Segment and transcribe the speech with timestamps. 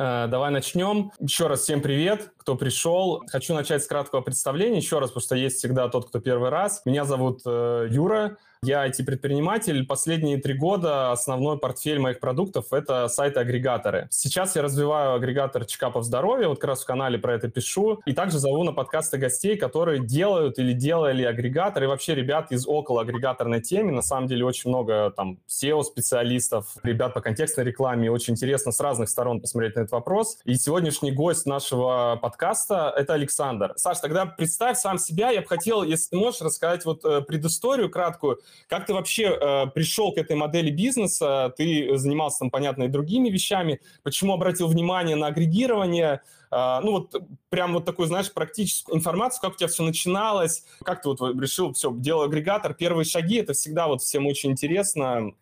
[0.00, 1.10] Э, давай начнем.
[1.18, 3.24] Еще раз всем привет, кто пришел.
[3.26, 4.76] Хочу начать с краткого представления.
[4.76, 6.82] Еще раз, потому что есть всегда тот, кто первый раз.
[6.84, 8.36] Меня зовут э, Юра.
[8.64, 9.86] Я IT-предприниматель.
[9.86, 14.08] Последние три года основной портфель моих продуктов– это сайты-агрегаторы.
[14.10, 18.00] Сейчас я развиваю агрегатор чекапов здоровья, вот как раз в канале про это пишу.
[18.04, 21.86] И также зову на подкасты гостей, которые делают или делали агрегаторы.
[21.86, 23.92] И вообще ребят из около агрегаторной темы.
[23.92, 28.10] На самом деле очень много там SEO-специалистов, ребят по контекстной рекламе.
[28.10, 30.38] Очень интересно с разных сторон посмотреть на этот вопрос.
[30.44, 33.74] И сегодняшний гость нашего подкаста– это Александр.
[33.76, 35.30] Саш, тогда представь сам себя.
[35.30, 39.66] Я бы хотел, если ты можешь, рассказать вот э, предысторию краткую, как ты вообще э,
[39.74, 41.52] пришел к этой модели бизнеса?
[41.56, 43.80] Ты занимался там, понятно, и другими вещами.
[44.02, 46.22] Почему обратил внимание на агрегирование?
[46.50, 47.14] Э, ну вот
[47.48, 51.72] прям вот такую, знаешь, практическую информацию, как у тебя все начиналось, как ты вот решил,
[51.72, 55.32] все, делал агрегатор, первые шаги, это всегда вот всем очень интересно.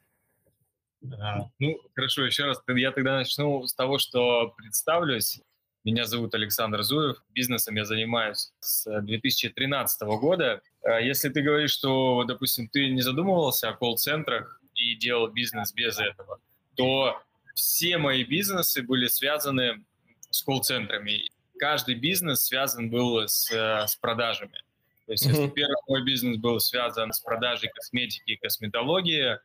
[1.20, 5.40] А, ну, хорошо, еще раз, я тогда начну с того, что представлюсь.
[5.84, 7.22] Меня зовут Александр Зуев.
[7.28, 10.60] Бизнесом я занимаюсь с 2013 года.
[10.86, 15.98] А если ты говоришь, что, допустим, ты не задумывался о колл-центрах и делал бизнес без
[15.98, 16.38] этого,
[16.76, 17.20] то
[17.54, 19.82] все мои бизнесы были связаны
[20.30, 21.28] с колл-центрами.
[21.58, 24.62] Каждый бизнес связан был с, с продажами.
[25.06, 25.30] То есть, mm-hmm.
[25.30, 29.38] если первый мой бизнес был связан с продажей косметики и косметологии,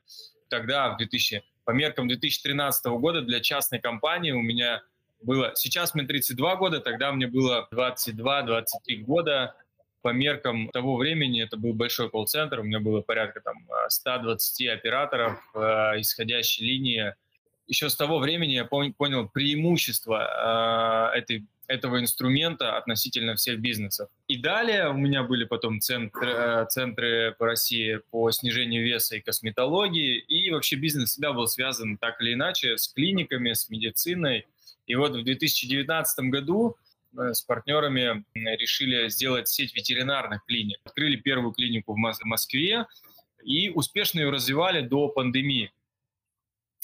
[0.49, 4.83] тогда в 2000, по меркам 2013 года для частной компании у меня
[5.21, 5.53] было...
[5.55, 8.65] Сейчас мне 32 года, тогда мне было 22-23
[8.97, 9.55] года.
[10.01, 15.39] По меркам того времени это был большой колл-центр, у меня было порядка там 120 операторов,
[15.53, 17.15] э, исходящей линии.
[17.67, 24.09] Еще с того времени я понял преимущество э, этой этого инструмента относительно всех бизнесов.
[24.27, 29.21] И далее у меня были потом центры, э, центры по России по снижению веса и
[29.21, 34.47] косметологии, и вообще бизнес всегда был связан так или иначе с клиниками, с медициной,
[34.85, 36.80] и вот в 2019 году э,
[37.13, 40.79] с партнерами решили сделать сеть ветеринарных клиник.
[40.83, 42.85] Открыли первую клинику в Москве
[43.43, 45.71] и успешно ее развивали до пандемии.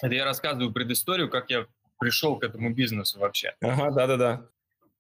[0.01, 1.65] Это я рассказываю предысторию, как я
[1.99, 3.55] пришел к этому бизнесу вообще.
[3.61, 4.49] Ага, да-да-да.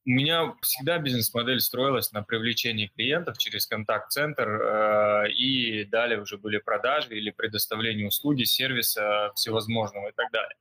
[0.05, 6.59] У меня всегда бизнес-модель строилась на привлечении клиентов через контакт-центр, э, и далее уже были
[6.59, 10.55] продажи или предоставление услуги, сервиса всевозможного и так далее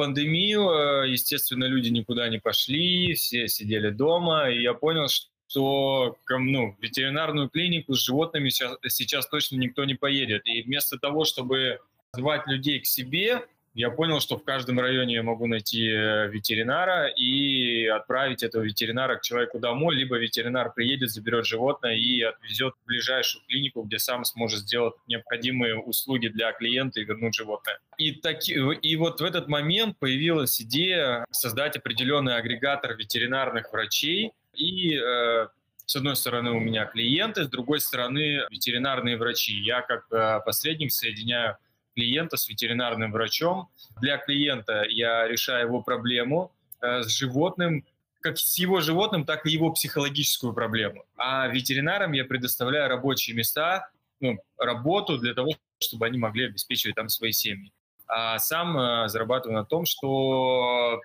[0.00, 6.72] пандемию, э, естественно, люди никуда не пошли, все сидели дома, и я понял, что ну,
[6.72, 10.46] в ветеринарную клинику с животными сейчас, сейчас точно никто не поедет.
[10.46, 11.80] И вместо того, чтобы
[12.14, 13.44] звать людей к себе,
[13.74, 19.16] я понял, что в каждом районе я могу найти э, ветеринара и отправить этого ветеринара
[19.16, 24.24] к человеку домой, либо ветеринар приедет, заберет животное и отвезет в ближайшую клинику, где сам
[24.24, 27.78] сможет сделать необходимые услуги для клиента и вернуть животное.
[27.96, 34.96] И, таки, и вот в этот момент появилась идея создать определенный агрегатор ветеринарных врачей и
[34.96, 35.46] э,
[35.86, 39.54] с одной стороны у меня клиенты, с другой стороны ветеринарные врачи.
[39.54, 41.56] Я как э, посредник соединяю
[42.00, 43.68] клиента с ветеринарным врачом.
[44.00, 46.50] Для клиента я решаю его проблему
[46.80, 47.84] э, с животным,
[48.20, 51.04] как с его животным, так и его психологическую проблему.
[51.16, 53.90] А ветеринарам я предоставляю рабочие места,
[54.20, 57.70] ну, работу для того, чтобы они могли обеспечивать там свои семьи.
[58.06, 61.00] А сам э, зарабатываю на том, что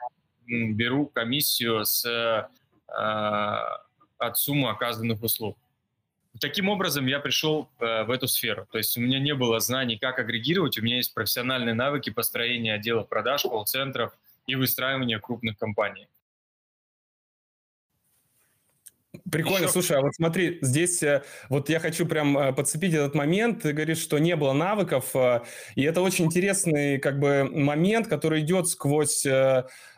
[0.47, 2.47] беру комиссию с, э,
[4.17, 5.57] от суммы оказанных услуг.
[6.39, 8.67] Таким образом, я пришел э, в эту сферу.
[8.71, 12.73] То есть у меня не было знаний, как агрегировать, у меня есть профессиональные навыки построения
[12.73, 16.07] отделов продаж, колл-центров и выстраивания крупных компаний.
[19.31, 19.69] Прикольно, Еще...
[19.69, 23.63] слушай, а вот смотри, здесь э, вот я хочу прям э, подцепить этот момент.
[23.63, 25.41] Ты говоришь, что не было навыков, э,
[25.75, 29.25] и это очень интересный как бы момент, который идет сквозь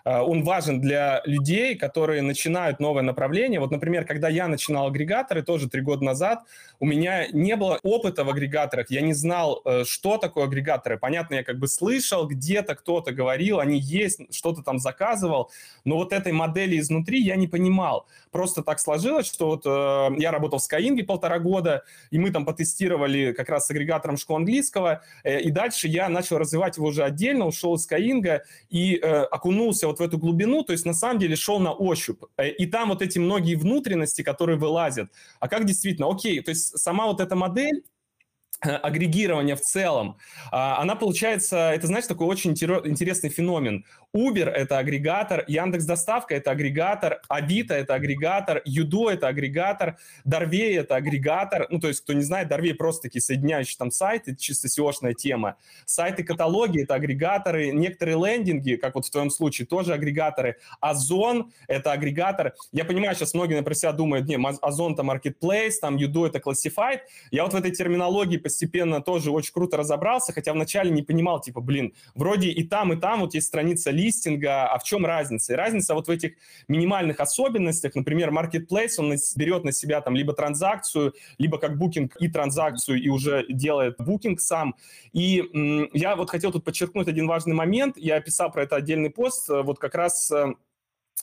[0.10, 3.60] он важен для людей, которые начинают новое направление.
[3.60, 6.44] Вот, например, когда я начинал агрегаторы, тоже три года назад,
[6.80, 10.98] у меня не было опыта в агрегаторах, я не знал, э, что такое агрегаторы.
[10.98, 15.52] Понятно, я как бы слышал, где-то кто-то говорил, они есть, что-то там заказывал,
[15.86, 18.06] но вот этой модели изнутри я не понимал.
[18.38, 22.46] Просто так сложилось, что вот э, я работал в Skyeng полтора года, и мы там
[22.46, 27.04] потестировали как раз с агрегатором школы английского, э, и дальше я начал развивать его уже
[27.04, 31.18] отдельно, ушел из Skyeng и э, окунулся вот в эту глубину, то есть на самом
[31.18, 32.22] деле шел на ощупь.
[32.38, 35.10] Э, и там вот эти многие внутренности, которые вылазят.
[35.40, 36.08] А как действительно?
[36.08, 37.82] Окей, то есть сама вот эта модель,
[38.66, 40.18] Э, агрегирования в целом,
[40.52, 43.86] а, она получается, это, знаешь, такой очень интересный феномен.
[44.16, 50.96] Uber– это агрегатор, Яндекс Доставка– это агрегатор, Авито– это агрегатор, Юдо– это агрегатор, Дарвей– это
[50.96, 51.68] агрегатор.
[51.70, 55.58] Ну, то есть, кто не знает, Дарвей просто такие соединяющие там сайты, чисто seo тема.
[55.86, 60.58] Сайты-каталоги– это агрегаторы, некоторые лендинги, как вот в твоем случае, тоже агрегаторы.
[60.80, 62.54] Озон– это агрегатор.
[62.72, 67.02] Я понимаю, сейчас многие, например, себя думают, не, Озон– это marketplace, там Юдо– это classified.
[67.32, 71.62] Я вот в этой терминологии постепенно тоже очень круто разобрался, хотя вначале не понимал, типа,
[71.62, 75.54] блин, вроде и там, и там вот есть страница листинга, а в чем разница?
[75.54, 76.34] И разница вот в этих
[76.68, 82.28] минимальных особенностях, например, Marketplace, он берет на себя там либо транзакцию, либо как букинг и
[82.28, 84.76] транзакцию, и уже делает букинг сам.
[85.14, 89.10] И м- я вот хотел тут подчеркнуть один важный момент, я писал про это отдельный
[89.10, 90.54] пост, э, вот как раз э,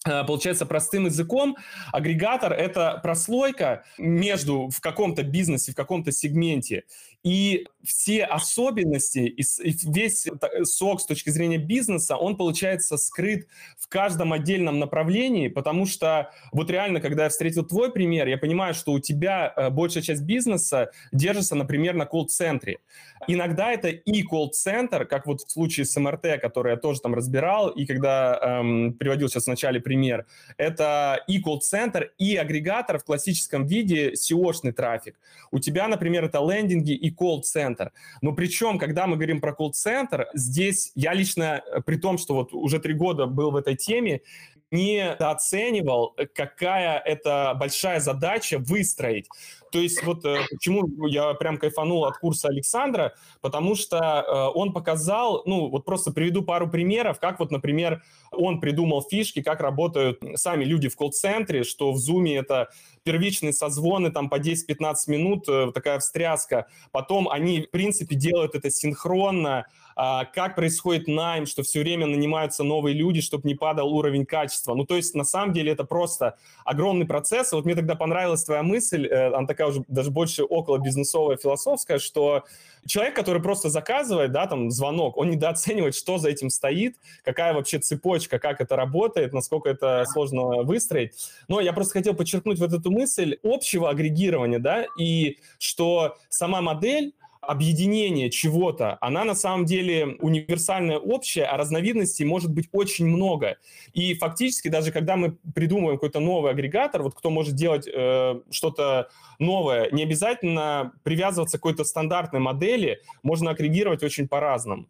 [0.03, 1.57] получается простым языком,
[1.93, 6.85] агрегатор– это прослойка между в каком-то бизнесе, в каком-то сегменте,
[7.25, 9.43] и все особенности, и
[9.91, 10.27] весь
[10.65, 13.49] сок с точки зрения бизнеса, он, получается, скрыт
[13.79, 18.75] в каждом отдельном направлении, потому что вот реально, когда я встретил твой пример, я понимаю,
[18.75, 22.79] что у тебя э, большая часть бизнеса держится, например, на колл-центре.
[23.27, 27.71] Иногда это и колл-центр, как вот в случае с МРТ, который я тоже там разбирал,
[27.71, 30.27] и когда эм, приводил сейчас в начале пример,
[30.57, 35.17] это и колл-центр, и агрегатор в классическом виде SEO-шный трафик.
[35.53, 37.93] У тебя, например, это лендинги и колл-центр.
[38.23, 42.53] Но причем, когда мы говорим про колл-центр, здесь я лично, э, при том, что вот
[42.53, 44.23] уже три года был в этой теме,
[44.71, 49.29] недооценивал, какая это большая задача выстроить.
[49.75, 54.73] То есть вот э, почему я прям кайфанул от курса Александра, потому что э, он
[54.73, 58.01] показал, ну вот просто приведу пару примеров, как вот, например,
[58.31, 62.69] он придумал фишки, как работают сами люди в колл-центре, что в Zoom это
[63.05, 66.67] первичные созвоны там по 10-15 минут, э, такая встряска.
[66.91, 69.67] Потом они, в принципе, делают это синхронно,
[69.97, 74.75] а, как происходит найм, что все время нанимаются новые люди, чтобы не падал уровень качества.
[74.75, 77.53] Ну, то есть, на самом деле, это просто огромный процесс.
[77.53, 81.99] Вот мне тогда понравилась твоя мысль, э, она такая уже даже больше около бизнесовая, философская,
[81.99, 82.45] что
[82.87, 87.79] человек, который просто заказывает, да, там, звонок, он недооценивает, что за этим стоит, какая вообще
[87.79, 91.13] цепочка, как это работает, насколько это сложно выстроить.
[91.49, 97.15] Но я просто хотел подчеркнуть вот эту мысль общего агрегирования, да, и что сама модель,
[97.45, 103.59] объединение чего-то, она на самом деле универсальная, общая, а разновидностей может быть очень много.
[103.93, 109.09] И фактически даже когда мы придумываем какой-то новый агрегатор, вот кто может делать э, что-то
[109.39, 114.87] новое, не обязательно привязываться к какой-то стандартной модели, можно агрегировать очень по-разному.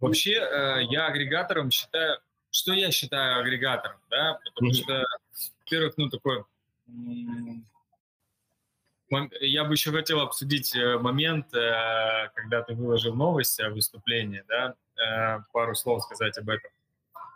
[0.00, 2.18] Вообще, э, я агрегатором считаю,
[2.50, 4.74] что я считаю агрегатором, да, потому mm-hmm.
[4.74, 5.04] что,
[5.64, 6.44] во-первых, ну, такой
[9.40, 14.74] я бы еще хотел обсудить э, момент, э, когда ты выложил новость о выступлении, да,
[14.96, 16.70] э, пару слов сказать об этом.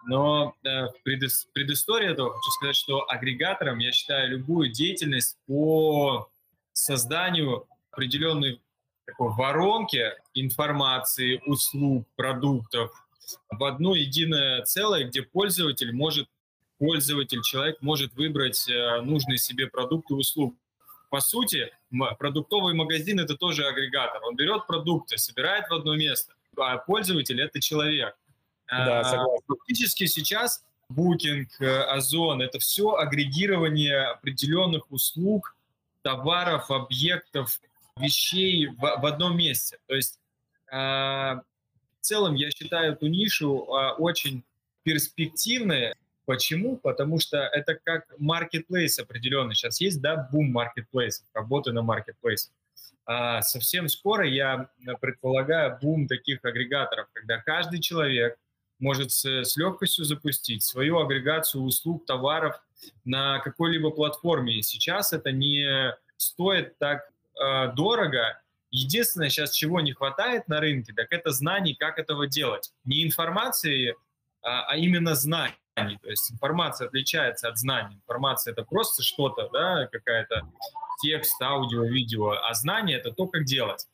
[0.04, 6.28] Но в предыстории этого хочу сказать, что агрегатором я считаю любую деятельность по
[6.72, 8.60] созданию определенной
[9.04, 12.90] такой воронки информации, услуг, продуктов
[13.48, 16.28] в одно единое целое, где пользователь может,
[16.78, 18.68] пользователь, человек может выбрать
[19.02, 20.56] нужный себе продукт и услугу
[21.12, 21.70] по сути,
[22.18, 24.24] продуктовый магазин– это тоже агрегатор.
[24.24, 28.16] Он берет продукты, собирает в одно место, а пользователь– это человек.
[28.66, 29.44] Да, а, согласен.
[29.46, 35.54] Фактически сейчас Booking, э, Озон– это все агрегирование определенных услуг,
[36.00, 37.60] товаров, объектов,
[37.98, 39.76] вещей в, в одном месте.
[39.88, 40.18] То есть
[40.70, 41.42] а,
[42.00, 44.44] в целом я считаю эту нишу а, очень
[44.82, 45.92] перспективной,
[46.24, 46.76] Почему?
[46.76, 49.54] Потому что это как marketplace определенный.
[49.54, 52.50] Сейчас есть, да, бум marketplace, работы на marketplace.
[53.04, 54.68] А совсем скоро я
[55.00, 58.36] предполагаю бум таких агрегаторов, когда каждый человек
[58.78, 62.60] может с, с легкостью запустить свою агрегацию услуг, товаров
[63.04, 64.58] на какой-либо платформе.
[64.58, 67.08] И сейчас это не стоит так
[67.40, 68.40] э, дорого.
[68.70, 72.72] Единственное сейчас, чего не хватает на рынке, так это знаний, как этого делать.
[72.84, 73.96] Не информации,
[74.42, 75.98] а, а именно знаний знаний.
[76.02, 77.96] То есть информация отличается от знаний.
[77.96, 80.48] Информация это просто что-то, да, какая-то
[81.02, 83.86] текст, аудио, видео, а знание это то, как делать.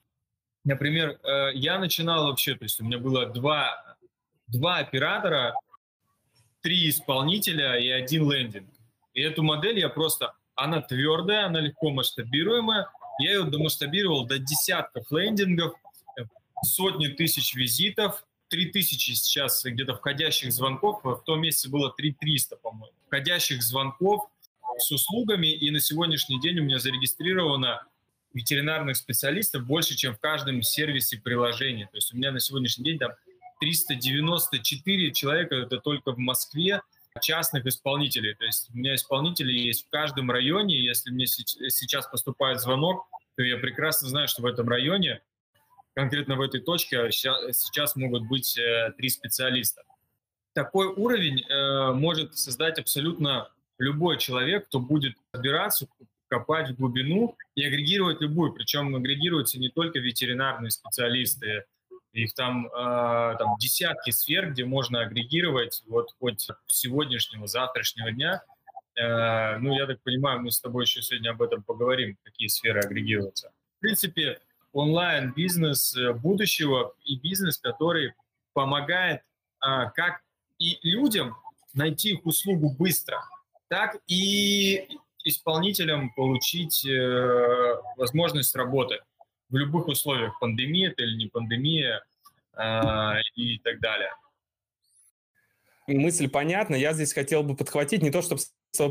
[0.65, 3.97] Например, э, я начинал вообще, то есть у меня было два,
[4.49, 5.55] два оператора,
[6.61, 8.69] три исполнителя и один лендинг.
[9.15, 12.91] И эту модель я просто, она твердая, она легко масштабируемая.
[13.21, 15.75] Я ее домасштабировал до десятков лендингов,
[16.63, 23.63] сотни тысяч визитов, 3000 сейчас где-то входящих звонков, в том месяце было 3300, по-моему, входящих
[23.63, 24.29] звонков
[24.79, 27.87] с услугами, и на сегодняшний день у меня зарегистрировано
[28.35, 31.87] ветеринарных специалистов больше, чем в каждом сервисе приложения.
[31.87, 33.13] То есть у меня на сегодняшний день там
[33.61, 36.81] 394 человека, это только в Москве,
[37.21, 38.35] частных исполнителей.
[38.35, 40.79] То есть у меня исполнители есть в каждом районе.
[40.79, 45.21] Если мне сейчас поступает звонок, то я прекрасно знаю, что в этом районе,
[45.99, 49.83] конкретно в этой точке, сейчас могут быть э, три специалиста.
[50.53, 53.51] Такой уровень э, может создать абсолютно
[53.81, 55.89] любой человек, кто будет разбираться,
[56.29, 58.53] копать в глубину и агрегировать любую.
[58.53, 61.65] Причем агрегируются не только ветеринарные специалисты,
[62.13, 68.45] их там, э, там десятки сфер, где можно агрегировать вот хоть сегодняшнего, завтрашнего дня.
[68.95, 72.83] Э, ну, я так понимаю, мы с тобой еще сегодня об этом поговорим, какие сферы
[72.83, 73.51] агрегируются.
[73.79, 74.41] В принципе,
[74.79, 78.15] онлайн-бизнес э, будущего и бизнес, который
[78.53, 79.23] помогает
[79.63, 80.23] э, как
[80.59, 81.37] и людям
[81.75, 83.19] найти их услугу быстро,
[83.69, 84.89] так и
[85.25, 89.01] исполнителям получить э, возможность работы
[89.51, 92.05] в любых условиях, пандемия это или не пандемия
[92.57, 94.11] э, и так далее.
[95.89, 96.75] Мысль понятна.
[96.77, 98.43] Я здесь хотел бы подхватить не то, чтобы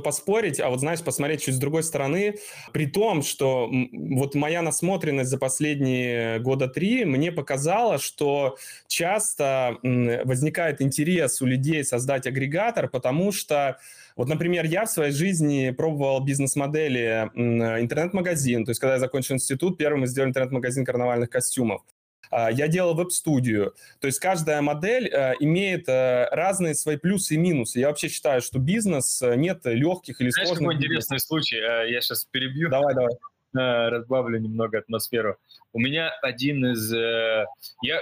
[0.03, 2.36] поспорить, а вот, знаешь, посмотреть чуть с другой стороны,
[2.74, 8.57] при том, что вот моя насмотренность за последние года три мне показала, что
[8.88, 13.77] часто возникает интерес у людей создать агрегатор, потому что
[14.15, 18.65] вот, например, я в своей жизни пробовал бизнес-модели интернет-магазин.
[18.65, 21.84] То есть, когда я закончил институт, первым мы сделали интернет-магазин карнавальных костюмов.
[22.29, 23.74] А, я делал веб-студию.
[24.00, 27.79] То есть каждая модель э, имеет э, разные свои плюсы и минусы.
[27.79, 30.69] Я вообще считаю, что бизнес э, нет легких или Знаешь, сложных.
[30.69, 31.57] какой интересный случай?
[31.57, 32.69] Я сейчас перебью.
[32.69, 33.15] Давай, давай.
[33.53, 35.38] Разбавлю немного атмосферу.
[35.74, 36.91] У меня один из...
[37.81, 38.01] Я,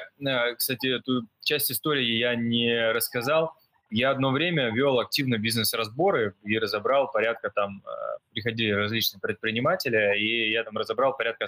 [0.55, 3.53] кстати, эту часть истории я не рассказал.
[3.89, 7.83] Я одно время вел активно бизнес-разборы и разобрал порядка там...
[8.33, 11.45] Приходили различные предприниматели, и я там разобрал порядка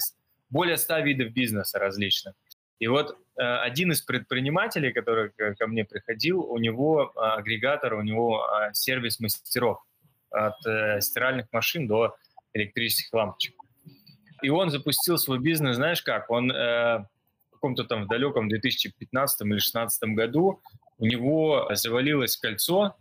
[0.49, 2.33] более ста видов бизнеса различных.
[2.79, 8.03] И вот э, один из предпринимателей, который ко мне приходил, у него э, агрегатор, у
[8.03, 9.83] него э, сервис мастеров
[10.29, 10.55] от
[11.01, 12.17] стиральных машин до
[12.53, 13.55] электрических лампочек.
[14.41, 16.29] И он запустил свой бизнес, знаешь как?
[16.29, 17.07] Он в
[17.53, 20.61] каком-то там в далеком 2015 или 2016 году
[20.97, 22.97] у него завалилось кольцо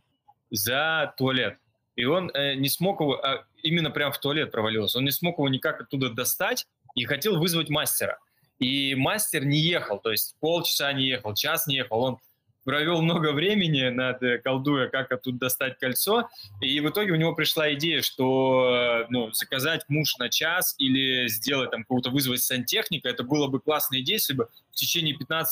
[0.53, 1.59] за туалет.
[1.97, 5.49] И он не смог его, а именно прям в туалет провалился, он не смог его
[5.49, 6.65] никак оттуда достать
[6.95, 8.19] и хотел вызвать мастера.
[8.59, 12.01] И мастер не ехал, то есть полчаса не ехал, час не ехал.
[12.01, 12.19] Он
[12.67, 16.29] провел много времени над э, колдуя, как оттуда достать кольцо,
[16.61, 21.29] и в итоге у него пришла идея, что э, ну, заказать муж на час или
[21.29, 25.47] сделать там кого-то вызвать сантехника, это было бы классная идея, если бы в течение 15-30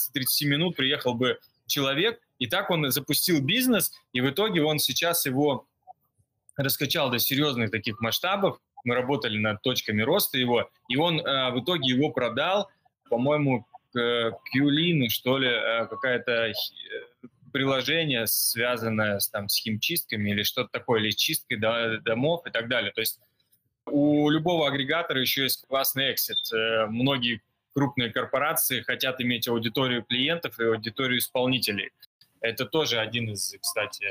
[0.47, 5.67] минут приехал бы человек, и так он запустил бизнес, и в итоге он сейчас его
[6.57, 11.61] раскачал до серьезных таких масштабов, мы работали над точками роста его, и он э, в
[11.61, 12.69] итоге его продал,
[13.15, 13.65] по-моему,
[13.97, 16.53] Qlin, что ли, э, какое-то э,
[17.53, 21.59] приложение, связанное с, там, с химчистками или что-то такое, или чисткой
[22.01, 22.91] домов и так далее.
[22.91, 23.21] То есть
[23.87, 26.39] у любого агрегатора еще есть классный эксит.
[26.53, 27.41] Э, многие
[27.73, 31.93] крупные корпорации хотят иметь аудиторию клиентов и аудиторию исполнителей.
[32.41, 34.07] Это тоже один из, кстати,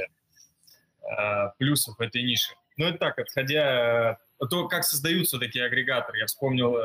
[1.59, 2.53] плюсов этой ниши.
[2.77, 4.17] Ну, это так, отходя...
[4.49, 6.19] То, как создаются такие агрегаторы.
[6.19, 6.75] Я вспомнил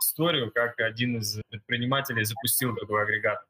[0.00, 3.44] историю, как один из предпринимателей запустил такой агрегат.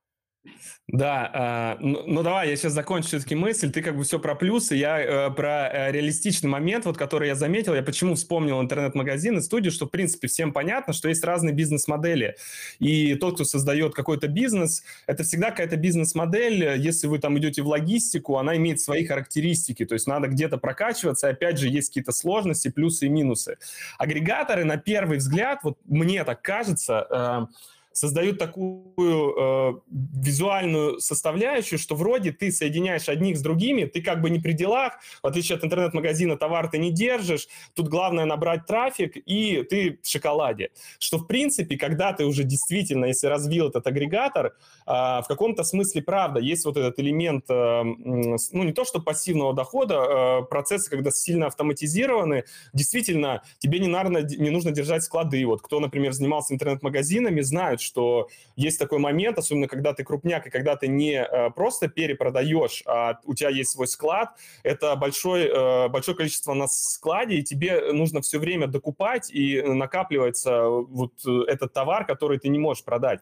[0.88, 3.72] Да, э, ну, ну давай, я сейчас закончу все-таки мысль.
[3.72, 7.34] Ты как бы все про плюсы, я э, про э, реалистичный момент, вот который я
[7.34, 7.74] заметил.
[7.74, 12.36] Я почему вспомнил интернет-магазин и студию, что в принципе всем понятно, что есть разные бизнес-модели.
[12.78, 16.78] И тот, кто создает какой-то бизнес, это всегда какая-то бизнес-модель.
[16.78, 19.84] Если вы там идете в логистику, она имеет свои характеристики.
[19.84, 21.28] То есть надо где-то прокачиваться.
[21.28, 23.58] Опять же, есть какие-то сложности, плюсы и минусы.
[23.98, 31.94] Агрегаторы, на первый взгляд, вот мне так кажется, э, создают такую э, визуальную составляющую, что
[31.94, 35.64] вроде ты соединяешь одних с другими, ты как бы не при делах, в отличие от
[35.64, 40.70] интернет-магазина товар ты не держишь, тут главное набрать трафик, и ты в шоколаде.
[40.98, 44.52] Что, в принципе, когда ты уже действительно, если развил этот агрегатор, э,
[44.86, 49.94] в каком-то смысле правда, есть вот этот элемент, э, ну, не то что пассивного дохода,
[49.94, 55.46] э, процессы, когда сильно автоматизированы, действительно, тебе не, надо, не нужно держать склады.
[55.46, 60.50] Вот кто, например, занимался интернет-магазинами, знают, что есть такой момент, особенно когда ты крупняк и
[60.50, 64.30] когда ты не э, просто перепродаешь, а у тебя есть свой склад,
[64.62, 70.68] это большой, э, большое количество на складе, и тебе нужно все время докупать, и накапливается
[70.68, 73.20] вот этот товар, который ты не можешь продать.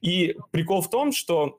[0.00, 1.58] И прикол в том, что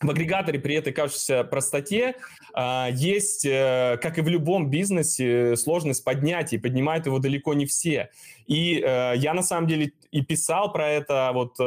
[0.00, 2.16] в агрегаторе при этой кажущейся простоте
[2.52, 8.10] а, есть, э, как и в любом бизнесе, сложность поднятия, поднимают его далеко не все.
[8.46, 11.62] И э, я на самом деле и писал про это вот э,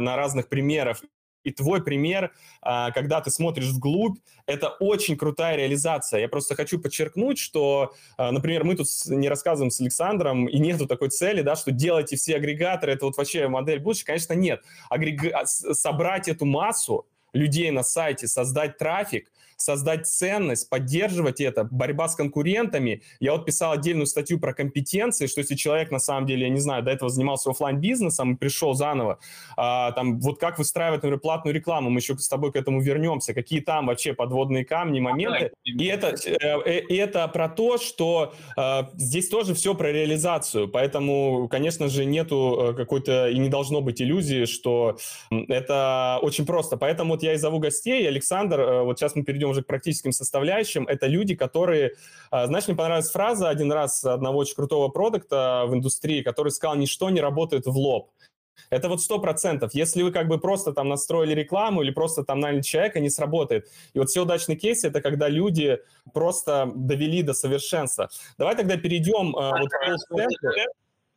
[0.00, 1.02] на разных примерах.
[1.42, 6.20] И твой пример, а, когда ты смотришь вглубь, это очень крутая реализация.
[6.20, 11.08] Я просто хочу подчеркнуть, что, например, мы тут не рассказываем с Александром, и нету такой
[11.08, 14.08] цели, да, что делайте все агрегаторы, это вот вообще модель будущего.
[14.08, 14.62] Конечно, нет.
[14.90, 15.46] Агрега...
[15.46, 19.30] Собрать эту массу, людей на сайте, создать трафик,
[19.60, 23.02] создать ценность, поддерживать это, борьба с конкурентами.
[23.20, 26.60] Я вот писал отдельную статью про компетенции, что если человек на самом деле, я не
[26.60, 29.18] знаю, до этого занимался офлайн бизнесом и пришел заново,
[29.56, 33.34] а, там вот как выстраивать, например, платную рекламу, мы еще с тобой к этому вернемся,
[33.34, 35.52] какие там вообще подводные камни, моменты.
[35.64, 40.68] И это, э, э, и это про то, что э, здесь тоже все про реализацию,
[40.68, 44.98] поэтому, конечно же, нету какой-то и не должно быть иллюзии, что
[45.30, 46.76] это очень просто.
[46.76, 50.86] Поэтому вот я и зову гостей, Александр, вот сейчас мы перейдем уже к практическим составляющим,
[50.86, 51.92] это люди, которые...
[52.30, 56.76] А, знаешь, мне понравилась фраза один раз одного очень крутого продукта в индустрии, который сказал,
[56.76, 58.10] ничто не работает в лоб.
[58.70, 59.74] Это вот сто процентов.
[59.74, 63.68] Если вы как бы просто там настроили рекламу или просто там наняли человека, не сработает.
[63.94, 65.78] И вот все удачные кейсы— это когда люди
[66.12, 68.10] просто довели до совершенства.
[68.38, 70.66] Давай тогда перейдем э, вот к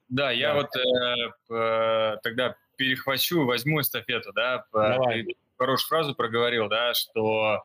[0.09, 0.55] Да, я да.
[0.55, 4.65] вот э, э, тогда перехвачу, возьму эстафету, да.
[4.73, 5.23] Давай.
[5.23, 7.63] Ты хорошую фразу проговорил, да, что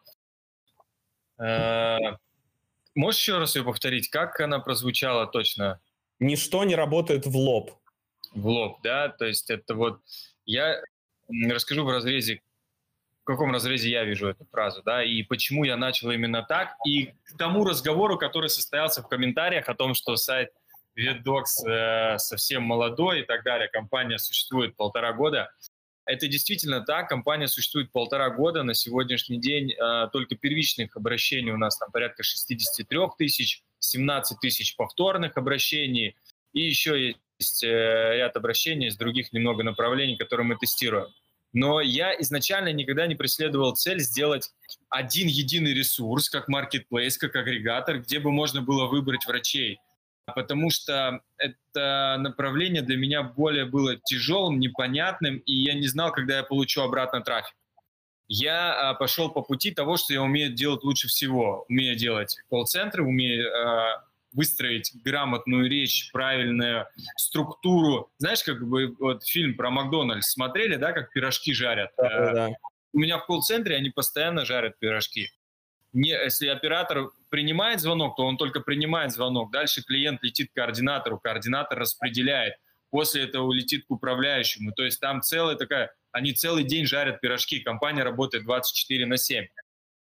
[1.38, 4.10] можешь еще раз ее повторить?
[4.10, 5.80] Как она прозвучала точно?
[6.18, 7.72] Ничто не работает в лоб.
[8.32, 9.08] В лоб, да?
[9.08, 10.00] То есть это вот...
[10.44, 10.80] Я
[11.28, 12.40] расскажу в разрезе,
[13.22, 17.12] в каком разрезе я вижу эту фразу, да, и почему я начал именно так, и
[17.24, 20.50] к тому разговору, который состоялся в комментариях о том, что сайт
[20.98, 25.50] VetDocs э, совсем молодой и так далее, компания существует полтора года,
[26.08, 27.08] это действительно так.
[27.08, 28.62] Компания существует полтора года.
[28.62, 34.74] На сегодняшний день э, только первичных обращений у нас там порядка 63 тысяч, 17 тысяч
[34.74, 36.16] повторных обращений.
[36.54, 41.08] И еще есть э, ряд обращений из других немного направлений, которые мы тестируем.
[41.52, 44.50] Но я изначально никогда не преследовал цель сделать
[44.88, 49.78] один единый ресурс, как marketplace, как агрегатор, где бы можно было выбрать врачей
[50.34, 56.38] потому что это направление для меня более было тяжелым, непонятным, и я не знал, когда
[56.38, 57.54] я получу обратно трафик.
[58.28, 61.64] Я а, пошел по пути того, что я умею делать лучше всего.
[61.68, 68.10] Умею делать колл-центры, умею а, выстроить грамотную речь, правильную структуру.
[68.18, 71.90] Знаешь, как бы вот фильм про Макдональдс смотрели, да, как пирожки жарят?
[71.96, 72.48] Да, да.
[72.92, 75.30] У меня в колл-центре они постоянно жарят пирожки
[75.92, 79.50] не, если оператор принимает звонок, то он только принимает звонок.
[79.50, 82.54] Дальше клиент летит к координатору, координатор распределяет.
[82.90, 84.72] После этого улетит к управляющему.
[84.72, 85.92] То есть там целая такая...
[86.10, 87.60] Они целый день жарят пирожки.
[87.60, 89.46] Компания работает 24 на 7.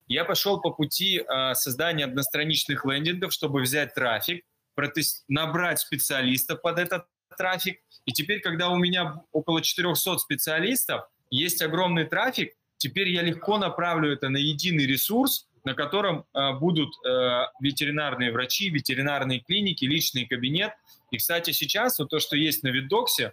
[0.09, 4.45] Я пошел по пути э, создания одностраничных лендингов, чтобы взять трафик,
[4.75, 5.25] протест...
[5.29, 7.81] набрать специалистов под этот трафик.
[8.05, 14.13] И теперь, когда у меня около 400 специалистов, есть огромный трафик, теперь я легко направлю
[14.13, 20.71] это на единый ресурс, на котором э, будут э, ветеринарные врачи, ветеринарные клиники, личный кабинет.
[21.11, 23.33] И, кстати, сейчас вот то, что есть на Видоксе,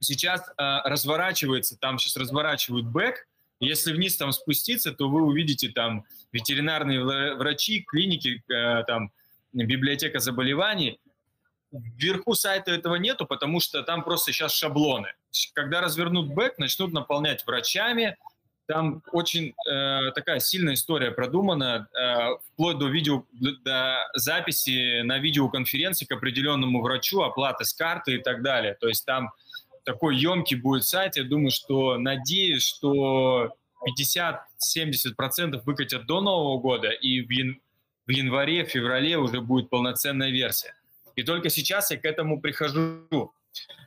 [0.00, 0.52] сейчас э,
[0.84, 3.26] разворачивается, там сейчас разворачивают бэк.
[3.60, 9.10] Если вниз там спуститься, то вы увидите там ветеринарные врачи, клиники, э, там
[9.54, 11.00] библиотека заболеваний.
[11.72, 15.14] Вверху сайта этого нету, потому что там просто сейчас шаблоны.
[15.54, 18.18] Когда развернут бэк, начнут наполнять врачами,
[18.66, 23.24] там очень э, такая сильная история продумана, э, вплоть до видео,
[23.64, 28.76] до записи на видеоконференции к определенному врачу, оплаты с карты и так далее.
[28.80, 29.30] То есть там
[29.84, 31.16] такой емкий будет сайт.
[31.16, 33.54] Я думаю, что надеюсь, что
[33.86, 37.60] 50-70% выкатят до Нового года, и в, ян
[38.06, 40.74] в январе, феврале уже будет полноценная версия.
[41.14, 43.32] И только сейчас я к этому прихожу.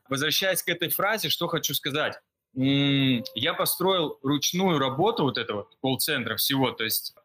[0.08, 2.20] Возвращаясь к этой фразе, что хочу сказать
[2.54, 7.16] я построил ручную работу вот этого колл-центра всего, то есть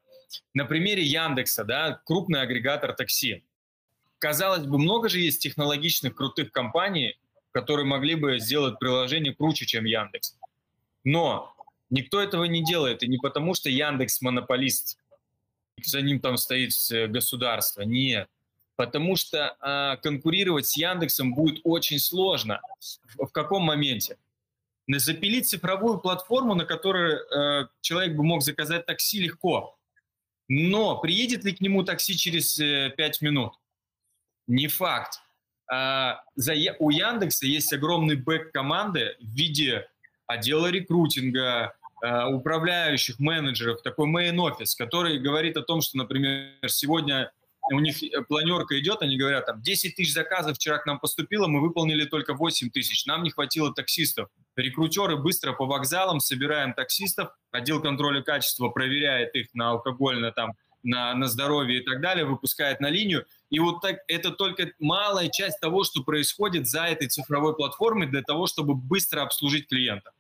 [0.53, 3.45] на примере Яндекса, да, крупный агрегатор такси.
[4.19, 7.19] Казалось бы, много же есть технологичных крутых компаний,
[7.53, 10.37] которые могли бы сделать приложение круче, чем Яндекс.
[11.05, 11.55] Но
[11.91, 14.99] никто этого не делает, и не потому, что Яндекс монополист,
[15.83, 18.29] за ним там стоит э, государство, нет.
[18.77, 22.61] Потому что а, конкурировать с Яндексом будет очень сложно.
[23.17, 24.17] В, в каком моменте?
[24.89, 29.77] Запилить цифровую платформу, на которой э, человек бы мог заказать такси легко.
[30.49, 33.55] Но приедет ли к нему такси через э, 5 минут?
[34.47, 35.21] Не факт.
[35.73, 39.89] А, за, у Яндекса есть огромный бэк команды в виде
[40.27, 47.33] отдела рекрутинга, э, управляющих, менеджеров, такой main-офис, который говорит о том, что, например, сегодня
[47.73, 47.97] у них
[48.29, 52.35] планерка идет, они говорят, там, 10 тысяч заказов вчера к нам поступило, мы выполнили только
[52.35, 54.29] 8 тысяч, нам не хватило таксистов.
[54.57, 60.53] Рекрутеры быстро по вокзалам, собираем таксистов, отдел контроля качества проверяет их на алкогольное там
[60.85, 63.25] на, на здоровье и так далее, выпускает на линию.
[63.51, 68.23] И вот так, это только малая часть того, что происходит за этой цифровой платформой для
[68.23, 70.11] того, чтобы быстро обслужить клиента.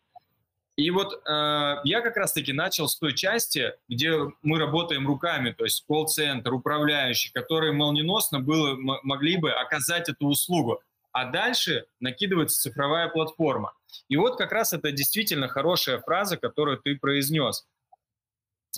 [0.76, 5.64] И вот э, я как раз-таки начал с той части, где мы работаем руками, то
[5.64, 10.80] есть колл-центр, управляющий, которые молниеносно было, могли бы оказать эту услугу.
[11.12, 13.72] А дальше накидывается цифровая платформа.
[14.08, 17.64] И вот как раз это действительно хорошая фраза, которую ты произнес.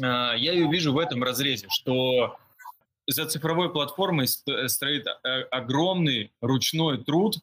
[0.03, 2.37] А, я ее вижу в этом разрезе, что
[3.07, 7.37] за цифровой платформой стоит э, огромный ручной труд,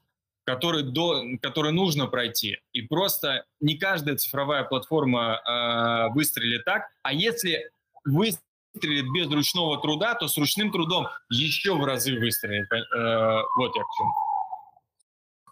[0.46, 2.58] который, до, который нужно пройти.
[2.74, 6.90] И просто не каждая цифровая платформа э, выстрелит так.
[7.02, 7.70] А если
[8.06, 12.72] выстрелит без ручного труда, то с ручным трудом еще в разы выстрелит.
[12.72, 14.12] Э, вот я к чему.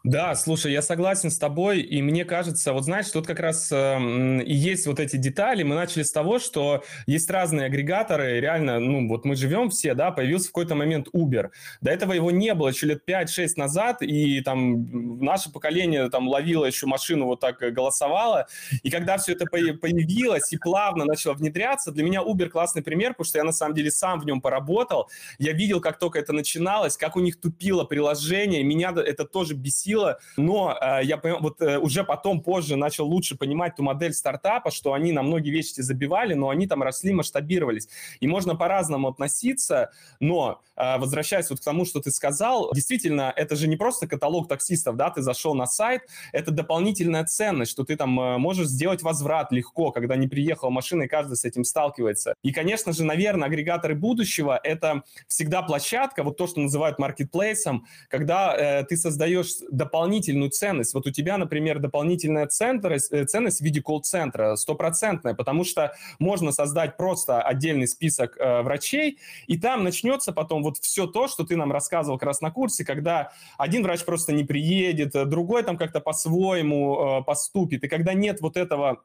[0.04, 4.42] Да, слушай, я согласен с тобой, и мне кажется, вот знаешь, тут как раз э,
[4.44, 5.62] и есть вот эти детали.
[5.62, 10.10] Мы начали с того, что есть разные агрегаторы, реально, ну вот мы живем все, да,
[10.10, 11.52] появился в какой-то момент Uber.
[11.82, 16.66] До этого его не было еще лет 5-6 назад, и там наше поколение там ловило
[16.66, 18.48] еще машину, вот так голосовало,
[18.82, 23.26] и когда все это появилось и плавно начало внедряться, для меня Uber классный пример, потому
[23.26, 26.98] что я на самом деле сам в нем поработал, я видел, как только это начиналось,
[26.98, 31.78] как у них тупило приложение, меня это тоже бесило, сила, но э, я вот э,
[31.78, 36.34] уже потом, позже начал лучше понимать ту модель стартапа, что они на многие вещи забивали,
[36.34, 37.90] но они там росли, масштабировались.
[38.22, 43.56] И можно по-разному относиться, но э, возвращаясь вот к тому, что ты сказал, действительно, это
[43.56, 46.02] же не просто каталог таксистов, да, ты зашел на сайт,
[46.32, 51.04] это дополнительная ценность, что ты там э, можешь сделать возврат легко, когда не приехала машина,
[51.04, 52.34] и каждый с этим сталкивается.
[52.44, 58.56] И, конечно же, наверное, агрегаторы будущего— это всегда площадка, вот то, что называют маркетплейсом, когда
[58.56, 60.94] э, ты создаешь дополнительную ценность.
[60.94, 66.52] Вот у тебя, например, дополнительная ценность, э, ценность в виде колл-центра стопроцентная, потому что можно
[66.52, 69.17] создать просто отдельный список э, врачей,
[69.48, 72.86] и там начнется потом вот все то, что ты нам рассказывал как раз на курсе,
[72.86, 78.39] когда один врач просто не приедет, другой там как-то по-своему э, поступит, и когда нет
[78.41, 78.96] вот этого Э,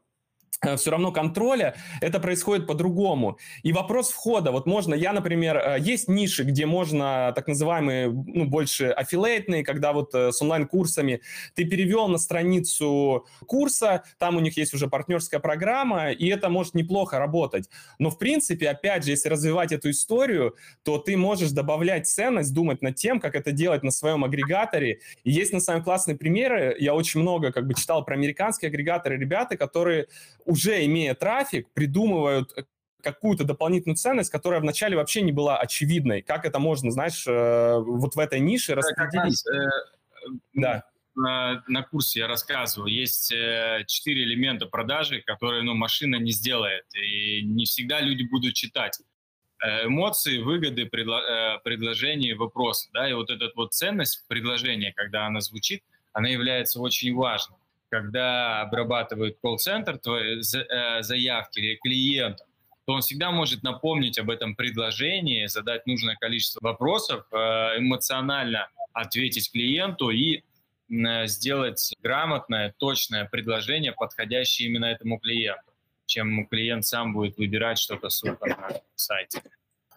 [0.77, 3.39] все равно контроля, это происходит по-другому.
[3.63, 8.45] И вопрос входа, вот можно, я, например, э, есть ниши, где можно так называемые, ну,
[8.45, 11.21] больше аффилейтные, когда вот э, с онлайн-курсами
[11.55, 16.75] ты перевел на страницу курса, там у них есть уже партнерская программа, и это может
[16.75, 17.69] неплохо работать.
[17.99, 22.83] Но, в принципе, опять же, если развивать эту историю, то ты можешь добавлять ценность, думать
[22.83, 25.01] над тем, как это делать на своем агрегаторе.
[25.25, 26.77] И есть, на самом классные примеры.
[26.79, 30.07] Я очень много как бы читал про американские агрегаторы, ребята, которые
[30.47, 32.65] уже имея трафик, придумывают э,
[33.03, 36.23] какую-то дополнительную ценность, которая вначале вообще не была очевидной.
[36.23, 39.45] Как это можно, знаешь, э, вот в этой нише распределить?
[39.47, 39.69] Э,
[40.55, 40.85] да.
[41.15, 43.29] На, на курсе я рассказывал, есть
[43.87, 49.01] четыре элемента продажи, которые ну, машина не сделает, и не всегда люди будут читать.
[49.85, 52.91] Эмоции, выгоды, предло, предложения, вопросы.
[52.93, 53.09] Да?
[53.09, 55.83] И вот эта вот ценность предложения, когда она звучит,
[56.13, 57.57] она является очень важной
[57.89, 62.47] когда обрабатывает колл-центр э, заявки или клиентов,
[62.87, 67.37] то он всегда может напомнить об этом предложении, задать нужное количество вопросов, э,
[67.79, 70.43] эмоционально ответить клиенту и
[70.89, 75.73] э, сделать грамотное, точное предложение, подходящее именно этому клиенту,
[76.07, 79.43] чем клиент сам будет выбирать что-то супер на сайте.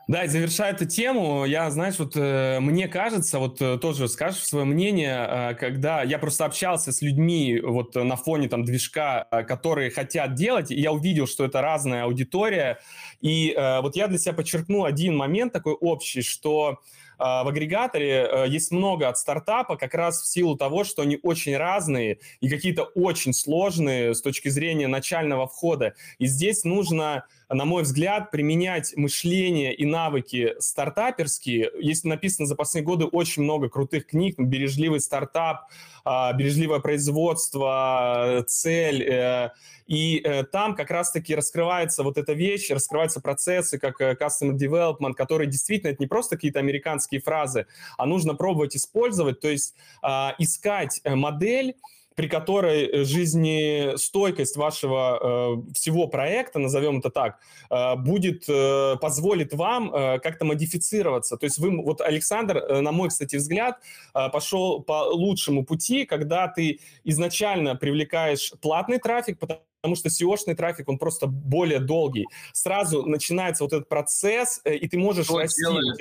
[0.10, 4.44] Да, и завершая эту тему, я, знаешь, вот э, мне кажется, вот э, тоже скажешь
[4.44, 9.44] свое мнение, э, когда я просто общался с людьми вот на фоне там движка, э,
[9.44, 12.80] которые хотят делать, и я увидел, что это разная аудитория,
[13.22, 16.80] и э, вот я для себя подчеркну один момент такой общий, что
[17.20, 21.56] в агрегаторе э, есть много от стартапа как раз в силу того, что они очень
[21.58, 25.96] разные и какие-то очень сложные с точки зрения начального входа.
[26.18, 31.72] И здесь нужно, на мой взгляд, применять мышление и навыки стартаперские.
[31.80, 35.68] Есть написано за последние годы очень много крутых книг, «Бережливый стартап»,
[36.06, 39.50] а, «Бережливое производство», «Цель», э,
[39.88, 45.14] и э, там как раз-таки раскрывается вот эта вещь, раскрываются процессы, как э, customer development,
[45.14, 47.66] которые действительно это не просто какие-то американские фразы,
[47.98, 50.08] а нужно пробовать использовать, то есть э,
[50.38, 51.76] искать модель,
[52.20, 59.96] при которой жизнестойкость вашего э, всего проекта, назовем это так, э, будет, э, позволит вам
[59.96, 61.38] э, как-то модифицироваться.
[61.38, 63.80] То есть вы, вот Александр, э, на мой, кстати, взгляд,
[64.14, 70.56] э, пошел по лучшему пути, когда ты изначально привлекаешь платный трафик, потому потому что SEO-шный
[70.56, 72.26] трафик, он просто более долгий.
[72.52, 75.62] Сразу начинается вот этот процесс, э, и ты можешь кто расти.
[75.62, 75.98] Делает,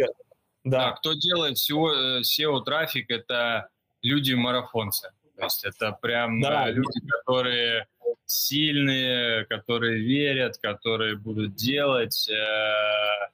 [0.64, 0.78] да.
[0.78, 3.68] да, кто делает SEO, SEO-трафик, это
[4.02, 5.10] люди-марафонцы.
[5.38, 6.68] То есть это прям да.
[6.68, 7.86] люди, которые
[8.26, 12.28] сильные, которые верят, которые будут делать.
[12.28, 13.28] Э,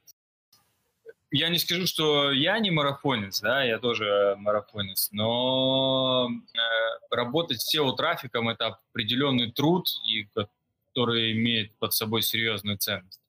[1.31, 7.75] я не скажу, что я не марафонец, да, я тоже марафонец, но э, работать с
[7.75, 10.29] SEO-трафиком– это определенный труд, и,
[10.89, 13.24] который имеет под собой серьезную ценность.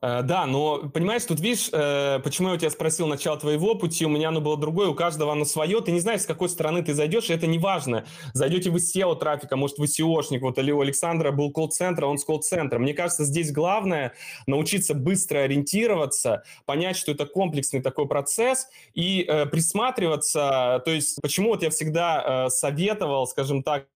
[0.00, 4.06] Э, да, но понимаешь, тут видишь, э, почему я у тебя спросил начало твоего пути,
[4.06, 6.82] у меня оно было другое, у каждого оно свое, ты не знаешь, с какой стороны
[6.82, 8.04] ты зайдешь, и это не важно.
[8.32, 12.18] Зайдете вы с SEO-трафика, может, вы SEOшник, вот или у Александра был колл-центр, а он
[12.18, 12.78] с колл-центра.
[12.78, 14.12] Мне кажется, здесь главное
[14.46, 21.50] научиться быстро ориентироваться, понять, что это комплексный такой процесс и э, присматриваться, то есть почему
[21.50, 23.86] вот я всегда советовал, скажем так,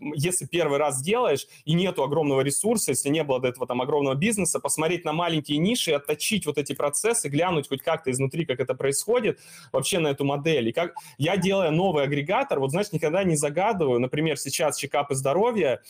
[0.00, 4.14] если первый раз делаешь и нету огромного ресурса, если не было до этого там огромного
[4.16, 8.74] бизнеса, посмотреть на маленькие ниши, отточить вот эти процессы, глянуть хоть как-то изнутри, как это
[8.74, 9.38] происходит,
[9.72, 10.68] вообще на эту модель.
[10.68, 15.82] И как я делая новый агрегатор, вот знаешь, никогда не загадываю, например, сейчас чекапы здоровья,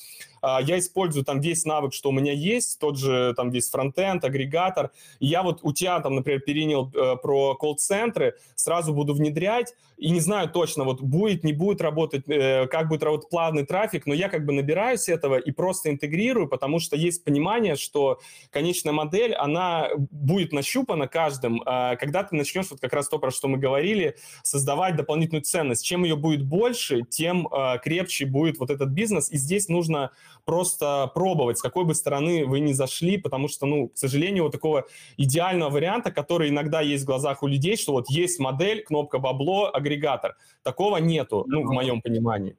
[0.42, 4.24] а, я использую там весь навык, что у меня есть, тот же там весь фронтенд,
[4.24, 4.90] агрегатор.
[5.20, 10.20] Я вот у тебя там, например, перенял э, про колл-центры, сразу буду внедрять, и не
[10.20, 14.28] знаю точно, вот будет, не будет работать, э, как будет работать плавный трафик, но я
[14.28, 18.18] как бы набираюсь этого и просто интегрирую, потому что есть понимание, что
[18.50, 23.30] конечная модель, она будет нащупана каждым, э, когда ты начнешь, вот как раз то, про
[23.30, 25.86] что мы говорили, создавать дополнительную ценность.
[25.86, 30.10] Чем ее будет больше, тем э, крепче будет вот этот бизнес, и здесь нужно
[30.44, 34.52] просто пробовать, с какой бы стороны вы ни зашли, потому что, ну, к сожалению, вот
[34.52, 39.18] такого идеального варианта, который иногда есть в глазах у людей, что вот есть модель, кнопка
[39.18, 40.34] бабло, агрегатор.
[40.64, 42.56] Такого нету, ну, в моем понимании.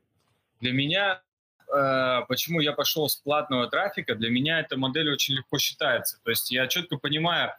[0.60, 1.22] Для меня
[1.74, 6.20] э, почему я пошел с платного трафика, для меня эта модель очень легко считается.
[6.24, 7.54] То есть я четко понимаю,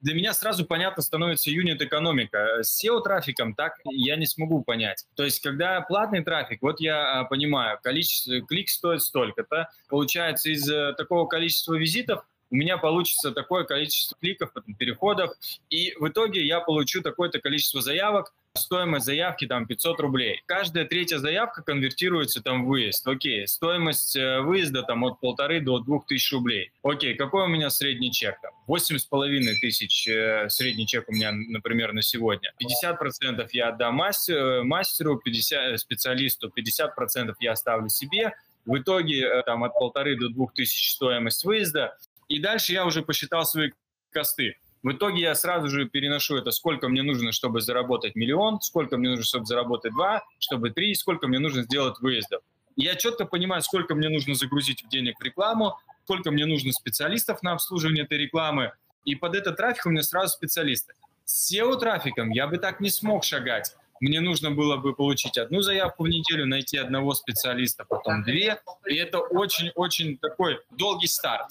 [0.00, 2.62] для меня сразу понятно становится юнит-экономика.
[2.62, 5.04] С SEO-трафиком так я не смогу понять.
[5.14, 10.68] То есть, когда платный трафик, вот я а, понимаю, количество, клик стоит столько-то, получается, из
[10.70, 15.32] э, такого количества визитов у меня получится такое количество кликов, потом переходов,
[15.68, 20.42] и в итоге я получу такое-то количество заявок, стоимость заявки там 500 рублей.
[20.46, 23.06] Каждая третья заявка конвертируется там в выезд.
[23.06, 26.72] Окей, стоимость э, выезда там от полторы до двух тысяч рублей.
[26.82, 28.52] Окей, какой у меня средний чек там?
[28.66, 32.52] Восемь с половиной тысяч э, средний чек у меня, например, на сегодня.
[32.60, 38.34] 50% я отдам мастер, мастеру, 50, специалисту, 50% я оставлю себе.
[38.66, 41.96] В итоге э, там от полторы до двух тысяч стоимость выезда.
[42.28, 43.70] И дальше я уже посчитал свои
[44.10, 44.56] косты.
[44.82, 49.10] В итоге я сразу же переношу это, сколько мне нужно, чтобы заработать миллион, сколько мне
[49.10, 52.42] нужно, чтобы заработать два, чтобы три, сколько мне нужно сделать выездов.
[52.76, 57.42] Я четко понимаю, сколько мне нужно загрузить в денег в рекламу, сколько мне нужно специалистов
[57.42, 58.72] на обслуживание этой рекламы,
[59.04, 60.94] и под этот трафик у меня сразу специалисты.
[61.24, 63.76] С SEO-трафиком я бы так не смог шагать.
[64.00, 68.94] Мне нужно было бы получить одну заявку в неделю, найти одного специалиста, потом две, и
[68.94, 71.48] это очень-очень такой долгий старт.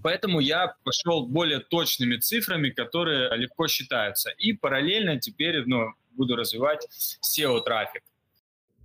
[0.00, 4.30] Поэтому я пошел более точными цифрами, которые легко считаются.
[4.30, 6.86] И параллельно теперь ну, буду развивать
[7.20, 8.02] SEO-трафик.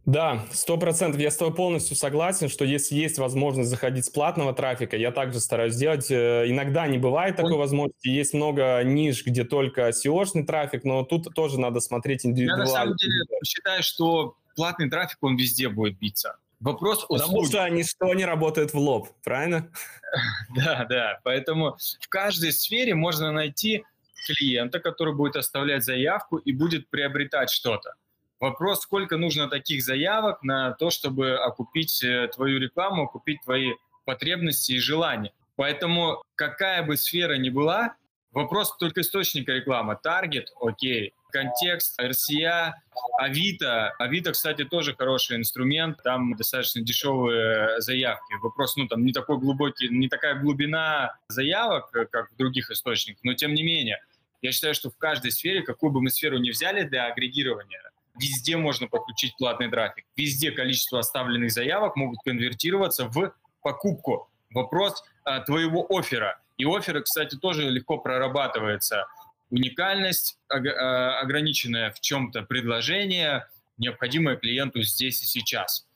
[0.08, 1.20] Да, сто процентов.
[1.20, 5.42] Я с тобой полностью согласен, что если есть возможность заходить с платного трафика, я также
[5.42, 6.10] стараюсь делать.
[6.10, 8.08] Э, иногда не бывает такой возможности.
[8.08, 12.64] Есть много ниш, где только SEO-шный трафик, но тут тоже надо смотреть индивидуально.
[12.64, 16.38] Я на самом деле считаю, что платный трафик, он везде будет биться.
[16.60, 17.22] Вопрос услуги.
[17.22, 19.72] Потому что ничто не работает в лоб, правильно?
[20.56, 21.20] Да, да.
[21.24, 23.84] Поэтому в каждой сфере можно найти
[24.26, 27.94] клиента, который будет оставлять заявку и будет приобретать что-то.
[28.40, 33.74] Вопрос, сколько нужно таких заявок на то, чтобы окупить э, твою рекламу, окупить твои
[34.06, 35.34] потребности и желания.
[35.56, 37.96] Поэтому какая бы сфера ни была,
[38.32, 39.98] вопрос только источника рекламы.
[40.02, 42.74] Таргет, окей, контекст, RCA,
[43.20, 43.94] Авито.
[44.00, 48.34] Авито, кстати, тоже хороший инструмент, там достаточно дешевые заявки.
[48.42, 53.34] Вопрос, ну, там не такой глубокий, не такая глубина заявок, как в других источниках, но
[53.34, 54.00] тем не менее,
[54.42, 57.82] я считаю, что в каждой сфере, какую бы мы сферу ни взяли для агрегирования,
[58.20, 60.06] везде можно подключить платный трафик.
[60.16, 64.30] Везде количество оставленных заявок могут конвертироваться в покупку.
[64.52, 66.40] Вопрос а, твоего оффера.
[66.58, 69.06] И офферы, кстати, тоже легко прорабатывается
[69.50, 75.88] уникальность, а, ограниченное в чем-то предложение, необходимое клиенту здесь и сейчас.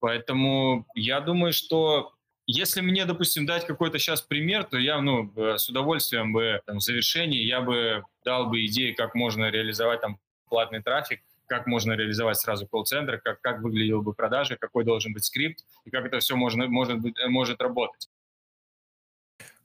[0.00, 2.12] Поэтому я думаю, что
[2.46, 6.82] если мне, допустим, дать какой-то сейчас пример, то я ну, с удовольствием бы там, в
[6.82, 12.38] завершении я бы дал бы идеи, как можно реализовать там платный трафик, как можно реализовать
[12.38, 16.36] сразу колл-центр, как, как выглядел бы продажи, какой должен быть скрипт и как это все
[16.36, 18.08] можно, может, быть, может работать.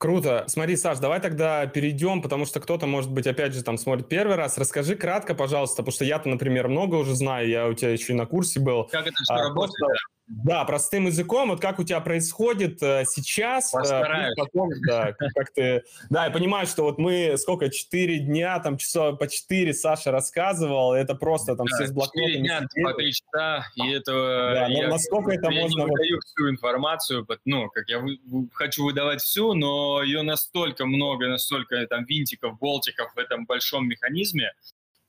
[0.02, 0.46] Круто.
[0.48, 4.36] Смотри, Саш, давай тогда перейдем, потому что кто-то, может быть, опять же, там смотрит первый
[4.36, 4.58] раз.
[4.58, 8.16] Расскажи кратко, пожалуйста, потому что я-то, например, много уже знаю, я у тебя еще и
[8.16, 8.86] на курсе был.
[8.86, 9.78] Как это все а, работает?
[9.78, 9.94] Просто, да,
[10.66, 13.74] простым языком, вот как у тебя происходит э, сейчас.
[13.74, 14.36] Э, Постараюсь.
[14.38, 15.84] Потом, да, как ты...
[16.10, 20.94] Да, я понимаю, что вот мы сколько, четыре дня, там часов по четыре Саша рассказывал,
[20.94, 22.26] это просто там да, все с блокнотами.
[22.26, 24.12] Четыре дня, по три часа, и это...
[24.12, 25.80] Да, я, насколько это я можно...
[25.82, 28.04] Я не выдаю всю информацию, ну, как я
[28.54, 34.52] хочу выдавать всю, но ее настолько много, настолько там винтиков, болтиков в этом большом механизме,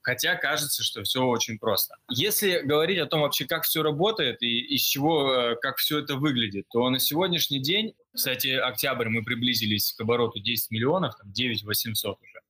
[0.03, 1.97] хотя кажется, что все очень просто.
[2.11, 6.17] Если говорить о том вообще, как все работает и из чего, э, как все это
[6.17, 11.63] выглядит, то на сегодняшний день, кстати, октябрь мы приблизились к обороту 10 миллионов, там 9
[11.63, 12.42] 800 уже.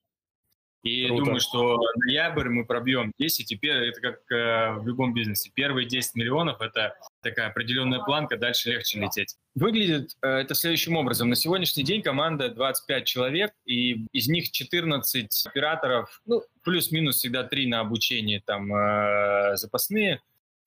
[0.83, 1.25] И Круто.
[1.25, 3.47] думаю, что ноябрь мы пробьем 10.
[3.47, 5.51] Теперь это как э, в любом бизнесе.
[5.55, 9.37] Первые 10 миллионов– это такая определенная планка, дальше легче лететь.
[9.55, 11.29] Выглядит э, это следующим образом.
[11.29, 17.69] На сегодняшний день команда 25 человек, и из них 14 операторов, ну, плюс-минус всегда 3
[17.69, 20.21] на обучение, там, э, запасные,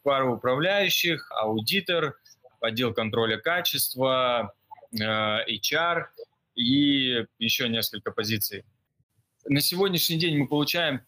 [0.04, 2.15] пару управляющих, аудитор,
[2.62, 4.54] отдел контроля качества,
[4.93, 6.06] э, HR
[6.56, 8.63] и еще несколько позиций
[9.47, 11.01] на сегодняшний день мы получаем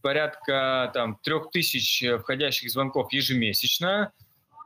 [0.00, 4.12] порядка там, 3000 э, входящих звонков ежемесячно.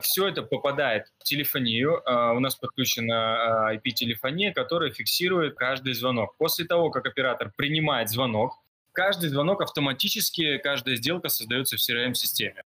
[0.00, 2.02] Все это попадает в телефонию.
[2.04, 6.36] А, у нас подключена IP-телефония, которая фиксирует каждый звонок.
[6.36, 8.58] После того, как оператор принимает звонок,
[8.92, 12.62] каждый звонок автоматически, каждая сделка создается в CRM-системе.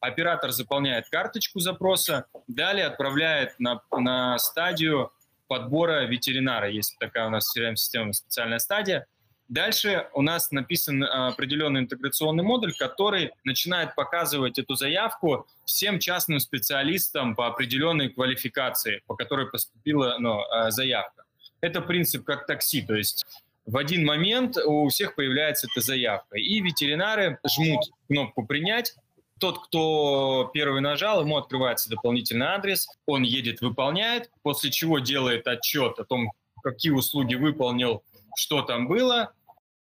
[0.00, 5.12] Оператор заполняет карточку запроса, далее отправляет на, на стадию
[5.48, 6.68] подбора ветеринара.
[6.70, 9.06] Есть такая у нас CRM-система, специальная стадия–
[9.48, 16.40] Дальше у нас написан а, определенный интеграционный модуль, который начинает показывать эту заявку всем частным
[16.40, 21.24] специалистам по определенной квалификации, по которой поступила ну, а, заявка.
[21.60, 23.24] Это принцип как такси, то есть
[23.66, 28.94] в один момент у всех появляется эта заявка, и ветеринары жмут кнопку «Принять»,
[29.38, 35.98] тот, кто первый нажал, ему открывается дополнительный адрес, он едет, выполняет, после чего делает отчет
[35.98, 36.32] о том,
[36.62, 38.02] какие услуги выполнил,
[38.36, 39.32] что там было,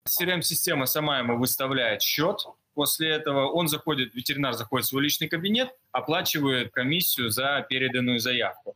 [0.07, 2.39] CRM-система сама ему выставляет счет.
[2.73, 8.75] После этого он заходит, ветеринар заходит в свой личный кабинет, оплачивает комиссию за переданную заявку.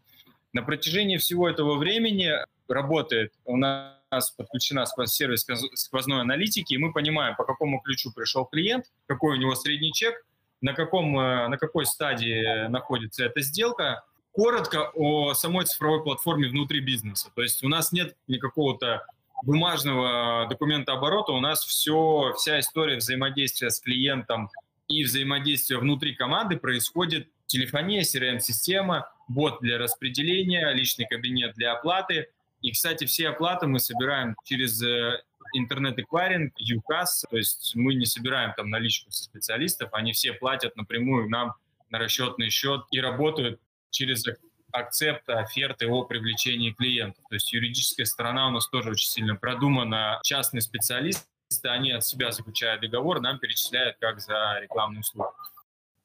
[0.53, 2.31] На протяжении всего этого времени
[2.67, 8.85] работает у нас подключена сервис сквозной аналитики, и мы понимаем, по какому ключу пришел клиент,
[9.07, 10.25] какой у него средний чек,
[10.61, 14.03] на, каком, э, на какой стадии находится эта сделка.
[14.31, 17.31] Коротко о самой цифровой платформе внутри бизнеса.
[17.35, 19.05] То есть у нас нет никакого-то
[19.43, 24.49] бумажного документа оборота у нас все, вся история взаимодействия с клиентом
[24.87, 32.29] и взаимодействия внутри команды происходит телефония, CRM-система, бот для распределения, личный кабинет для оплаты.
[32.61, 35.21] И, кстати, все оплаты мы собираем через э,
[35.53, 41.29] интернет-эквайринг, UCAS, то есть мы не собираем там наличку со специалистов, они все платят напрямую
[41.29, 41.53] нам
[41.89, 44.25] на расчетный счет и работают через
[44.71, 47.23] акцепта оферты о привлечении клиентов.
[47.29, 50.19] То есть юридическая сторона у нас тоже очень сильно продумана.
[50.23, 51.25] Частные специалисты,
[51.63, 55.33] они от себя заключают договор, нам перечисляют как за рекламную услугу.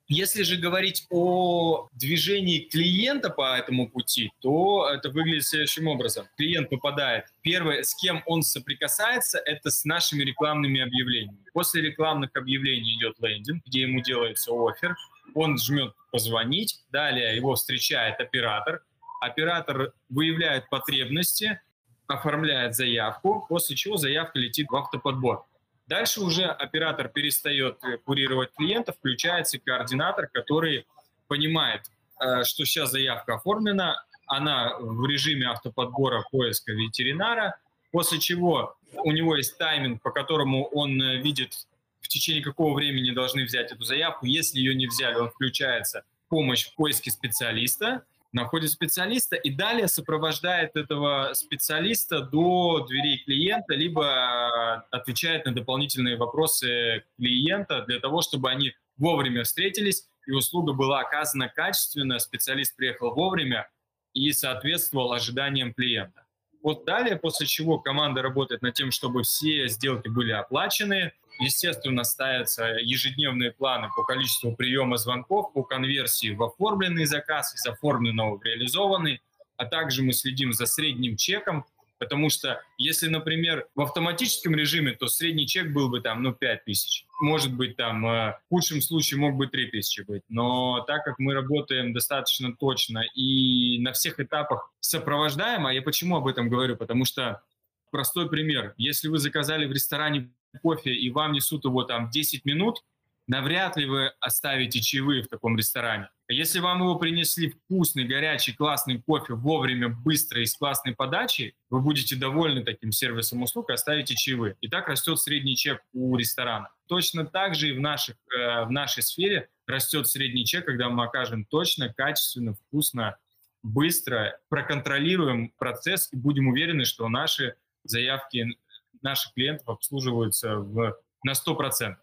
[0.06, 6.28] Если же говорить о движении клиента по этому пути, то это выглядит следующим образом.
[6.36, 11.38] Клиент попадает, первое, с кем он соприкасается, это с нашими рекламными объявлениями.
[11.54, 14.94] После рекламных объявлений идет лендинг, где ему делается офер,
[15.34, 18.82] он жмет позвонить, далее его встречает оператор,
[19.20, 21.60] оператор выявляет потребности,
[22.06, 25.44] оформляет заявку, после чего заявка летит в автоподбор.
[25.86, 30.86] Дальше уже оператор перестает э, курировать клиента, включается координатор, который
[31.28, 31.82] понимает,
[32.20, 37.58] э, что сейчас заявка оформлена, она в режиме автоподбора поиска ветеринара,
[37.92, 41.66] после чего у него есть тайминг, по которому он э, видит
[42.04, 44.26] в течение какого времени должны взять эту заявку.
[44.26, 50.76] Если ее не взяли, он включается помощь в поиске специалиста, находит специалиста и далее сопровождает
[50.76, 58.74] этого специалиста до дверей клиента, либо отвечает на дополнительные вопросы клиента для того, чтобы они
[58.96, 63.68] вовремя встретились и услуга была оказана качественно, специалист приехал вовремя
[64.12, 66.24] и соответствовал ожиданиям клиента.
[66.62, 72.64] Вот далее, после чего команда работает над тем, чтобы все сделки были оплачены, естественно, ставятся
[72.80, 79.20] ежедневные планы по количеству приема звонков, по конверсии в оформленный заказ, из оформленного в реализованный,
[79.56, 81.64] а также мы следим за средним чеком,
[81.98, 86.64] потому что если, например, в автоматическом режиме, то средний чек был бы там, ну, 5
[86.64, 87.06] тысяч.
[87.20, 90.22] Может быть, там, э, в худшем случае мог бы 3 тысячи быть.
[90.28, 96.16] Но так как мы работаем достаточно точно и на всех этапах сопровождаем, а я почему
[96.16, 96.76] об этом говорю?
[96.76, 97.42] Потому что
[97.90, 98.74] простой пример.
[98.76, 100.30] Если вы заказали в ресторане
[100.62, 102.82] кофе и вам несут его там 10 минут,
[103.26, 106.08] навряд ли вы оставите чаевые в таком ресторане.
[106.28, 111.80] Если вам его принесли вкусный, горячий, классный кофе вовремя, быстро и с классной подачей, вы
[111.80, 114.56] будете довольны таким сервисом услуг и оставите чаевые.
[114.60, 116.70] И так растет средний чек у ресторана.
[116.88, 121.04] Точно так же и в, наших, э, в нашей сфере растет средний чек, когда мы
[121.04, 123.16] окажем точно, качественно, вкусно,
[123.62, 128.56] быстро, проконтролируем процесс и будем уверены, что наши заявки
[129.04, 131.94] наших клиентов обслуживаются в, на 100%.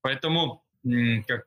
[0.00, 0.62] Поэтому
[1.26, 1.46] как,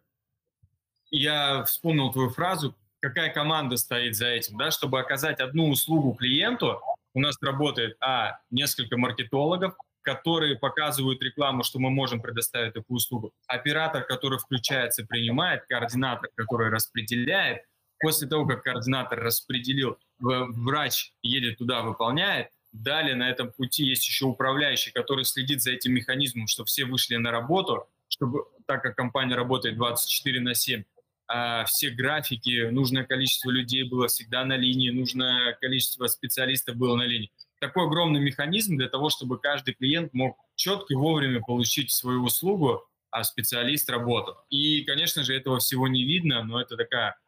[1.11, 6.81] я вспомнил твою фразу, какая команда стоит за этим, да, чтобы оказать одну услугу клиенту,
[7.13, 13.31] у нас работает, а, несколько маркетологов, которые показывают рекламу, что мы можем предоставить такую услугу.
[13.47, 17.63] Оператор, который включается, принимает, координатор, который распределяет.
[17.99, 22.49] После того, как координатор распределил, врач едет туда, выполняет.
[22.71, 27.15] Далее на этом пути есть еще управляющий, который следит за этим механизмом, чтобы все вышли
[27.15, 30.83] на работу, чтобы, так как компания работает 24 на 7,
[31.27, 37.03] а все графики, нужное количество людей было всегда на линии, нужное количество специалистов было на
[37.03, 37.31] линии.
[37.59, 42.83] Такой огромный механизм для того, чтобы каждый клиент мог четко и вовремя получить свою услугу,
[43.11, 44.37] а специалист работал.
[44.49, 47.19] И, конечно же, этого всего не видно, но это такая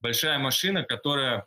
[0.00, 1.46] большая машина, которая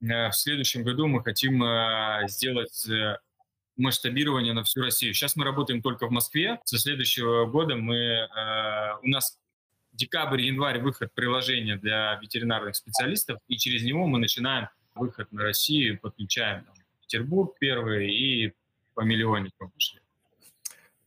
[0.00, 3.18] в следующем году мы хотим э, сделать э,
[3.76, 5.14] масштабирование на всю Россию.
[5.14, 6.58] Сейчас мы работаем только в Москве.
[6.64, 8.28] Со следующего года мы,
[9.02, 9.38] у нас
[9.92, 16.64] декабрь-январь выход приложения для ветеринарных специалистов, и через него мы начинаем выход на Россию, подключаем
[16.64, 18.52] там, Петербург первый и
[18.94, 19.99] по миллионникам пошли.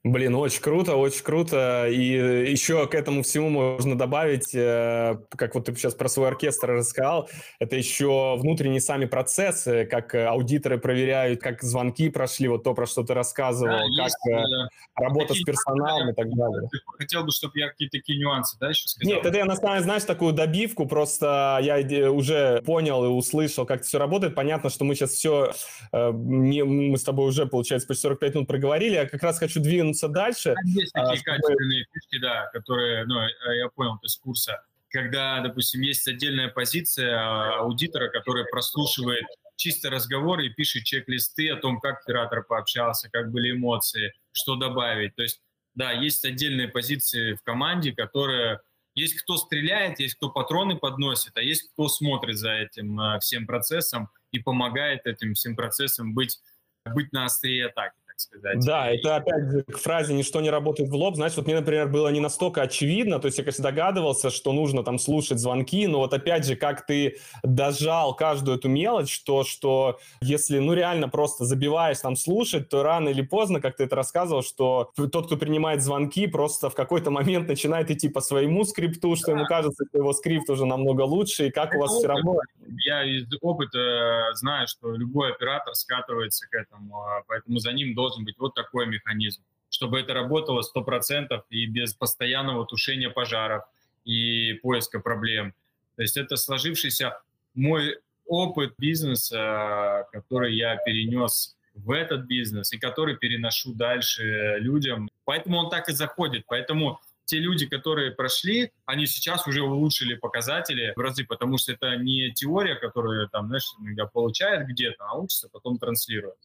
[0.06, 1.88] Блин, очень круто, очень круто.
[1.90, 6.72] И еще к этому всему можно добавить, э, как вот ты сейчас про свой оркестр
[6.72, 7.30] рассказал,
[7.60, 13.04] это еще внутренние сами процессы, как аудиторы проверяют, как звонки прошли, вот то, про что
[13.04, 16.70] ты рассказывал, да, как есть, э, работа с персоналом и так далее.
[16.98, 19.16] Хотел бы, чтобы я какие-то такие нюансы, да, еще сказал?
[19.16, 23.66] Нет, это я на самом деле, знаешь, такую добивку, просто я уже понял и услышал,
[23.66, 24.36] как это все работает.
[24.36, 25.54] Понятно, что мы сейчас все,
[25.94, 29.93] э, мы с тобой уже, получается, почти 45 минут проговорили, я как раз хочу двинуться
[29.94, 30.56] двинуться дальше.
[30.66, 34.64] Есть а, такие а, качественные фишки, да, которые, ну, э, я понял, то есть курса,
[34.90, 39.26] когда, допустим, есть отдельная позиция а, аудитора, который прослушивает
[39.56, 45.16] чисто разговоры и пишет чек-листы о том, как оператор пообщался, как были эмоции, что добавить.
[45.16, 45.42] То есть,
[45.76, 48.60] да, есть отдельные позиции в команде, которые...
[48.96, 53.48] Есть кто стреляет, есть кто патроны подносит, а есть кто смотрит за этим э, всем
[53.48, 56.40] процессом и помогает этим всем процессам быть,
[56.86, 58.66] быть на острие атаки сказать.
[58.66, 61.16] Да, это опять же к фразе «ничто не работает в лоб».
[61.16, 64.84] Знаешь, вот мне, например, было не настолько очевидно, то есть я, конечно, догадывался, что нужно
[64.84, 70.00] там слушать звонки, но вот опять же, как ты дожал каждую эту мелочь, то, что
[70.22, 74.44] если, ну, реально просто забиваешь там слушать, то рано или поздно, как ты это рассказывал,
[74.44, 79.32] что тот, кто принимает звонки, просто в какой-то момент начинает идти по своему скрипту, что
[79.32, 82.00] ему кажется, что его скрипт уже намного лучше, и как это у вас опыт.
[82.00, 82.40] все равно...
[82.86, 88.13] Я из опыта знаю, что любой оператор скатывается к этому, а поэтому за ним должен
[88.14, 93.64] должен быть вот такой механизм, чтобы это работало 100% и без постоянного тушения пожаров
[94.06, 95.54] и поиска проблем.
[95.96, 97.20] То есть это сложившийся
[97.56, 105.10] мой опыт бизнеса, который я перенес в этот бизнес и который переношу дальше людям.
[105.26, 106.46] Поэтому он так и заходит.
[106.48, 111.96] Поэтому те люди, которые прошли, они сейчас уже улучшили показатели в разы, потому что это
[111.96, 116.36] не теория, которую там, знаешь, иногда получает где-то, а учится, потом транслирует.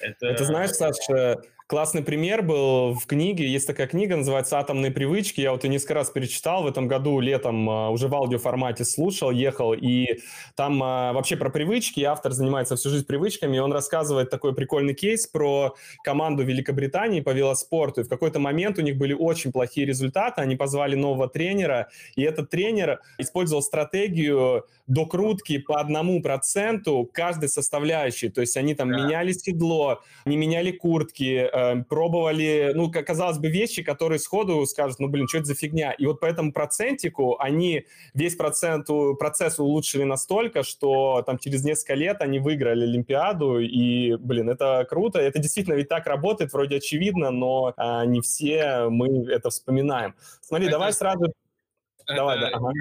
[0.00, 0.26] Это...
[0.26, 3.48] это знаешь, Саша, Классный пример был в книге.
[3.48, 5.40] Есть такая книга, называется «Атомные привычки».
[5.40, 6.62] Я вот ее несколько раз перечитал.
[6.62, 9.74] В этом году летом а, уже в аудиоформате слушал, ехал.
[9.74, 10.20] И
[10.54, 12.02] там а, вообще про привычки.
[12.02, 13.56] Автор занимается всю жизнь привычками.
[13.56, 18.02] И он рассказывает такой прикольный кейс про команду Великобритании по велоспорту.
[18.02, 20.42] И в какой-то момент у них были очень плохие результаты.
[20.42, 21.88] Они позвали нового тренера.
[22.14, 28.28] И этот тренер использовал стратегию докрутки по одному проценту каждой составляющей.
[28.28, 28.98] То есть они там да.
[28.98, 35.08] меняли седло, не меняли куртки, э, пробовали, ну, казалось бы, вещи, которые сходу скажут, ну,
[35.08, 35.92] блин, что это за фигня?
[35.92, 38.88] И вот по этому процентику они весь процент,
[39.18, 45.18] процесс улучшили настолько, что там через несколько лет они выиграли Олимпиаду, и, блин, это круто.
[45.18, 50.14] Это действительно ведь так работает, вроде очевидно, но э, не все мы это вспоминаем.
[50.40, 51.24] Смотри, это, давай сразу...
[51.24, 52.72] Это, давай, да, ага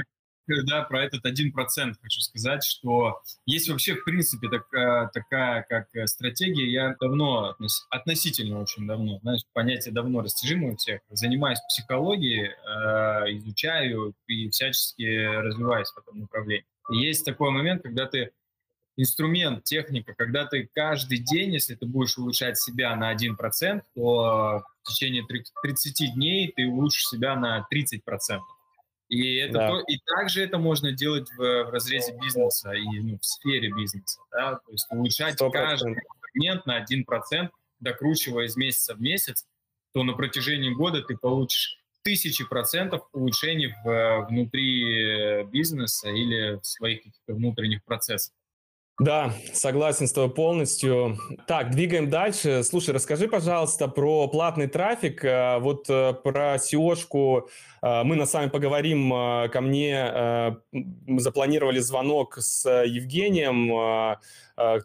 [0.47, 5.87] да, про этот один процент хочу сказать, что есть вообще, в принципе, такая, такая как
[5.95, 7.55] э, стратегия, я давно,
[7.89, 15.03] относительно очень давно, знаешь, понятие давно растяжимое у всех, занимаюсь психологией, э, изучаю и всячески
[15.03, 16.65] развиваюсь в этом направлении.
[16.91, 18.31] И есть такой момент, когда ты
[18.97, 24.89] инструмент, техника, когда ты каждый день, если ты будешь улучшать себя на 1%, то в
[24.89, 25.25] течение
[25.61, 28.39] 30 дней ты улучшишь себя на 30%.
[29.07, 29.67] И, это да.
[29.69, 34.19] то, и также это можно делать в, в разрезе бизнеса и ну, в сфере бизнеса.
[34.31, 34.55] Да?
[34.55, 35.51] То есть улучшать 100%.
[35.51, 35.95] каждый
[36.33, 37.49] момент на 1%,
[37.79, 39.45] докручивая из месяца в месяц,
[39.93, 47.03] то на протяжении года ты получишь тысячи процентов улучшений в, внутри бизнеса или в своих
[47.03, 48.33] каких-то внутренних процессах.
[48.97, 51.17] Да, согласен с тобой полностью.
[51.47, 52.63] Так, двигаем дальше.
[52.63, 55.25] Слушай, расскажи, пожалуйста, про платный трафик.
[55.25, 57.49] Э, вот э, про SEO-шку
[57.81, 59.09] э, мы на самом поговорим.
[59.51, 60.57] Ко мне
[61.17, 64.17] запланировали звонок с Евгением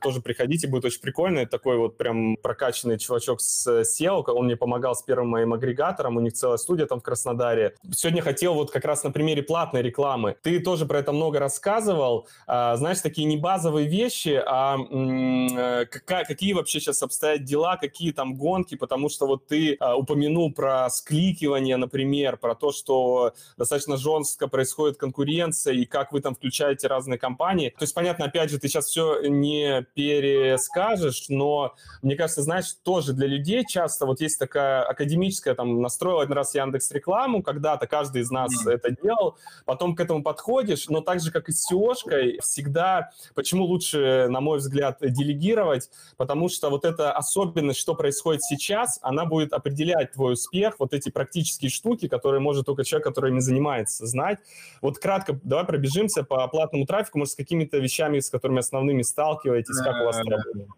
[0.01, 1.39] тоже приходите, будет очень прикольно.
[1.39, 6.17] Это такой вот прям прокачанный чувачок с SEO, он мне помогал с первым моим агрегатором,
[6.17, 7.77] у них целая студия там в Краснодаре.
[7.93, 10.37] Сегодня хотел вот как раз на примере платной рекламы.
[10.43, 12.27] Ты тоже про это много рассказывал.
[12.49, 18.77] Знаешь, такие не базовые вещи, а э, какие вообще сейчас обстоят дела, какие там гонки,
[18.77, 24.97] потому что вот ты а, упомянул про скликивание, например, про то, что достаточно жестко происходит
[24.97, 27.71] конкуренция и как вы там включаете разные компании.
[27.71, 33.13] То есть, понятно, опять же, ты сейчас все не перескажешь, но мне кажется, знаешь, тоже
[33.13, 38.23] для людей часто вот есть такая академическая, там, настроил один раз Яндекс рекламу, когда-то каждый
[38.23, 38.73] из нас mm-hmm.
[38.73, 43.65] это делал, потом к этому подходишь, но так же, как и с SEO-шкой, всегда, почему
[43.65, 49.53] лучше, на мой взгляд, делегировать, потому что вот эта особенность, что происходит сейчас, она будет
[49.53, 54.39] определять твой успех, вот эти практические штуки, которые может только человек, который не занимается, знать.
[54.83, 59.79] Вот кратко давай пробежимся по платному трафику, может, с какими-то вещами, с которыми основными сталкиваетесь?
[59.83, 60.69] Как у вас работает?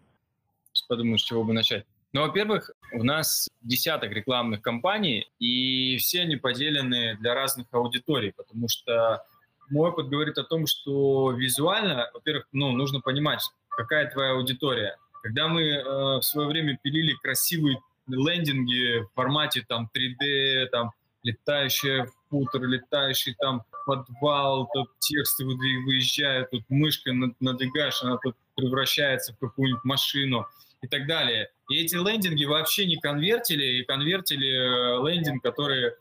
[0.87, 1.85] Подумаю, с чего бы начать.
[2.13, 8.67] Ну, во-первых, у нас десяток рекламных кампаний, и все они поделены для разных аудиторий, потому
[8.69, 9.25] что
[9.73, 14.97] мой опыт говорит о том, что визуально, во-первых, ну, нужно понимать, какая твоя аудитория.
[15.23, 20.91] Когда мы э, в свое время пилили красивые лендинги в формате там 3D, там
[21.23, 29.39] летающая футер, летающий там подвал, тут тексты выезжают, тут мышкой надвигаешь, она тут превращается в
[29.39, 30.45] какую-нибудь машину
[30.81, 31.49] и так далее.
[31.69, 35.93] И эти лендинги вообще не конвертили, и конвертили э, лендинг, который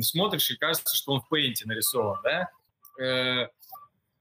[0.00, 2.50] смотришь и кажется, что он в Paint нарисован, да?
[2.98, 3.48] Э,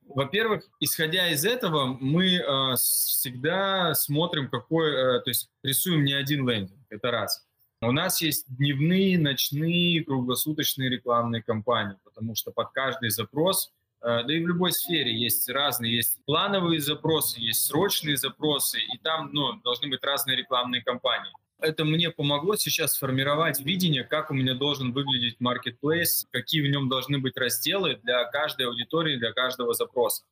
[0.07, 6.47] во-первых, исходя из этого, мы э, всегда смотрим, какой, э, то есть рисуем не один
[6.47, 7.45] лендинг, это раз.
[7.81, 13.71] У нас есть дневные, ночные, круглосуточные рекламные кампании, потому что под каждый запрос
[14.01, 19.31] да и в любой сфере есть разные, есть плановые запросы, есть срочные запросы, и там
[19.33, 21.31] ну, должны быть разные рекламные кампании.
[21.59, 26.89] Это мне помогло сейчас сформировать видение, как у меня должен выглядеть marketplace, какие в нем
[26.89, 30.23] должны быть разделы для каждой аудитории, для каждого запроса.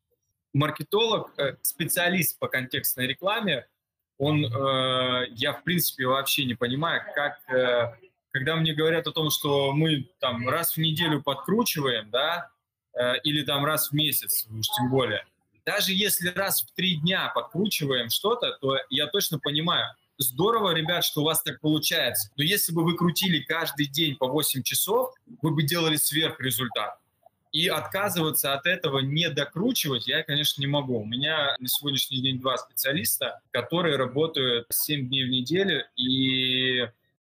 [0.54, 3.68] Маркетолог, э, специалист по контекстной рекламе,
[4.18, 7.40] он, э, я в принципе вообще не понимаю, как,
[8.32, 12.52] когда мне говорят о том, что мы там раз в неделю подкручиваем, да,
[12.96, 15.26] Э, или там раз в месяц, уж тем более.
[15.66, 21.22] Даже если раз в три дня подкручиваем что-то, то я точно понимаю, здорово, ребят, что
[21.22, 22.30] у вас так получается.
[22.38, 26.98] Но если бы вы крутили каждый день по 8 часов, вы бы делали сверхрезультат.
[27.52, 31.02] И отказываться от этого, не докручивать, я, конечно, не могу.
[31.02, 36.88] У меня на сегодняшний день два специалиста, которые работают 7 дней в неделю, и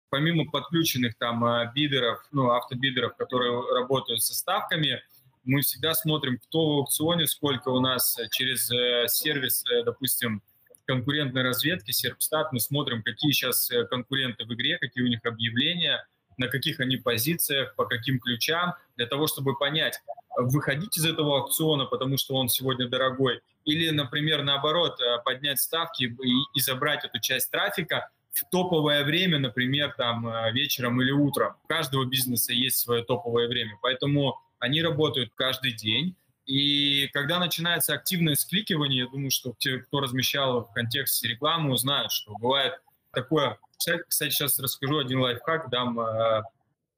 [0.08, 5.02] помимо подключенных там э, бидеров, ну, автобидеров, которые работают со ставками,
[5.44, 10.40] мы всегда смотрим, кто в аукционе, сколько у нас через э, сервис, э, допустим,
[10.86, 16.06] конкурентной разведки, Серпстат, мы смотрим, какие сейчас конкуренты в игре, какие у них объявления,
[16.36, 20.00] на каких они позициях, по каким ключам, для того, чтобы понять,
[20.36, 26.32] выходить из этого аукциона, потому что он сегодня дорогой, или, например, наоборот, поднять ставки и,
[26.54, 31.54] и забрать эту часть трафика в топовое время, например, там вечером или утром.
[31.62, 36.16] У каждого бизнеса есть свое топовое время, поэтому они работают каждый день.
[36.46, 42.12] И когда начинается активное скликивание, я думаю, что те, кто размещал в контексте рекламы, узнают,
[42.12, 42.74] что бывает
[43.12, 46.42] такое, кстати, сейчас расскажу один лайфхак, дам э,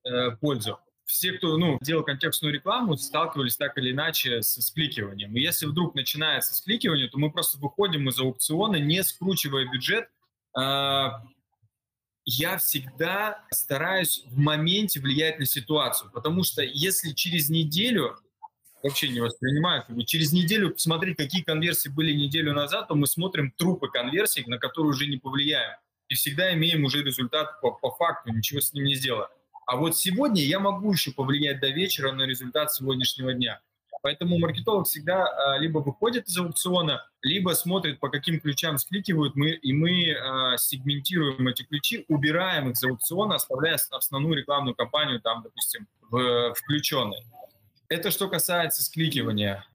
[0.04, 0.78] э, пользу.
[1.04, 5.36] Все, кто ну, делал контекстную рекламу, сталкивались так или иначе с скликиванием.
[5.36, 10.08] И если вдруг начинается скликивание, то мы просто выходим из аукциона, не скручивая бюджет.
[10.58, 11.10] Э,
[12.24, 18.18] я всегда стараюсь в моменте влиять на ситуацию, потому что если через неделю
[18.82, 19.84] вообще не воспринимаю.
[20.04, 24.90] Через неделю посмотреть, какие конверсии были неделю назад, то мы смотрим трупы конверсий, на которые
[24.90, 25.76] уже не повлияем.
[26.08, 29.28] И всегда имеем уже результат по, по факту, ничего с ним не сделаем.
[29.66, 33.60] А вот сегодня я могу еще повлиять до вечера на результат сегодняшнего дня.
[34.02, 39.50] Поэтому маркетолог всегда а, либо выходит из аукциона, либо смотрит, по каким ключам скликивают, мы,
[39.50, 45.42] и мы а, сегментируем эти ключи, убираем их из аукциона, оставляя основную рекламную кампанию там,
[45.42, 47.24] допустим, в, включенной.
[47.88, 49.66] Это что касается скликивания.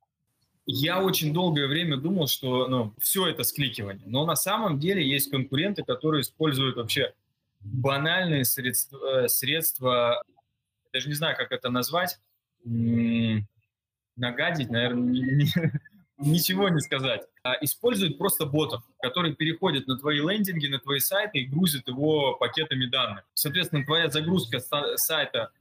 [0.65, 4.05] Я очень долгое время думал, что ну, все это скликивание.
[4.07, 7.13] Но на самом деле есть конкуренты, которые используют вообще
[7.61, 10.23] банальные средства, э, средства
[10.93, 12.19] даже не знаю, как это назвать,
[14.15, 15.13] нагадить, наверное,
[16.17, 17.21] ничего не сказать.
[17.43, 22.35] А используют просто ботов, которые переходят на твои лендинги, на твои сайты и грузят его
[22.35, 23.25] пакетами данных.
[23.33, 24.59] Соответственно, твоя загрузка
[24.95, 25.51] сайта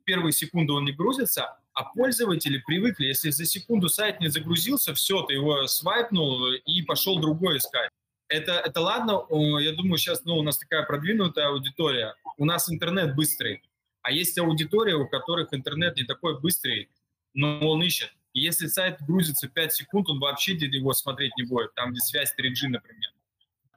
[0.00, 4.92] в первые секунды он не грузится, а пользователи привыкли, если за секунду сайт не загрузился,
[4.92, 7.88] все, ты его свайпнул и пошел другой искать.
[8.28, 9.24] Это, это ладно,
[9.60, 13.62] я думаю, сейчас ну, у нас такая продвинутая аудитория, у нас интернет быстрый,
[14.02, 16.90] а есть аудитория, у которых интернет не такой быстрый,
[17.32, 18.12] но он ищет.
[18.34, 22.34] И если сайт грузится 5 секунд, он вообще его смотреть не будет, там, где связь
[22.38, 23.10] 3G, например.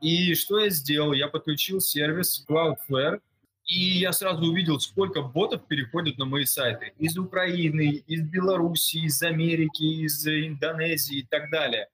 [0.01, 1.14] И что я сделал?
[1.14, 3.22] Я подключил сервис Cloudflare,
[3.66, 6.93] и я сразу увидел, сколько ботов переходят на мои сайты.
[6.97, 11.88] Из Украины, из Беларуси, из Америки, из Индонезии и так далее.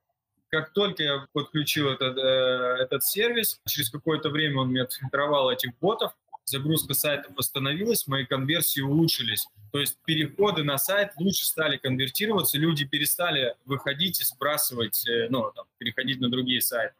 [0.49, 5.77] Как только я подключил этот, э, этот сервис, через какое-то время он мне отфильтровал этих
[5.79, 6.13] ботов,
[6.43, 9.47] загрузка сайта восстановилась, мои конверсии улучшились.
[9.71, 15.51] То есть переходы на сайт лучше стали конвертироваться, люди перестали выходить и сбрасывать, э, ну,
[15.55, 16.95] там, переходить на другие сайты.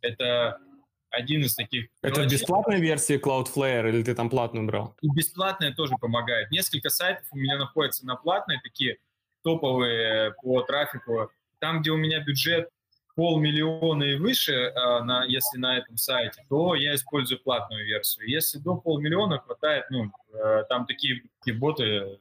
[0.00, 0.58] Это
[1.14, 1.88] один из таких...
[2.02, 2.38] Это мелочей.
[2.38, 4.96] бесплатная версия Cloudflare или ты там платную брал?
[5.00, 6.50] И бесплатная тоже помогает.
[6.50, 8.98] Несколько сайтов у меня находятся на платной, такие
[9.42, 11.30] топовые по трафику.
[11.58, 12.68] Там, где у меня бюджет
[13.14, 18.28] полмиллиона и выше, а, на, если на этом сайте, то я использую платную версию.
[18.28, 22.18] Если до полмиллиона хватает, ну, э, там такие, такие боты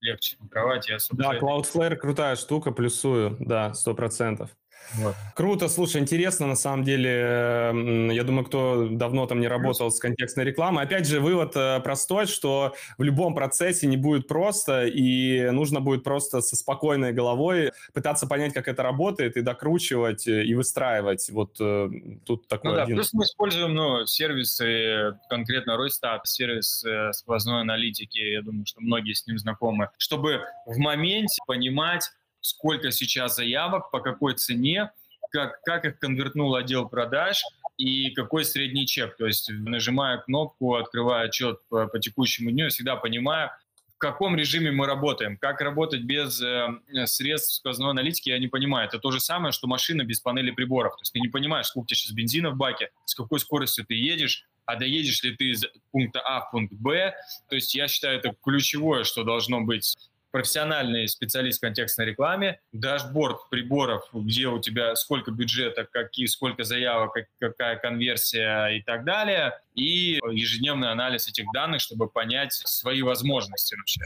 [0.00, 0.88] легче фильтровать.
[0.88, 4.50] Я, да, Cloudflare крутая штука, плюсую, да, сто процентов.
[4.94, 5.14] Вот.
[5.34, 8.12] Круто, слушай, интересно на самом деле.
[8.12, 10.84] Я думаю, кто давно там не работал с контекстной рекламой.
[10.84, 16.02] Опять же, вывод э, простой, что в любом процессе не будет просто, и нужно будет
[16.02, 21.30] просто со спокойной головой пытаться понять, как это работает, и докручивать, э, и выстраивать.
[21.30, 21.88] Вот э,
[22.24, 22.96] тут такой ну, да, один...
[22.96, 29.26] Плюс мы используем ну, сервисы, конкретно Ройстат, сервис сквозной аналитики, я думаю, что многие с
[29.26, 32.10] ним знакомы, чтобы в моменте понимать,
[32.40, 34.90] сколько сейчас заявок, по какой цене,
[35.30, 37.42] как, как их конвертнул отдел продаж
[37.76, 39.16] и какой средний чек.
[39.16, 43.50] То есть, нажимая кнопку, открывая отчет по, по текущему дню, всегда понимаю,
[43.94, 45.36] в каком режиме мы работаем.
[45.36, 46.68] Как работать без э,
[47.04, 48.88] средств сквозной аналитики, я не понимаю.
[48.88, 50.96] Это то же самое, что машина без панели приборов.
[50.96, 53.84] То есть ты не понимаешь, сколько у тебя сейчас бензина в баке, с какой скоростью
[53.84, 57.14] ты едешь, а доедешь ли ты из пункта А в пункт Б.
[57.48, 59.96] То есть я считаю, это ключевое, что должно быть
[60.30, 67.16] профессиональный специалист в контекстной рекламе, дашборд приборов, где у тебя сколько бюджета, какие, сколько заявок,
[67.38, 74.00] какая конверсия и так далее, и ежедневный анализ этих данных, чтобы понять свои возможности вообще.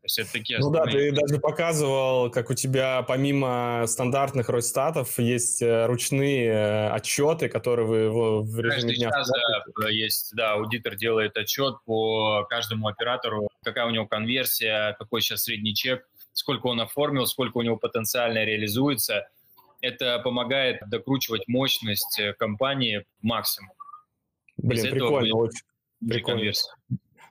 [0.00, 5.18] То есть это такие ну да, ты даже показывал, как у тебя помимо стандартных Росстатов
[5.18, 9.10] есть э, ручные э, отчеты, которые вы в режиме дня...
[9.10, 9.30] Час,
[9.78, 15.44] да, есть, да, аудитор делает отчет по каждому оператору, какая у него конверсия, какой сейчас
[15.44, 19.28] средний чек, сколько он оформил, сколько у него потенциально реализуется.
[19.80, 23.72] Это помогает докручивать мощность э, компании максимум.
[24.58, 25.60] Блин, прикольно, очень.
[26.06, 26.38] Прикольно.
[26.38, 26.72] Конверсия.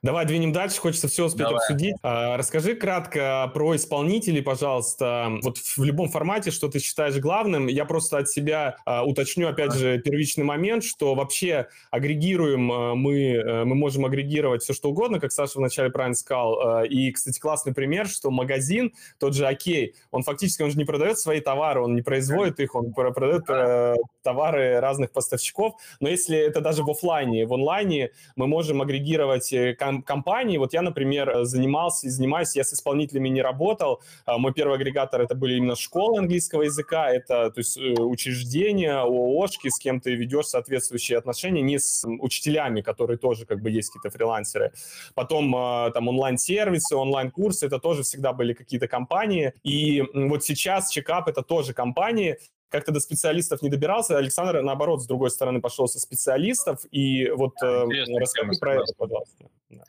[0.01, 1.57] Давай двинем дальше, хочется все успеть Давай.
[1.57, 1.95] обсудить.
[2.03, 5.29] А, расскажи кратко про исполнителей, пожалуйста.
[5.43, 7.67] Вот в любом формате, что ты считаешь главным.
[7.67, 13.41] Я просто от себя а, уточню, опять же, первичный момент, что вообще агрегируем а, мы,
[13.41, 16.59] а, мы можем агрегировать все, что угодно, как Саша вначале правильно сказал.
[16.61, 20.85] А, и, кстати, классный пример, что магазин, тот же Окей, он фактически он же не
[20.85, 25.73] продает свои товары, он не производит их, он продает а, товары разных поставщиков.
[25.99, 30.57] Но если это даже в офлайне, в онлайне мы можем агрегировать э, ком- компании.
[30.57, 34.01] Вот я, например, занимался и занимаюсь, я с исполнителями не работал.
[34.25, 38.99] А, мой первый агрегатор это были именно школы английского языка, это то есть э, учреждения,
[39.01, 43.89] ООшки, с кем ты ведешь соответствующие отношения, не с учителями, которые тоже как бы есть
[43.89, 44.71] какие-то фрилансеры.
[45.15, 49.53] Потом а, там онлайн-сервисы, онлайн-курсы, это тоже всегда были какие-то компании.
[49.63, 52.37] И вот сейчас чекап это тоже компании,
[52.69, 54.17] как-то до специалистов не добирался.
[54.17, 56.79] Александр, наоборот, с другой стороны, пошел со специалистов.
[56.91, 57.85] И вот э,
[58.17, 59.49] расскажи про это, пожалуйста.
[59.69, 59.83] Да.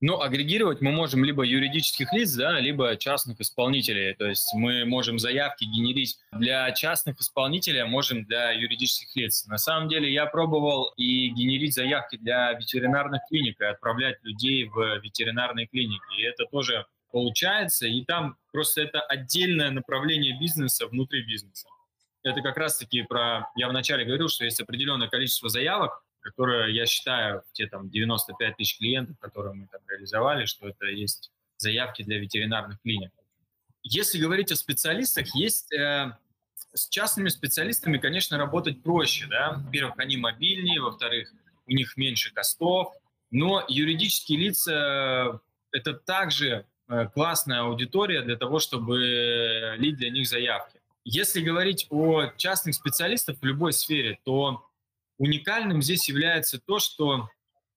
[0.00, 4.14] Ну, агрегировать мы можем либо юридических лиц, да, либо частных исполнителей.
[4.14, 9.44] То есть мы можем заявки генерить для частных исполнителей, а можем для юридических лиц.
[9.48, 15.00] На самом деле я пробовал и генерить заявки для ветеринарных клиник и отправлять людей в
[15.02, 16.20] ветеринарные клиники.
[16.20, 17.88] И это тоже получается.
[17.88, 21.66] И там просто это отдельное направление бизнеса внутри бизнеса.
[22.28, 23.50] Это как раз-таки про...
[23.56, 28.78] Я вначале говорил, что есть определенное количество заявок, которое я считаю, те там 95 тысяч
[28.78, 33.10] клиентов, которые мы там реализовали, что это есть заявки для ветеринарных клиник.
[33.82, 36.16] Если говорить о специалистах, есть э,
[36.74, 39.62] с частными специалистами, конечно, работать проще, да.
[39.64, 41.32] Во-первых, они мобильнее, во-вторых,
[41.66, 42.94] у них меньше костов,
[43.30, 45.40] но юридические лица–
[45.72, 50.77] это также э, классная аудитория для того, чтобы лить для них заявки.
[51.04, 54.68] Если говорить о частных специалистах в любой сфере, то
[55.18, 57.28] Уникальным здесь является то, что,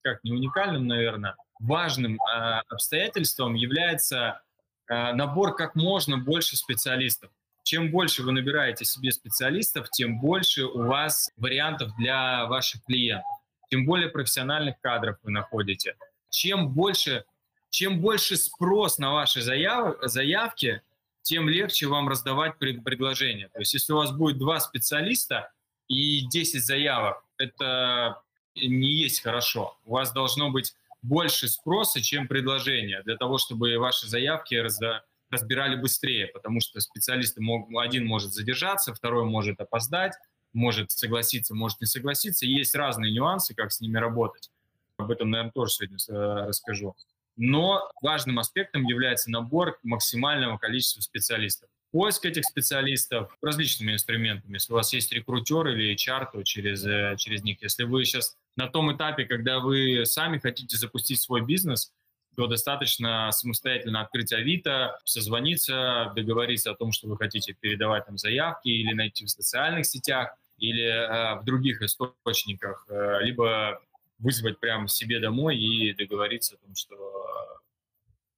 [0.02, 4.42] как не уникальным, наверное, важным э, обстоятельством является
[4.88, 7.30] э, набор как можно больше специалистов.
[7.64, 13.26] Чем больше вы набираете себе специалистов, тем больше у вас вариантов для ваших клиентов,
[13.70, 15.96] тем более профессиональных кадров вы находите.
[16.30, 17.24] Чем больше,
[17.70, 20.80] чем больше спрос на ваши заяв, заявки,
[21.22, 23.48] тем легче вам раздавать пред, предложения.
[23.48, 25.52] То есть если у вас будет два специалиста
[25.88, 28.22] и 10 заявок, это
[28.54, 29.78] не есть хорошо.
[29.84, 35.76] У вас должно быть больше спроса, чем предложения, для того, чтобы ваши заявки разда, разбирали
[35.76, 40.14] быстрее, потому что специалисты мог, один может задержаться, второй может опоздать,
[40.52, 42.46] может согласиться, может не согласиться.
[42.46, 44.50] Есть разные нюансы, как с ними работать.
[44.96, 46.94] Об этом, наверное, тоже сегодня э, расскажу.
[47.36, 54.54] Но важным аспектом является набор максимального количества специалистов поиск этих специалистов различными инструментами.
[54.54, 57.62] Если у вас есть рекрутер или HR, то через, э, через них.
[57.62, 61.92] Если вы сейчас на том этапе, когда вы сами хотите запустить свой бизнес,
[62.34, 68.68] то достаточно самостоятельно открыть Авито, созвониться, договориться о том, что вы хотите передавать там заявки
[68.68, 73.82] или найти в социальных сетях, или э, в других источниках, э, либо
[74.18, 77.11] вызвать прямо себе домой и договориться о том, что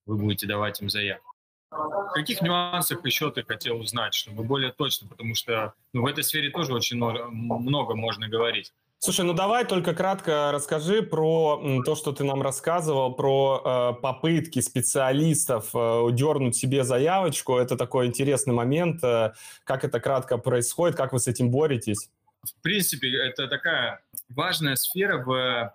[0.07, 1.35] вы будете давать им заявку.
[1.71, 6.23] В каких нюансах еще ты хотел узнать, чтобы более точно, потому что ну, в этой
[6.23, 8.73] сфере тоже очень много, много можно говорить.
[8.99, 14.61] Слушай, ну давай только кратко расскажи про то, что ты нам рассказывал, про э, попытки
[14.61, 17.59] специалистов э, дернуть себе заявочку.
[17.59, 19.05] Это такой интересный момент.
[19.05, 19.35] Э,
[19.65, 22.09] как это кратко происходит, как вы с этим боретесь?
[22.43, 24.01] В принципе, это такая
[24.31, 25.75] важная сфера в,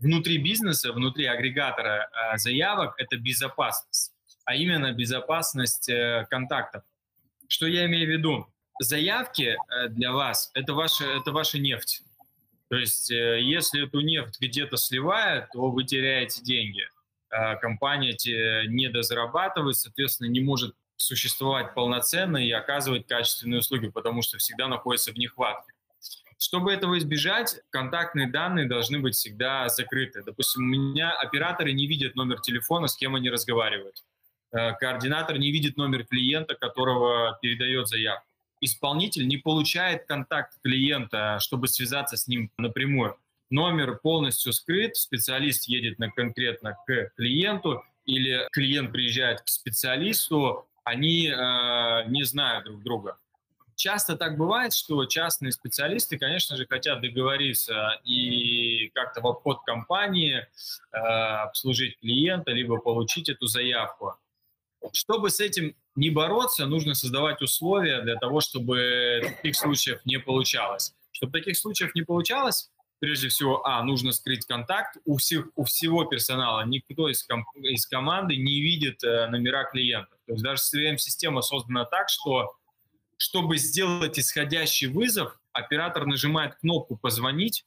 [0.00, 4.12] внутри бизнеса, внутри агрегатора э, заявок– это безопасность
[4.48, 6.82] а именно безопасность э, контактов.
[7.48, 8.46] Что я имею в виду?
[8.80, 12.00] Заявки э, для вас это ваша, это ваша нефть.
[12.70, 16.88] То есть, э, если эту нефть где-то сливает, то вы теряете деньги.
[17.28, 18.16] А компания
[18.68, 25.12] не дозарабатывает, соответственно, не может существовать полноценно и оказывать качественные услуги, потому что всегда находится
[25.12, 25.74] в нехватке.
[26.38, 30.22] Чтобы этого избежать, контактные данные должны быть всегда закрыты.
[30.24, 34.04] Допустим, у меня операторы не видят номер телефона, с кем они разговаривают.
[34.52, 38.24] Э, координатор не видит номер клиента, которого передает заявку.
[38.60, 43.16] Исполнитель не получает контакт клиента, чтобы связаться с ним напрямую.
[43.50, 51.26] Номер полностью скрыт, специалист едет на, конкретно к клиенту или клиент приезжает к специалисту, они
[51.26, 53.18] э, не знают друг друга.
[53.78, 60.48] Часто так бывает, что частные специалисты, конечно же, хотят договориться и как-то в обход компании
[60.90, 64.14] э, обслужить клиента, либо получить эту заявку.
[64.92, 70.92] Чтобы с этим не бороться, нужно создавать условия для того, чтобы таких случаев не получалось.
[71.12, 74.96] Чтобы таких случаев не получалось, прежде всего, а, нужно скрыть контакт.
[75.04, 80.18] У, всех, у всего персонала никто из, ком, из команды не видит э, номера клиентов.
[80.26, 82.56] То есть даже CRM-система создана так, что
[83.18, 87.66] чтобы сделать исходящий вызов, оператор нажимает кнопку «Позвонить»,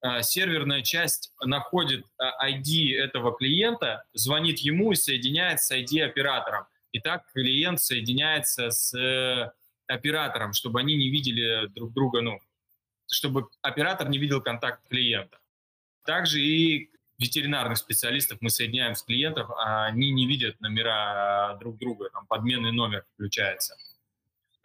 [0.00, 6.66] Э, серверная часть находит ID э, этого клиента, звонит ему и соединяет с ID оператором.
[6.92, 9.50] И так клиент соединяется с э,
[9.88, 12.38] оператором, чтобы они не видели друг друга, ну,
[13.10, 15.40] чтобы оператор не видел контакт клиента.
[16.04, 22.08] Также и ветеринарных специалистов мы соединяем с клиентов, а они не видят номера друг друга,
[22.10, 23.74] там подменный номер включается.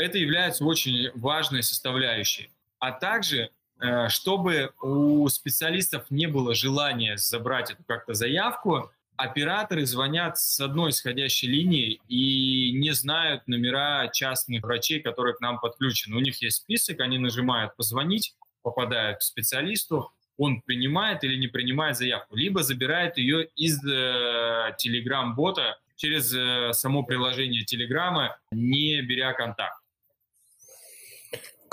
[0.03, 2.49] Это является очень важной составляющей.
[2.79, 10.37] А также, э, чтобы у специалистов не было желания забрать эту как-то заявку, операторы звонят
[10.37, 16.17] с одной исходящей линии и не знают номера частных врачей, которые к нам подключены.
[16.17, 21.95] У них есть список, они нажимают «позвонить», попадают к специалисту, он принимает или не принимает
[21.95, 29.82] заявку, либо забирает ее из э, Telegram-бота через э, само приложение Телеграма, не беря контакт.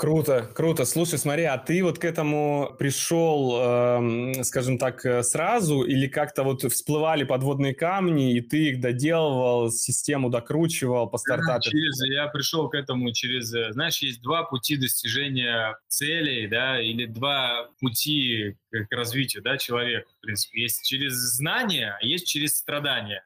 [0.01, 0.85] Круто, круто.
[0.85, 6.41] Слушай, смотри, а ты вот к этому пришел, э, скажем так, э, сразу или как-то
[6.41, 11.69] вот всплывали подводные камни, и ты их доделывал, систему докручивал по стартапу?
[11.69, 17.05] Через, я пришел к этому через, э, знаешь, есть два пути достижения целей, да, или
[17.05, 20.63] два пути к развитию, да, человека, в принципе.
[20.63, 23.23] Есть через знания, а есть через страдания.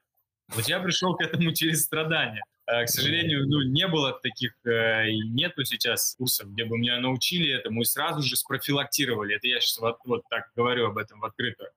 [0.50, 2.44] Вот я пришел к этому через страдания.
[2.68, 7.00] Э, к сожалению, ну, не было таких, э, и нету сейчас курсов, где бы меня
[7.00, 9.36] научили этому и сразу же спрофилактировали.
[9.36, 11.70] Это я сейчас вот, вот так говорю об этом в открытую.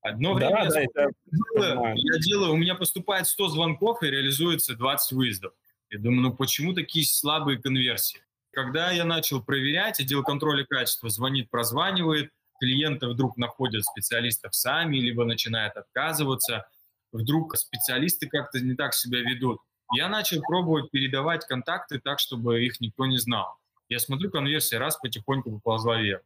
[0.00, 1.10] Одно да, время да, это...
[1.26, 5.52] делаю, я делаю, у меня поступает 100 звонков и реализуется 20 выездов.
[5.90, 8.20] Я думаю, ну почему такие слабые конверсии?
[8.52, 12.30] Когда я начал проверять, отдел контроля качества звонит, прозванивает,
[12.60, 16.68] клиенты вдруг находят специалистов сами, либо начинают отказываться,
[17.10, 19.58] вдруг специалисты как-то не так себя ведут
[19.92, 23.56] я начал пробовать передавать контакты так, чтобы их никто не знал.
[23.88, 26.22] Я смотрю, конверсия раз потихоньку поползла вверх.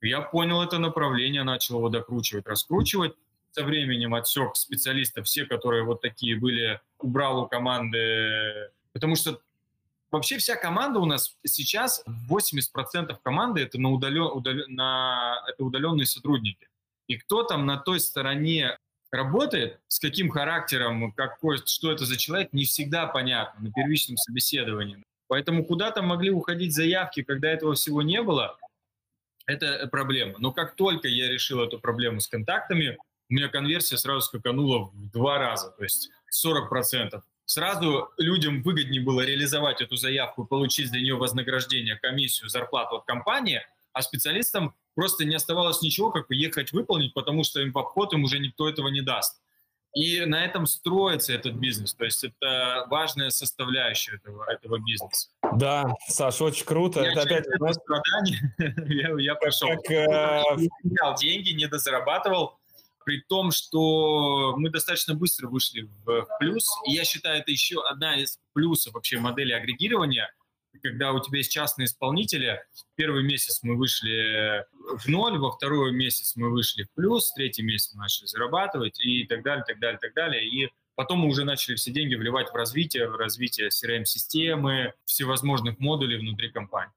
[0.00, 3.14] Я понял это направление, начал его докручивать, раскручивать.
[3.52, 8.70] Со временем отсек специалистов, все, которые вот такие были, убрал у команды.
[8.92, 9.40] Потому что
[10.10, 16.06] вообще вся команда у нас сейчас, 80% команды это, на удален, удален, на, это удаленные
[16.06, 16.68] сотрудники.
[17.08, 18.78] И кто там на той стороне
[19.12, 25.02] работает, с каким характером, какой, что это за человек, не всегда понятно на первичном собеседовании.
[25.28, 28.58] Поэтому куда-то могли уходить заявки, когда этого всего не было,
[29.46, 30.38] это проблема.
[30.38, 32.98] Но как только я решил эту проблему с контактами,
[33.28, 36.10] у меня конверсия сразу скаканула в два раза, то есть
[36.44, 37.20] 40%.
[37.44, 43.62] Сразу людям выгоднее было реализовать эту заявку, получить для нее вознаграждение, комиссию, зарплату от компании,
[43.92, 48.24] а специалистам просто не оставалось ничего, как ехать выполнить, потому что им в обход им
[48.24, 49.40] уже никто этого не даст.
[49.94, 51.92] И на этом строится этот бизнес.
[51.92, 55.28] То есть это важная составляющая этого, этого бизнеса.
[55.54, 57.02] Да, Саш, очень круто.
[57.02, 58.54] Я это опять это страдание.
[58.88, 59.68] я, я пошел.
[59.68, 60.42] Как, э...
[61.20, 62.58] деньги, не дозарабатывал.
[63.04, 66.64] При том, что мы достаточно быстро вышли в плюс.
[66.88, 70.32] И я считаю, это еще одна из плюсов вообще модели агрегирования–
[70.82, 72.60] когда у тебя есть частные исполнители,
[72.96, 74.64] первый месяц мы вышли
[74.98, 79.24] в ноль, во второй месяц мы вышли в плюс, третий месяц мы начали зарабатывать и
[79.26, 80.46] так далее, так далее, так далее.
[80.46, 86.18] И потом мы уже начали все деньги вливать в развитие, в развитие CRM-системы, всевозможных модулей
[86.18, 86.92] внутри компании.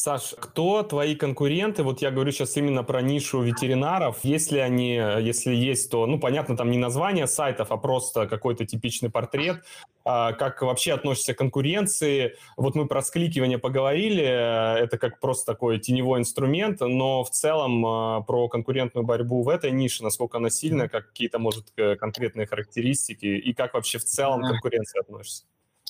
[0.00, 1.82] Саш, кто твои конкуренты?
[1.82, 4.20] Вот я говорю сейчас именно про нишу ветеринаров.
[4.22, 9.10] Если они, если есть, то, ну, понятно, там не название сайтов, а просто какой-то типичный
[9.10, 9.64] портрет.
[10.04, 12.36] А как вообще относишься к конкуренции?
[12.56, 18.20] Вот мы про скликивание поговорили, это как просто такой теневой инструмент, но в целом а,
[18.20, 23.52] про конкурентную борьбу в этой нише, насколько она сильная, как какие-то, может, конкретные характеристики, и
[23.52, 25.42] как вообще в целом к конкуренции относишься?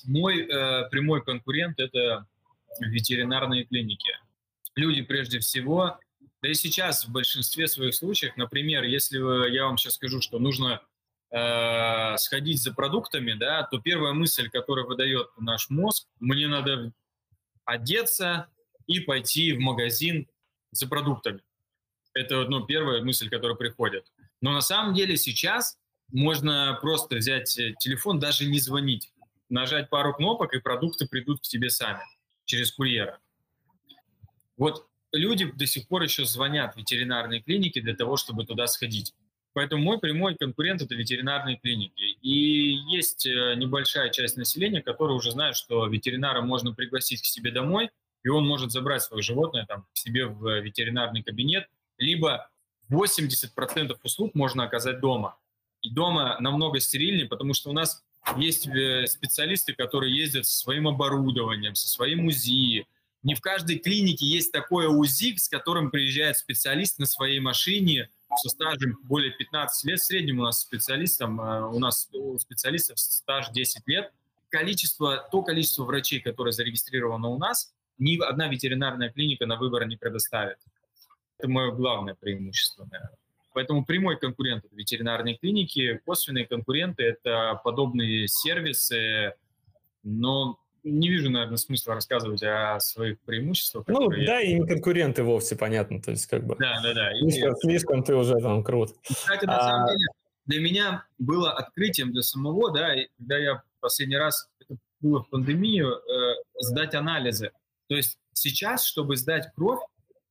[0.07, 2.27] Мой э, прямой конкурент– это
[2.81, 4.11] ветеринарные клиники.
[4.75, 5.99] Люди прежде всего,
[6.43, 9.19] да и сейчас в большинстве своих случаев, например, если
[9.53, 10.81] я вам сейчас скажу, что нужно
[11.31, 16.93] э, сходить за продуктами, да, то первая мысль, которая выдает наш мозг, мне надо
[17.65, 18.49] одеться
[18.87, 20.29] и пойти в магазин
[20.71, 21.41] за продуктами.
[22.15, 24.07] Это ну, первая мысль, которая приходит.
[24.41, 25.79] Но на самом деле сейчас
[26.11, 27.49] можно просто взять
[27.79, 29.13] телефон, даже не звонить,
[29.49, 32.03] нажать пару кнопок, и продукты придут к тебе сами
[32.49, 33.21] через курьера.
[34.57, 39.15] Вот люди до сих пор еще звонят в ветеринарные клиники для того, чтобы туда сходить.
[39.53, 42.03] Поэтому мой прямой конкурент– это ветеринарные клиники.
[42.23, 47.51] И есть э, небольшая часть населения, которая уже знает, что ветеринара можно пригласить к себе
[47.51, 47.91] домой,
[48.23, 51.69] и он может забрать свое животное там, к себе в ветеринарный кабинет,
[51.99, 52.51] либо
[52.91, 55.39] 80% услуг можно оказать дома.
[55.83, 58.05] И дома намного стерильнее, потому что у нас
[58.37, 62.87] есть э, специалисты, которые ездят со своим оборудованием, со своим УЗИ.
[63.23, 68.49] Не в каждой клинике есть такое УЗИ, с которым приезжает специалист на своей машине со
[68.49, 69.99] стажем более 15 лет.
[69.99, 74.13] В среднем у нас специалистам, э, у нас у специалистов стаж 10 лет.
[74.51, 79.97] Количество, то количество врачей, которое зарегистрировано у нас, ни одна ветеринарная клиника на выбор не
[79.97, 80.59] предоставит.
[81.39, 83.18] Это мое главное преимущество, наверное.
[83.59, 89.35] Поэтому прямой конкурент– это ветеринарные клиники, косвенные конкуренты– это подобные сервисы,
[90.05, 93.85] но не вижу, наверное, смысла рассказывать о своих преимуществах.
[93.89, 96.55] Ну, да, и не конкуренты вовсе, понятно, то есть как бы...
[96.61, 97.11] Да, да, да.
[97.19, 97.61] Слишком, и...
[97.61, 98.95] слишком ты уже там крут.
[99.03, 99.61] Кстати, на а...
[99.61, 100.07] самом деле,
[100.47, 105.95] для меня было открытием для самого, да, когда я последний раз, это было в пандемию,
[105.95, 107.51] э, сдать анализы.
[107.89, 109.81] То есть сейчас, чтобы сдать кровь,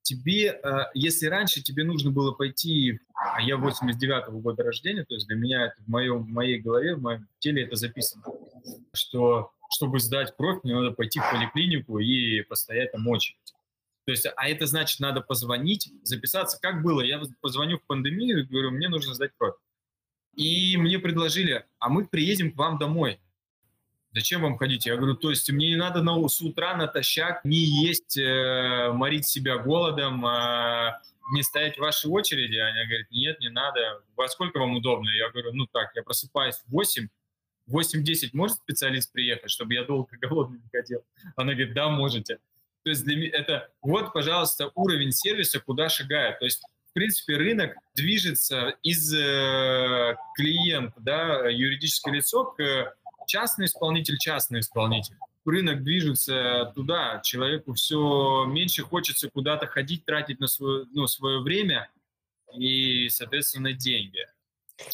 [0.08, 5.28] тебе, э, если раньше тебе нужно было пойти, а я 89-го года рождения, то есть
[5.28, 8.24] для меня это в, моем, в моей голове, в моем теле это записано,
[8.94, 13.38] что чтобы сдать кровь, мне надо пойти в поликлинику и постоять там очередь.
[14.06, 16.58] То есть, а это значит, надо позвонить, записаться.
[16.62, 17.02] Как было?
[17.02, 19.56] Я позвоню в пандемию и говорю, мне нужно сдать кровь.
[20.34, 23.20] И мне предложили, а мы приедем к вам домой.
[24.18, 24.88] Зачем вам ходить?
[24.88, 29.28] Я говорю, то есть мне не надо на, с утра натощак не есть, э, морить
[29.28, 30.94] себя голодом, э,
[31.34, 32.56] не стоять в вашей очереди.
[32.56, 34.02] Они говорят, нет, не надо.
[34.16, 35.12] Во сколько вам удобно?
[35.12, 37.10] Я говорю, ну так, я просыпаюсь в 8,
[37.70, 41.04] 8-10 может специалист приехать, чтобы я долго голодный не ходил?
[41.36, 42.40] Она говорит, да, можете.
[42.82, 46.40] То есть для меня это вот, пожалуйста, уровень сервиса, куда шагает.
[46.40, 52.96] То есть, в принципе, рынок движется из э, клиента, да, юридическое лицо к
[53.28, 55.16] частный исполнитель, частный исполнитель.
[55.46, 61.90] Рынок движется туда, человеку все меньше хочется куда-то ходить, тратить на свое, ну, свое время
[62.54, 64.26] и, соответственно, деньги.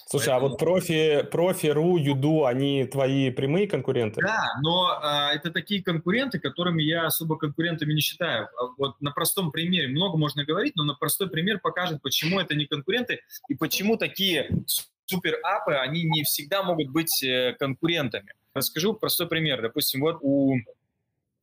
[0.05, 0.45] Слушай, Поэтому...
[0.45, 4.21] а вот профи, профи, РУ, Юду, они твои прямые конкуренты?
[4.21, 8.47] Да, но а, это такие конкуренты, которыми я особо конкурентами не считаю.
[8.57, 12.55] А вот на простом примере, много можно говорить, но на простой пример покажет, почему это
[12.55, 13.19] не конкуренты
[13.49, 14.49] и почему такие
[15.13, 18.33] супер-апы, они не всегда могут быть э, конкурентами.
[18.53, 19.61] Расскажу простой пример.
[19.61, 20.55] Допустим, вот у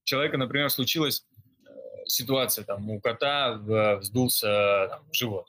[0.04, 1.24] человека, например, случилась
[1.66, 1.70] э,
[2.06, 5.46] ситуация, там, у кота вздулся там, живот.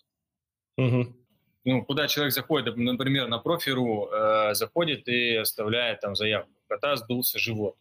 [0.78, 1.16] Угу
[1.64, 6.52] ну, куда человек заходит, например, на профиру, э, заходит и оставляет там заявку.
[6.68, 7.76] Кота сдулся живот.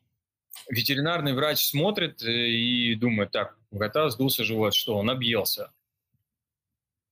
[0.68, 5.72] Ветеринарный врач смотрит э, и думает, так, у кота сдулся живот, что он объелся.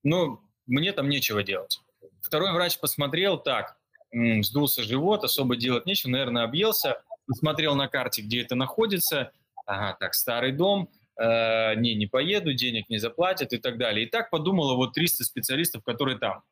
[0.02, 1.80] Ну, мне там нечего делать.
[2.22, 3.76] Второй врач посмотрел, так,
[4.12, 7.02] сдулся живот, особо делать нечего, наверное, объелся.
[7.26, 9.32] Посмотрел на карте, где это находится.
[9.66, 10.88] Ага, так, старый дом,
[11.20, 14.06] э, не, не поеду, денег не заплатят и так далее.
[14.06, 16.42] И так подумало вот 300 специалистов, которые там.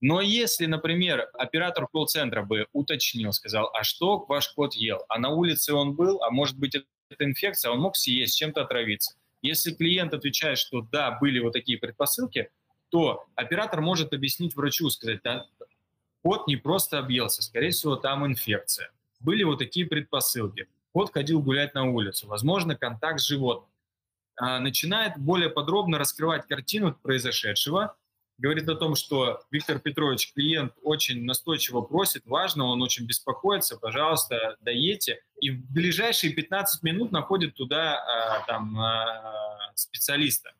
[0.00, 5.30] Но если, например, оператор колл-центра бы уточнил, сказал, а что ваш кот ел, а на
[5.30, 9.14] улице он был, а может быть это инфекция, он мог съесть, чем-то отравиться.
[9.42, 12.50] Если клиент отвечает, что да, были вот такие предпосылки,
[12.90, 15.46] то оператор может объяснить врачу, сказать, да,
[16.22, 18.90] кот не просто объелся, скорее всего, там инфекция.
[19.20, 20.68] Были вот такие предпосылки.
[20.92, 23.70] Кот ходил гулять на улицу, возможно, контакт с животным.
[24.36, 27.96] А, начинает более подробно раскрывать картину произошедшего,
[28.38, 34.56] говорит о том, что Виктор Петрович, клиент очень настойчиво просит, важно, он очень беспокоится, пожалуйста,
[34.60, 35.22] доедьте.
[35.40, 40.52] И в ближайшие 15 минут находит туда а, там, а, специалиста.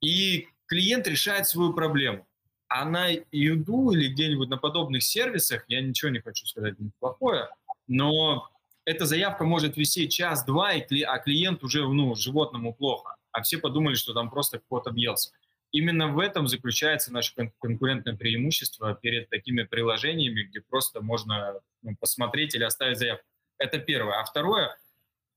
[0.00, 2.26] И клиент решает свою проблему.
[2.68, 7.48] А на Юду или где-нибудь на подобных сервисах, я ничего не хочу сказать плохое,
[7.86, 8.50] но
[8.84, 13.16] эта заявка может висеть час-два, а клиент уже, ну, животному плохо.
[13.32, 15.30] А все подумали, что там просто кот объелся.
[15.72, 22.54] Именно в этом заключается наше конкурентное преимущество перед такими приложениями, где просто можно ну, посмотреть
[22.54, 23.24] или оставить заявку.
[23.58, 24.20] Это первое.
[24.20, 24.76] А второе,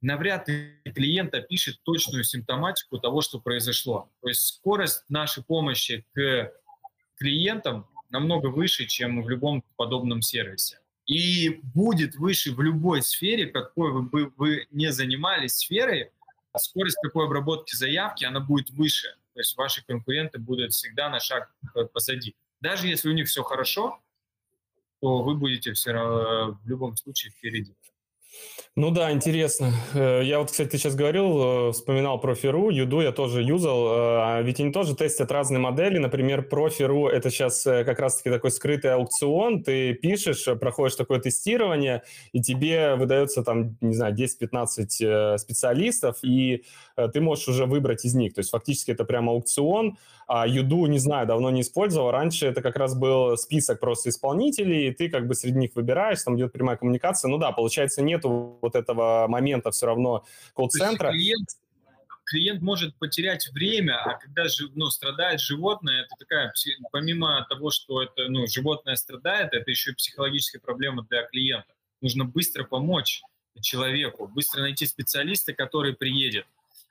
[0.02, 4.10] навряд ли клиент опишет точную симптоматику того, что произошло.
[4.22, 6.52] То есть скорость нашей помощи к
[7.18, 10.80] клиентам намного выше, чем в любом подобном сервисе.
[11.06, 16.12] И будет выше в любой сфере, какой бы вы не занимались сферой,
[16.58, 19.16] скорость такой обработки заявки, она будет выше.
[19.34, 21.52] То есть ваши конкуренты будут всегда на шаг
[21.93, 22.36] позади.
[22.62, 24.02] Даже если у них все хорошо,
[25.02, 27.74] то вы будете все равно в любом случае впереди.
[28.76, 29.74] Ну да, интересно.
[29.93, 33.89] Э, я вот, кстати, ты сейчас говорил, э, вспоминал Профи.ру, Юду я тоже юзал, э,
[34.22, 35.97] а ведь они тоже тестят разные модели.
[35.97, 39.63] Например, Профи.ру— это сейчас как раз-таки такой скрытый аукцион.
[39.63, 46.63] Ты пишешь, проходишь такое тестирование, и тебе выдается там, не знаю, 10-15 специалистов, и
[46.95, 48.34] ты можешь уже выбрать из них.
[48.34, 49.97] То есть фактически это прямо аукцион,
[50.28, 52.11] а Юду, не знаю, давно не использовал.
[52.11, 56.22] Раньше это как раз был список просто исполнителей, и ты как бы среди них выбираешь,
[56.22, 57.30] там идет прямая коммуникация.
[57.30, 61.11] Ну да, получается, нету вот этого момента все равно колл-центра.
[61.11, 61.49] Клиент,
[62.26, 64.45] клиент может потерять время, а когда
[64.76, 66.53] ну, страдает животное, это такая,
[66.91, 71.74] помимо того, что это, ну, животное страдает, это еще и психологическая проблема для клиента.
[72.01, 73.22] Нужно быстро помочь
[73.61, 76.45] человеку, быстро найти специалиста, который приедет.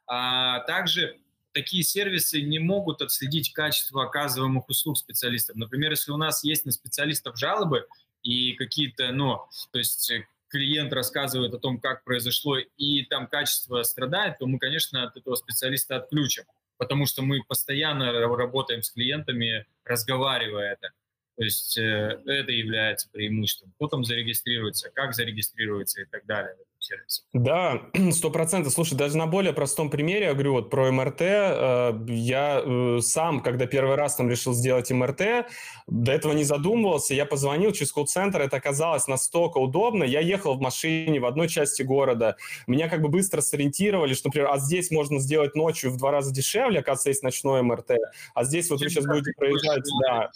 [0.06, 1.18] А также
[1.52, 5.56] такие сервисы не могут отследить качество оказываемых услуг специалистов.
[5.56, 7.86] Например, если у нас есть на специалистов жалобы
[8.22, 10.12] и какие-то, ну, то есть
[10.48, 15.34] клиент рассказывает о том, как произошло, и там качество страдает, то мы, конечно, от этого
[15.36, 16.44] специалиста отключим,
[16.76, 20.90] потому что мы постоянно работаем с клиентами, разговаривая это.
[21.36, 23.72] То есть э, это является преимуществом.
[23.76, 26.56] Кто там зарегистрируется, как зарегистрируется и так далее
[26.88, 27.22] сервисе.
[27.32, 27.82] Да,
[28.12, 28.72] сто процентов.
[28.72, 33.40] Слушай, даже на более простом примере, я говорю, вот про МРТ, э, я э, сам,
[33.40, 35.46] когда первый раз там решил сделать МРТ,
[35.86, 40.60] до этого не задумывался, я позвонил через колл-центр, это оказалось настолько удобно, я ехал в
[40.60, 42.36] машине в одной части города,
[42.66, 46.32] меня как бы быстро сориентировали, что, например, а здесь можно сделать ночью в два раза
[46.32, 47.92] дешевле, оказывается, есть ночной МРТ,
[48.34, 50.30] а здесь вот вы сейчас будете проезжать, да,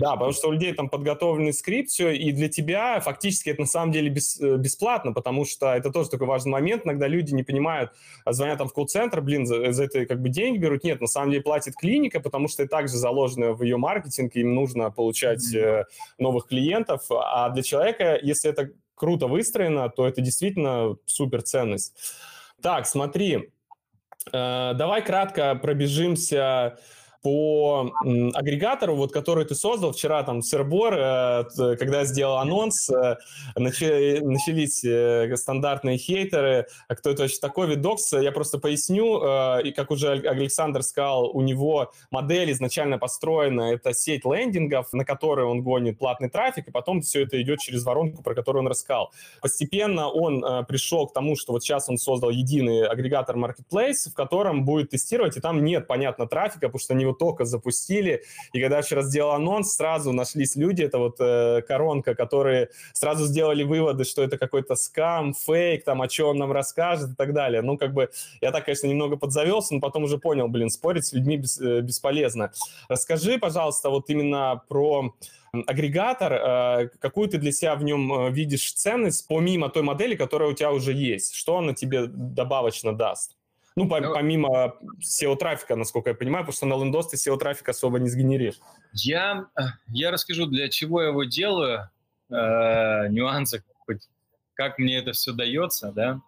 [0.00, 3.66] да, потому что у людей там подготовленный скрипт, все, и для тебя фактически это на
[3.66, 6.84] самом деле э, бесплатно, потому что это тоже такой важный момент.
[6.84, 7.92] Иногда люди не понимают,
[8.24, 10.84] а звонят там в колл-центр, блин, за, за это как бы деньги берут.
[10.84, 14.54] Нет, на самом деле платит клиника, потому что и также заложено в ее маркетинг, им
[14.54, 15.84] нужно получать э,
[16.18, 17.02] новых клиентов.
[17.10, 21.94] А для человека, если это круто выстроено, то это действительно супер ценность.
[22.60, 23.50] Так, смотри,
[24.32, 26.78] э, давай кратко пробежимся
[27.28, 27.92] по
[28.34, 33.16] агрегатору, вот, который ты создал вчера, там, Сырбор, э, когда сделал анонс, э,
[33.54, 39.18] начались э, стандартные хейтеры, а кто это вообще такой, Видокс, я просто поясню,
[39.62, 45.44] и как уже Александр сказал, у него модель изначально построена, это сеть лендингов, на которой
[45.44, 49.12] он гонит платный трафик, и потом все это идет через воронку, про которую он рассказал.
[49.42, 54.64] Постепенно он пришел к тому, что вот сейчас он создал единый агрегатор Marketplace, в котором
[54.64, 58.82] будет тестировать, и там нет, понятно, трафика, потому что они его только запустили, и когда
[58.82, 64.22] вчера сделал анонс, сразу нашлись люди, это вот э, коронка, которые сразу сделали выводы, что
[64.22, 67.62] это какой-то скам, фейк, там, о чем он нам расскажет и так далее.
[67.62, 68.10] Ну, как бы,
[68.40, 71.80] я так, конечно, немного подзавелся, но потом уже понял, блин, спорить с людьми бес, э,
[71.80, 72.52] бесполезно.
[72.88, 75.14] Расскажи, пожалуйста, вот именно про
[75.52, 80.50] агрегатор, э, какую ты для себя в нем э, видишь ценность, помимо той модели, которая
[80.50, 81.34] у тебя уже есть?
[81.34, 83.37] Что она тебе добавочно даст?
[83.78, 88.00] Ну, по, ну, помимо SEO-трафика, насколько я понимаю, потому что на лендос ты SEO-трафик особо
[88.00, 88.58] не сгенеришь.
[88.92, 89.46] Я,
[89.86, 91.88] я расскажу, для чего я его делаю,
[92.28, 93.62] э, нюансы,
[94.54, 96.20] как мне это все дается, да.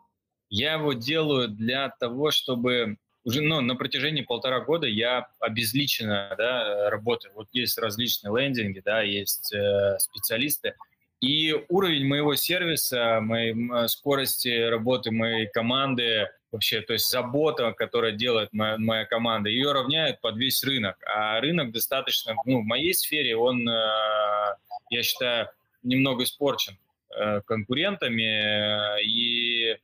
[0.48, 6.88] Я его делаю для того, чтобы уже ну, на протяжении полтора года я обезличенно да,
[6.88, 7.34] работаю.
[7.34, 10.74] Вот есть различные лендинги, да, есть э, специалисты.
[11.20, 18.52] И уровень моего сервиса, моей скорости работы моей команды, вообще, то есть забота, которая делает
[18.52, 20.96] моя, моя команда, ее равняют под весь рынок.
[21.06, 24.56] А рынок достаточно, ну, в моей сфере он, э,
[24.90, 25.48] я считаю,
[25.82, 26.76] немного испорчен
[27.16, 29.78] э, конкурентами, и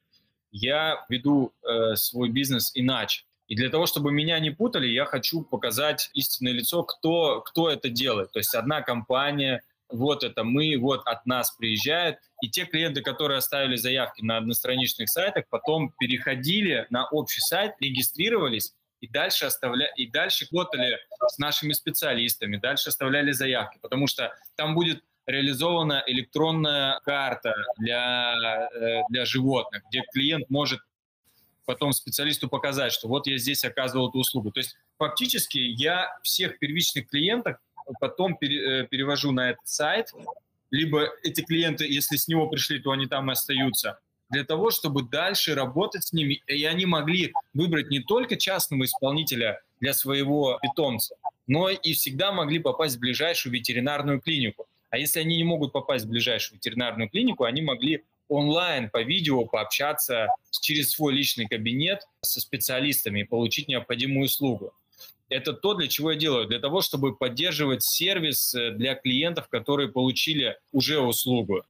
[0.53, 3.25] я веду э, свой бизнес иначе.
[3.49, 7.89] И для того, чтобы меня не путали, я хочу показать истинное лицо, кто, кто это
[7.89, 8.33] делает.
[8.33, 12.19] То есть одна компания– вот это мы, вот от нас приезжают.
[12.43, 18.75] И те клиенты, которые оставили заявки на одностраничных сайтах, потом переходили на общий сайт, регистрировались
[19.01, 19.93] и дальше оставля...
[19.97, 27.01] и дальше работали с нашими специалистами, дальше оставляли заявки, потому что там будет реализована электронная
[27.01, 30.81] карта для, э, для животных, где клиент может
[31.65, 34.53] потом специалисту показать, что вот я здесь оказывал эту услугу.
[34.53, 37.57] То есть фактически я всех первичных клиентов
[38.01, 40.13] потом э, перевожу на этот сайт,
[40.71, 43.99] либо эти клиенты, если с него пришли, то они там и остаются,
[44.31, 49.61] для того, чтобы дальше работать с ними, и они могли выбрать не только частного исполнителя
[49.81, 51.15] для своего питомца,
[51.47, 54.67] но и всегда могли попасть в ближайшую ветеринарную клинику.
[54.91, 59.45] А если они не могут попасть в ближайшую ветеринарную клинику, они могли онлайн по видео
[59.45, 64.73] пообщаться через свой личный кабинет со специалистами и получить необходимую услугу
[65.29, 69.89] это то, для чего я делаю, для того, чтобы поддерживать сервис э, для клиентов, которые
[69.89, 71.65] получили уже услугу.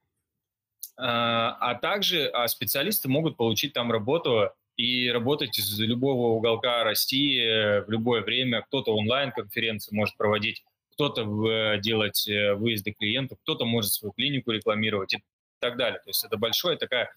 [0.98, 7.40] А, а также а специалисты могут получить там работу и работать из любого уголка России
[7.40, 8.62] э, в любое время.
[8.62, 15.22] Кто-то онлайн-конференции может проводить, кто-то э, делать выезды клиентов, кто-то может свою клинику рекламировать и
[15.60, 16.00] так далее.
[16.00, 17.10] То есть это большая такая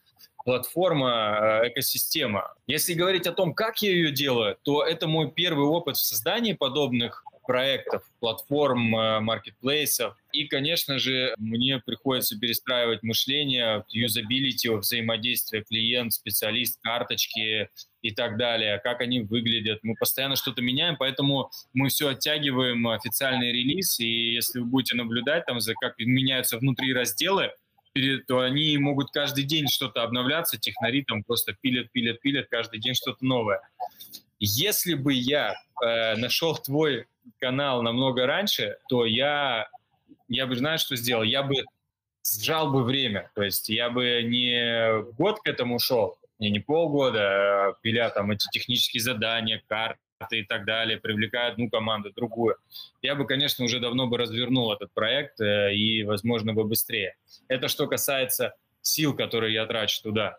[0.44, 2.54] платформа, э, экосистема.
[2.68, 6.54] Если говорить о том, как я ее делаю, то это мой первый опыт в создании
[6.54, 10.16] подобных проектов, платформ, э, маркетплейсов.
[10.34, 17.70] И, конечно же, мне приходится перестраивать мышление, юзабилити, взаимодействие клиент, специалист, карточки
[18.04, 19.80] и так далее, как они выглядят.
[19.82, 25.48] Мы постоянно что-то меняем, поэтому мы все оттягиваем официальный релиз, и если вы будете наблюдать,
[25.48, 27.52] там, за как меняются внутри разделы,
[28.27, 32.93] то они могут каждый день что-то обновляться, технари там просто пилят, пилят, пилят, каждый день
[32.93, 33.61] что-то новое.
[34.39, 37.07] Если бы я э, нашел твой
[37.39, 39.67] канал намного раньше, то я,
[40.27, 41.23] я бы, знаешь, что сделал?
[41.23, 41.55] Я бы
[42.26, 43.31] сжал бы время.
[43.35, 48.31] То есть я бы не год к этому шел, не, не полгода, а пиля там
[48.31, 49.99] эти технические задания, карты
[50.32, 52.58] и так далее, привлекая одну команду, другую.
[53.02, 57.16] Я бы, конечно, уже давно бы развернул этот проект э, и, возможно, бы быстрее.
[57.48, 60.38] Это что касается сил, которые я трачу туда.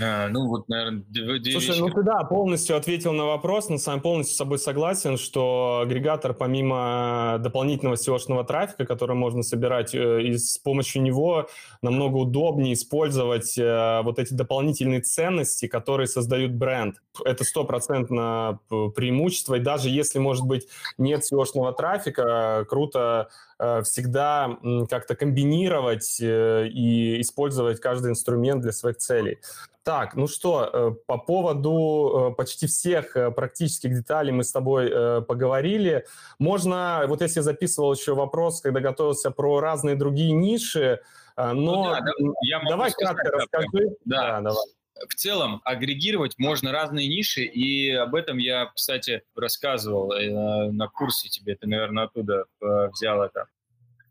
[0.00, 1.80] А, ну, вот, наверное, две Слушай, вещи.
[1.80, 6.34] ну ты да, полностью ответил на вопрос, но сам полностью с собой согласен, что агрегатор,
[6.34, 11.48] помимо дополнительного SEO-шного трафика, который можно собирать, э, и с помощью него
[11.80, 16.96] намного удобнее использовать э, вот эти дополнительные ценности, которые создают бренд.
[17.24, 23.28] Это стопроцентно преимущество, и даже если, может быть, нет SEO-шного трафика, круто Э,
[23.84, 24.58] всегда
[24.88, 29.38] как-то комбинировать э, и использовать каждый инструмент для своих целей.
[29.82, 34.90] Так, ну что, э, по поводу почти всех практических деталей мы с тобой
[35.24, 36.06] поговорили.
[36.38, 41.00] Можно, вот если записывал еще вопрос, когда готовился про разные другие ниши,
[41.36, 42.10] но ну, да, да,
[42.42, 43.96] я давай сказать, кратко расскажи.
[44.04, 44.77] Да, да давай
[45.08, 51.28] в целом агрегировать можно разные ниши, и об этом я, кстати, рассказывал э, на курсе
[51.28, 53.46] тебе, ты, наверное, оттуда э, взял это.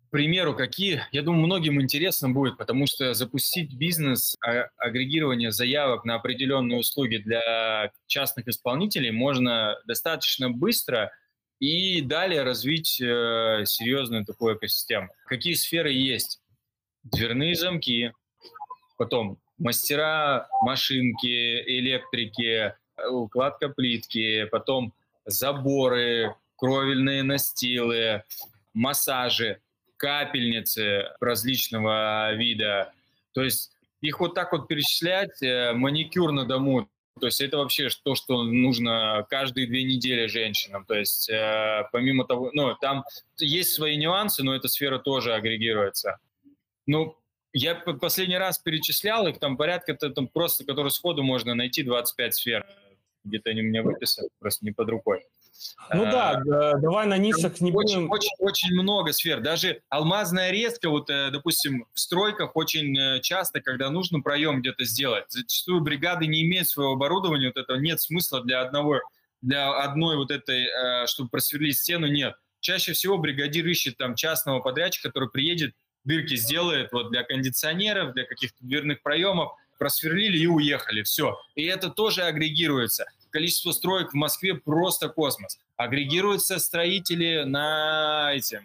[0.07, 6.05] К примеру, какие, я думаю, многим интересно будет, потому что запустить бизнес а, агрегирования заявок
[6.05, 11.11] на определенные услуги для частных исполнителей можно достаточно быстро
[11.59, 15.09] и далее развить э, серьезную такую экосистему.
[15.26, 16.39] Какие сферы есть?
[17.03, 18.14] Дверные замки,
[18.97, 22.73] потом мастера машинки, электрики,
[23.09, 24.93] укладка плитки, потом
[25.25, 28.23] заборы, кровельные настилы,
[28.73, 29.59] массажи,
[29.97, 32.93] капельницы различного вида.
[33.34, 33.71] То есть
[34.01, 36.88] их вот так вот перечислять, э, маникюр на дому,
[37.19, 40.85] то есть это вообще то, что нужно каждые две недели женщинам.
[40.85, 43.03] То есть э, помимо того, ну, там
[43.38, 46.17] есть свои нюансы, но эта сфера тоже агрегируется.
[46.85, 47.17] Ну,
[47.57, 52.65] я последний раз перечислял их, там порядка, там просто, которые сходу можно найти, 25 сфер.
[53.23, 55.25] Где-то они у меня выписаны, просто не под рукой.
[55.93, 58.11] Ну да, а, давай на нишах не очень, будем...
[58.11, 59.41] Очень, очень много сфер.
[59.41, 64.85] Даже алмазная резка, вот, э, допустим, в стройках очень э, часто, когда нужно проем где-то
[64.85, 68.99] сделать, зачастую бригады не имеют своего оборудования, вот этого нет смысла для одного,
[69.41, 72.35] для одной вот этой, э, чтобы просверлить стену, нет.
[72.59, 75.73] Чаще всего бригадир ищет там частного подрядчика, который приедет,
[76.07, 81.38] дырки сделает вот для кондиционеров, для каких-то дверных проемов, просверлили и уехали, все.
[81.55, 83.05] И это тоже агрегируется.
[83.29, 85.59] Количество строек в Москве просто космос.
[85.75, 88.61] Агрегируются строители на эти,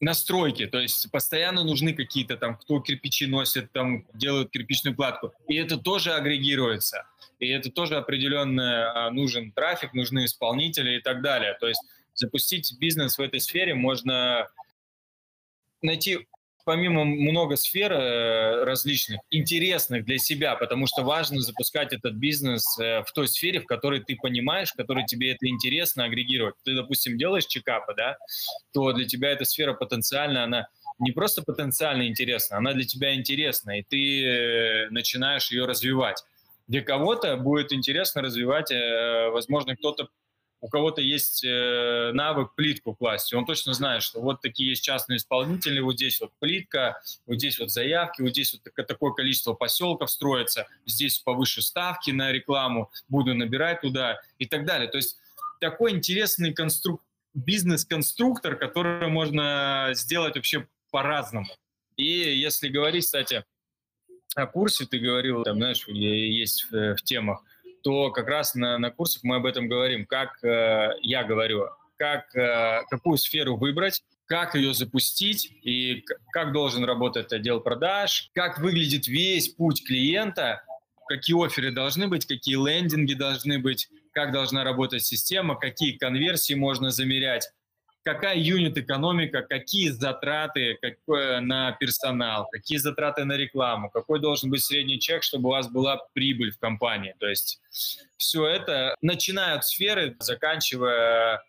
[0.00, 5.32] на стройке, то есть постоянно нужны какие-то там, кто кирпичи носит, там делают кирпичную кладку,
[5.48, 7.06] и это тоже агрегируется,
[7.38, 11.56] и это тоже определенно а, нужен трафик, нужны исполнители и так далее.
[11.58, 11.80] То есть
[12.14, 14.48] запустить бизнес в этой сфере можно
[15.82, 16.26] найти
[16.66, 23.04] помимо много сфер э, различных, интересных для себя, потому что важно запускать этот бизнес э,
[23.04, 26.56] в той сфере, в которой ты понимаешь, в которой тебе это интересно агрегировать.
[26.64, 28.16] Ты, допустим, делаешь чекапы, да,
[28.74, 30.66] то для тебя эта сфера потенциально, она
[30.98, 36.24] не просто потенциально интересна, она для тебя интересна, и ты э, начинаешь ее развивать.
[36.66, 38.72] Для кого-то будет интересно развивать,
[39.30, 40.08] возможно, кто-то
[40.60, 45.18] у кого-то есть э, навык плитку класть, он точно знает, что вот такие есть частные
[45.18, 50.10] исполнители, вот здесь вот плитка, вот здесь вот заявки, вот здесь вот такое количество поселков
[50.10, 54.88] строится, здесь повыше ставки на рекламу, буду набирать туда и так далее.
[54.88, 55.18] То есть
[55.60, 57.02] такой интересный конструк...
[57.34, 61.52] бизнес-конструктор, который можно сделать вообще по-разному.
[61.96, 63.44] И если говорить, кстати,
[64.34, 67.42] о курсе, ты говорил, там, знаешь, есть в, в темах–
[67.86, 70.06] то как раз на, на курсах мы об этом говорим.
[70.06, 76.84] Как э, я говорю, как, э, какую сферу выбрать, как ее запустить и как должен
[76.84, 80.64] работать отдел продаж, как выглядит весь путь клиента,
[81.08, 86.90] какие оферы должны быть, какие лендинги должны быть, как должна работать система, какие конверсии можно
[86.90, 87.52] замерять,
[88.06, 95.00] какая юнит-экономика, какие затраты какое на персонал, какие затраты на рекламу, какой должен быть средний
[95.00, 97.16] чек, чтобы у вас была прибыль в компании.
[97.18, 97.60] То есть
[98.16, 101.42] все это, начиная от сферы, заканчивая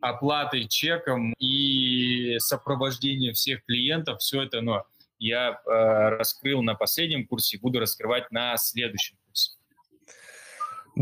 [0.00, 4.86] оплатой чеком и сопровождением всех клиентов, все это но
[5.20, 9.16] я э, раскрыл на последнем курсе, буду раскрывать на следующем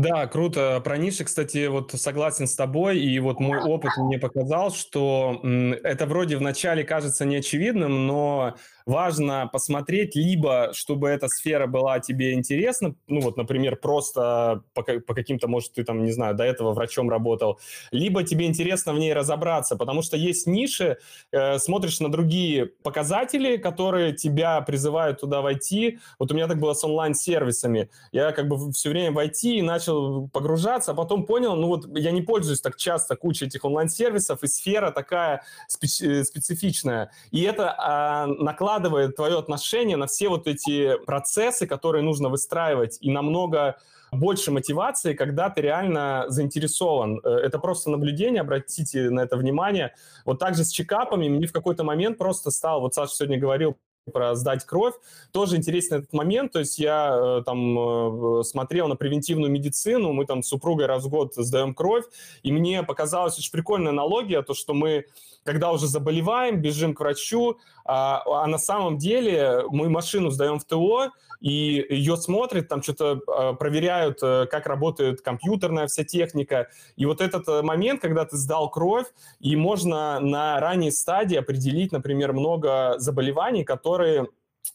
[0.01, 0.79] Да, круто.
[0.81, 5.41] Про ниши, кстати, вот согласен с тобой, и вот мой опыт мне показал, что
[5.83, 8.55] это вроде вначале кажется неочевидным, но
[8.89, 15.13] важно посмотреть, либо чтобы эта сфера была тебе интересна, ну вот, например, просто по, по
[15.13, 17.59] каким-то, может, ты там, не знаю, до этого врачом работал,
[17.91, 20.97] либо тебе интересно в ней разобраться, потому что есть ниши,
[21.31, 25.99] э, смотришь на другие показатели, которые тебя призывают туда войти.
[26.17, 27.89] Вот у меня так было с онлайн-сервисами.
[28.11, 32.11] Я как бы все время войти и начал погружаться, а потом понял, ну вот я
[32.11, 37.11] не пользуюсь так часто кучей этих онлайн-сервисов, и сфера такая специ- специфичная.
[37.31, 42.97] И это а, накладывает накладывает твое отношение на все вот эти процессы, которые нужно выстраивать,
[43.01, 43.75] и намного
[44.11, 47.19] больше мотивации, когда ты реально заинтересован.
[47.23, 49.93] Э, это просто наблюдение, обратите на это внимание.
[50.25, 53.77] Вот также с чекапами мне в какой-то момент просто стал, вот Саша сегодня говорил
[54.09, 54.93] про сдать кровь.
[55.31, 56.51] Тоже интересный этот момент.
[56.51, 61.05] То есть я э, там э, смотрел на превентивную медицину, мы там с супругой раз
[61.05, 62.05] в год сдаем кровь,
[62.43, 65.05] и мне показалась очень прикольная аналогия, то, что мы
[65.43, 70.65] когда уже заболеваем, бежим к врачу, а, а на самом деле мы машину сдаем в
[70.65, 71.11] ТО,
[71.41, 76.67] и ее смотрят, там что-то а, проверяют, э, как работает компьютерная вся техника.
[76.97, 79.07] И вот этот момент, когда ты сдал кровь,
[79.39, 83.98] и можно на ранней стадии определить, например, много заболеваний, которые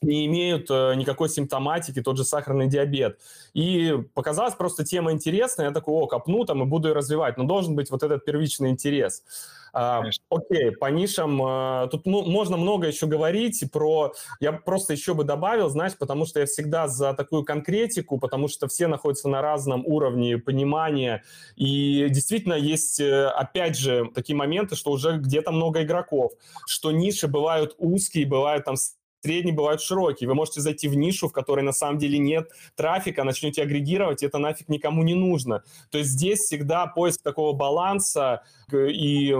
[0.03, 3.19] не имеют э, никакой симптоматики, тот же сахарный диабет.
[3.53, 7.45] И показалась просто тема интересная, я такой, о, копну там и буду ее развивать, но
[7.45, 9.23] должен быть вот этот первичный интерес.
[9.77, 14.13] А, окей, по нишам а, тут ну, можно много еще говорить про...
[14.39, 18.69] Я просто еще бы добавил, знаешь, потому что я всегда за такую конкретику, потому что
[18.69, 21.25] все находятся на разном уровне понимания,
[21.57, 26.33] и действительно есть, э, опять же, такие моменты, что уже где-то много игроков,
[26.67, 28.77] что ниши бывают узкие, бывают там
[29.25, 30.29] средние бывают широкие.
[30.29, 34.37] Вы можете зайти в нишу, в которой на самом деле нет трафика, начнете агрегировать, это
[34.39, 35.63] нафиг никому не нужно.
[35.91, 38.43] То есть здесь всегда поиск такого баланса,
[38.73, 39.35] и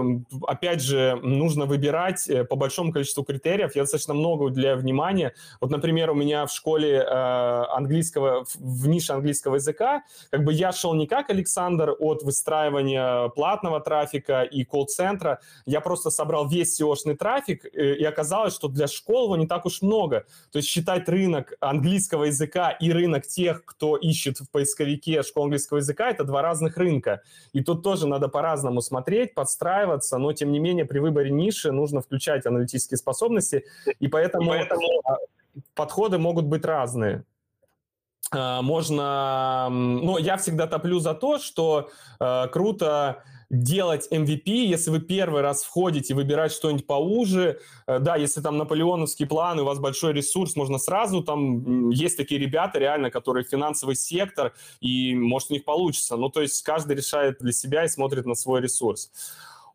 [0.47, 3.75] опять же нужно выбирать э, по большому количеству критериев.
[3.75, 5.33] Я достаточно много уделяю внимания.
[5.61, 10.71] Вот, например, у меня в школе э, английского, в нише английского языка, как бы я
[10.71, 17.15] шел не как Александр от выстраивания платного трафика и колл-центра, я просто собрал весь SEO-шный
[17.15, 20.25] трафик, э, и оказалось, что для школ его не так уж много.
[20.51, 25.77] То есть считать рынок английского языка и рынок тех, кто ищет в поисковике школу английского
[25.77, 27.21] языка, это два разных рынка.
[27.53, 32.01] И тут тоже надо по-разному смотреть, подстраиваться, но тем не менее при выборе ниши нужно
[32.01, 33.65] включать аналитические способности,
[33.99, 34.87] и поэтому, и поэтому...
[35.73, 37.23] подходы могут быть разные.
[38.31, 39.69] А, можно...
[39.69, 41.89] Ну, я всегда топлю за то, что
[42.19, 47.59] э, круто делать MVP, если вы первый раз входите, выбирать что-нибудь поуже.
[47.87, 52.17] Э, да, если там наполеоновский план, и у вас большой ресурс, можно сразу, там есть
[52.17, 56.17] такие ребята реально, которые финансовый сектор, и может у них получится.
[56.17, 59.11] Ну, то есть каждый решает для себя и смотрит на свой ресурс.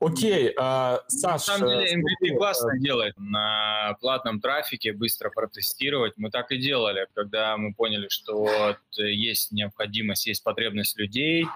[0.00, 1.46] Окей, а, Саш...
[1.46, 6.14] На самом деле MVP классно делает на платном трафике, быстро протестировать.
[6.16, 11.46] Мы так и делали, когда мы поняли, что есть необходимость, есть потребность людей,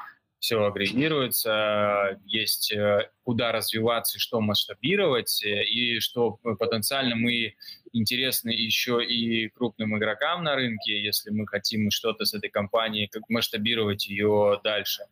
[0.45, 7.55] все агрегируется, есть э, куда развиваться и что масштабировать, э, и что потенциально мы
[7.95, 13.23] интересны еще и крупным игрокам на рынке, если мы хотим что-то с этой компанией, как
[13.31, 15.05] масштабировать ее дальше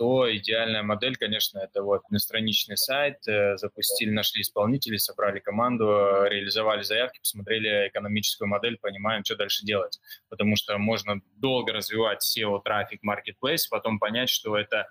[0.00, 5.84] то идеальная модель, конечно, это вот страничный сайт, э, запустили, нашли исполнителей, собрали команду,
[6.24, 10.00] реализовали заявки, посмотрели экономическую модель, понимаем, что дальше делать.
[10.30, 14.88] Потому что можно долго развивать SEO-трафик, marketplace, потом понять, что это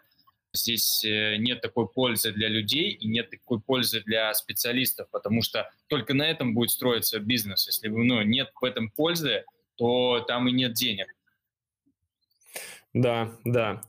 [0.53, 5.71] здесь э, нет такой пользы для людей и нет такой пользы для специалистов, потому что
[5.87, 7.65] только на этом будет строиться бизнес.
[7.65, 9.43] Если ну, нет в этом пользы,
[9.75, 11.07] то там и нет денег.
[12.93, 13.81] Да, да.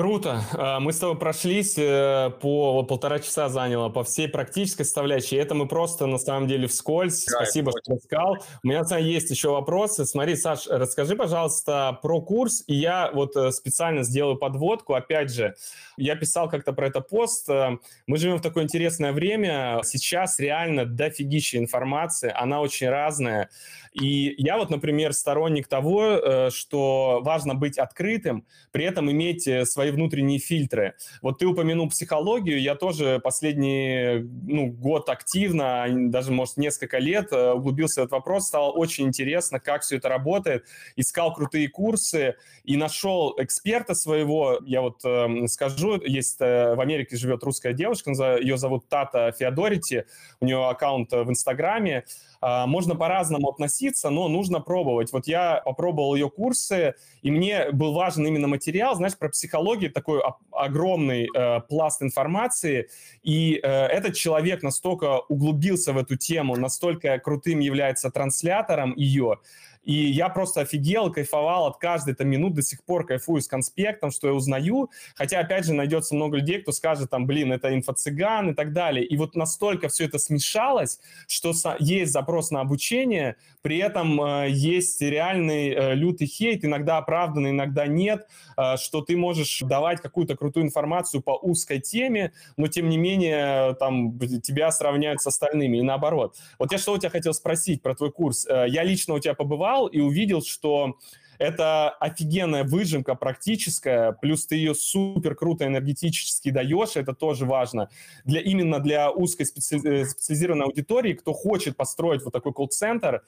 [0.00, 0.42] Круто.
[0.54, 5.36] А, мы с тобой прошлись э, по полтора часа заняло по всей практической составляющей.
[5.36, 7.26] Это мы просто на самом деле вскользь.
[7.26, 8.38] Да, Спасибо, что рассказал.
[8.62, 10.06] У меня на есть еще вопросы.
[10.06, 12.64] Смотри, Саш, расскажи, пожалуйста, про курс.
[12.66, 14.94] И я вот э, специально сделаю подводку.
[14.94, 15.54] Опять же,
[15.98, 17.50] я писал как-то про это пост.
[17.50, 19.82] Э, мы живем в такое интересное время.
[19.84, 22.32] Сейчас реально дофигища информации.
[22.34, 23.50] Она очень разная.
[23.92, 29.92] И я вот, например, сторонник того, что важно быть открытым, при этом иметь свое свои
[29.92, 30.94] внутренние фильтры.
[31.22, 37.52] Вот ты упомянул психологию, я тоже последний ну, год активно, даже, может, несколько лет э,
[37.52, 40.64] углубился в этот вопрос, стало очень интересно, как все это работает,
[40.96, 47.16] искал крутые курсы и нашел эксперта своего, я вот э, скажу, есть э, в Америке
[47.16, 48.10] живет русская девушка,
[48.40, 50.04] ее зовут Тата Феодорити,
[50.40, 55.12] у нее аккаунт в Инстаграме, а, можно по-разному относиться, но нужно пробовать.
[55.12, 60.22] Вот я попробовал ее курсы, и мне был важен именно материал, знаешь, про психологию, такой
[60.50, 62.88] огромный э, пласт информации,
[63.22, 69.38] и э, этот человек настолько углубился в эту тему, настолько крутым является транслятором ее,
[69.82, 74.10] и я просто офигел, кайфовал от каждой там минут, до сих пор кайфую с конспектом,
[74.10, 74.90] что я узнаю.
[75.14, 79.04] Хотя, опять же, найдется много людей, кто скажет там, блин, это инфо-цыган и так далее.
[79.04, 85.00] И вот настолько все это смешалось, что есть запрос на обучение, при этом э, есть
[85.00, 88.26] реальный э, лютый хейт, иногда оправданный, иногда нет,
[88.56, 93.74] э, что ты можешь давать какую-то крутую информацию по узкой теме, но тем не менее
[93.74, 96.36] там тебя сравняют с остальными и наоборот.
[96.58, 98.46] Вот я что у тебя хотел спросить про твой курс.
[98.46, 100.96] Э, я лично у тебя побывал и увидел, что
[101.40, 107.88] это офигенная выжимка практическая, плюс ты ее супер круто энергетически даешь, это тоже важно.
[108.26, 113.22] Для, именно для узкой э, специализированной аудитории, кто хочет построить вот такой колл-центр,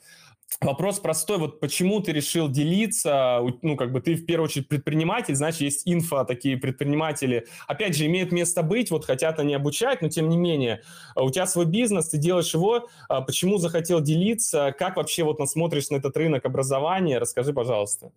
[0.61, 5.35] Вопрос простой, вот почему ты решил делиться, ну, как бы ты в первую очередь предприниматель,
[5.35, 10.09] значит, есть инфо, такие предприниматели, опять же, имеют место быть, вот хотят они обучать, но
[10.09, 10.81] тем не менее,
[11.15, 15.89] у тебя свой бизнес, ты делаешь его, а почему захотел делиться, как вообще вот насмотришь
[15.89, 18.11] на этот рынок образования, расскажи, пожалуйста.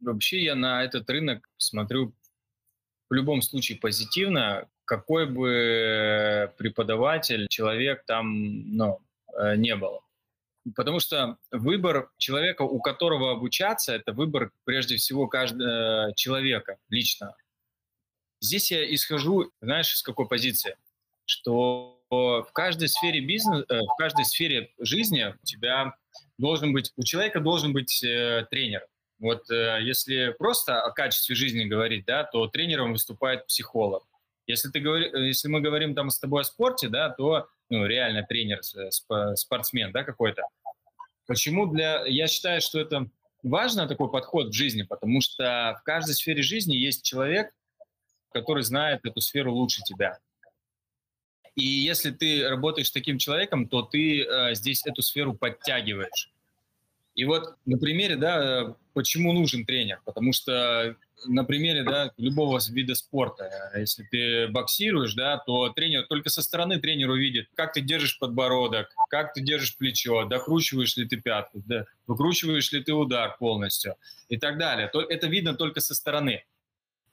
[0.00, 2.14] Вообще я на этот рынок смотрю
[3.10, 9.00] в любом случае позитивно, какой бы преподаватель, человек там ну,
[9.36, 10.00] э, не был.
[10.74, 17.34] Потому что выбор человека, у которого обучаться, это выбор прежде всего каждого человека лично.
[18.40, 20.76] Здесь я исхожу, знаешь, с какой позиции?
[21.24, 25.94] Что в каждой сфере бизнеса, э, в каждой сфере жизни у тебя
[26.38, 28.86] должен быть, у человека должен быть э, тренер.
[29.20, 34.04] Вот э, если просто о качестве жизни говорить, да, то тренером выступает психолог.
[34.50, 37.86] Если, ты говори, э, если мы говорим там с тобой о спорте, да, то ну,
[37.86, 40.42] реально тренер, э, спортсмен да, какой-то.
[41.26, 42.04] Почему для...
[42.06, 43.08] Я считаю, что это
[43.42, 47.52] важно, такой подход в жизни, потому что в каждой сфере жизни есть человек,
[48.32, 50.18] который знает эту сферу лучше тебя.
[51.54, 56.32] И если ты работаешь с таким человеком, то ты э, здесь эту сферу подтягиваешь.
[57.14, 60.00] И вот на примере, да, почему нужен тренер?
[60.04, 60.96] Потому что
[61.26, 66.78] на примере, да, любого вида спорта, если ты боксируешь, да, то тренер только со стороны
[66.80, 71.84] тренер увидит, как ты держишь подбородок, как ты держишь плечо, докручиваешь ли ты пятку, да,
[72.06, 73.96] выкручиваешь ли ты удар полностью
[74.28, 74.88] и так далее.
[74.88, 76.44] То это видно только со стороны.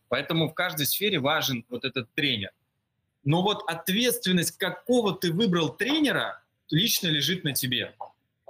[0.10, 2.52] Поэтому в каждой сфере важен вот этот тренер.
[3.24, 7.94] Но вот ответственность, какого ты выбрал тренера, лично лежит на тебе.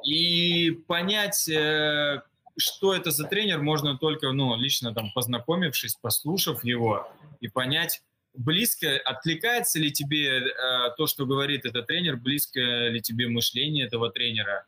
[0.03, 2.21] И понять, э,
[2.57, 7.09] что это за тренер, можно только, ну, лично там познакомившись, послушав его
[7.39, 8.01] и понять,
[8.33, 10.51] близко, откликается ли тебе э,
[10.97, 14.65] то, что говорит этот тренер, близко ли тебе мышление этого тренера.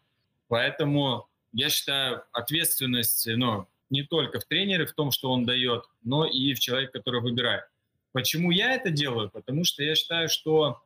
[0.48, 6.26] Поэтому я считаю, ответственность, ну, не только в тренере, в том, что он дает, но
[6.26, 7.64] и в человеке, который выбирает.
[8.11, 9.30] Почему я это делаю?
[9.30, 10.82] Потому что я считаю, что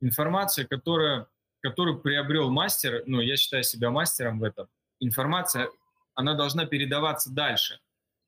[0.00, 1.28] информация, которая
[1.64, 4.68] которую приобрел мастер, ну, я считаю себя мастером в этом,
[5.00, 5.70] информация,
[6.14, 7.80] она должна передаваться дальше,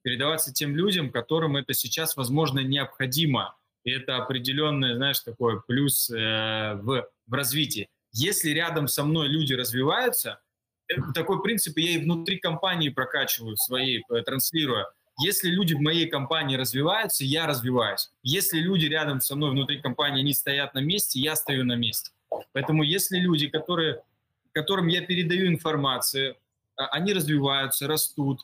[0.02, 3.56] передаваться тем людям, которым это сейчас, возможно, необходимо.
[3.84, 7.88] И это определенный, знаешь, такой плюс э, в, в развитии.
[8.12, 10.40] Если рядом со мной люди развиваются,
[10.88, 14.86] это, такой принцип я и внутри компании прокачиваю своей, э, транслирую.
[15.18, 18.10] Если люди в моей компании развиваются, я развиваюсь.
[18.22, 22.10] Если люди рядом со мной внутри компании не стоят на месте, я стою на месте.
[22.52, 24.02] Поэтому если люди, которые,
[24.52, 26.36] которым я передаю информацию,
[26.76, 28.40] они развиваются, растут,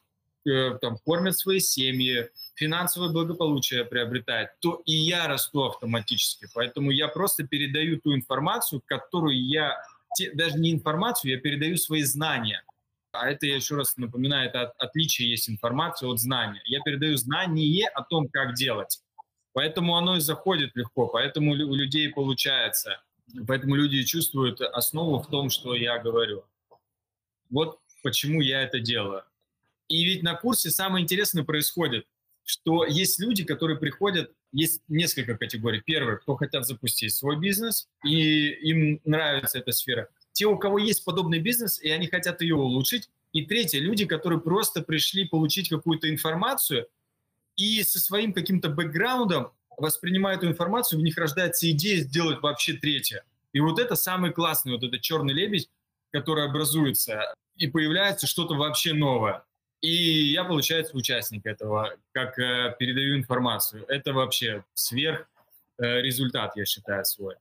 [0.47, 6.49] э, там, кормят свои семьи, финансовое благополучие приобретают, то и я расту автоматически.
[6.55, 9.77] Поэтому я просто передаю ту информацию, которую я,
[10.35, 12.63] даже не информацию, я передаю свои знания.
[13.13, 16.63] А это, я еще раз напоминаю, это отличие есть информации от знания.
[16.65, 19.03] Я передаю знание о том, как делать.
[19.53, 23.03] Поэтому оно и заходит легко, поэтому у людей получается.
[23.47, 26.45] Поэтому люди чувствуют основу в том, что я говорю.
[27.51, 29.23] Вот почему я это делаю.
[29.89, 32.07] И ведь на курсе самое интересное происходит,
[32.45, 35.81] что есть люди, которые приходят, есть несколько категорий.
[35.85, 40.09] Первый, кто хотят запустить свой бизнес, и им нравится эта сфера.
[40.33, 43.11] Те, у кого есть подобный бизнес, и они хотят ее улучшить.
[43.33, 46.87] И третье, люди, которые просто пришли получить какую-то информацию,
[47.57, 53.25] и со своим каким-то бэкграундом воспринимают эту информацию, у них рождается идея сделать вообще третье.
[53.53, 55.69] И вот это самый классный, вот этот черный лебедь,
[56.13, 59.45] который образуется, и появляется что-то вообще новое.
[59.81, 63.85] И я, получается, участник этого, как э, передаю информацию.
[63.89, 65.29] Это вообще сверх
[65.79, 67.35] э, результат, я считаю, свой.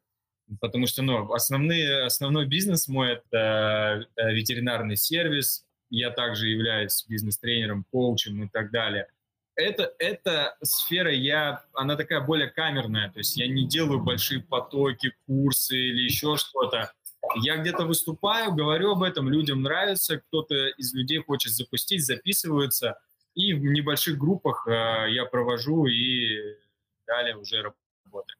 [0.59, 5.65] Потому что ну, основные, основной бизнес мой– это э, ветеринарный сервис.
[5.91, 9.07] Я также являюсь бизнес-тренером, коучем и так далее.
[9.55, 15.13] Это, эта сфера, я, она такая более камерная, то есть я не делаю большие потоки,
[15.27, 16.91] курсы или еще что-то.
[17.35, 22.99] Я где-то выступаю, говорю об этом, людям нравится, кто-то из людей хочет запустить, записываются,
[23.35, 26.57] и в небольших группах э, я провожу и
[27.07, 28.37] далее уже работаю.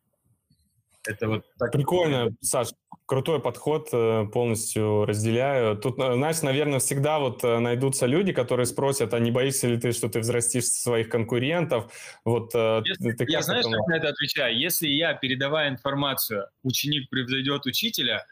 [1.08, 1.72] Это вот так.
[1.72, 2.70] Прикольно, Саш,
[3.06, 5.76] крутой подход, э, полностью разделяю.
[5.78, 9.80] Тут, э, знаешь, наверное, всегда вот э, найдутся люди, которые спросят, а не боишься ли
[9.80, 11.92] ты, что ты взрастишь своих конкурентов?
[12.24, 14.58] Вот, Если, ты я знаешь, как на это отвечаю?
[14.58, 18.26] Если я, передавая информацию, ученик превзойдет учителя,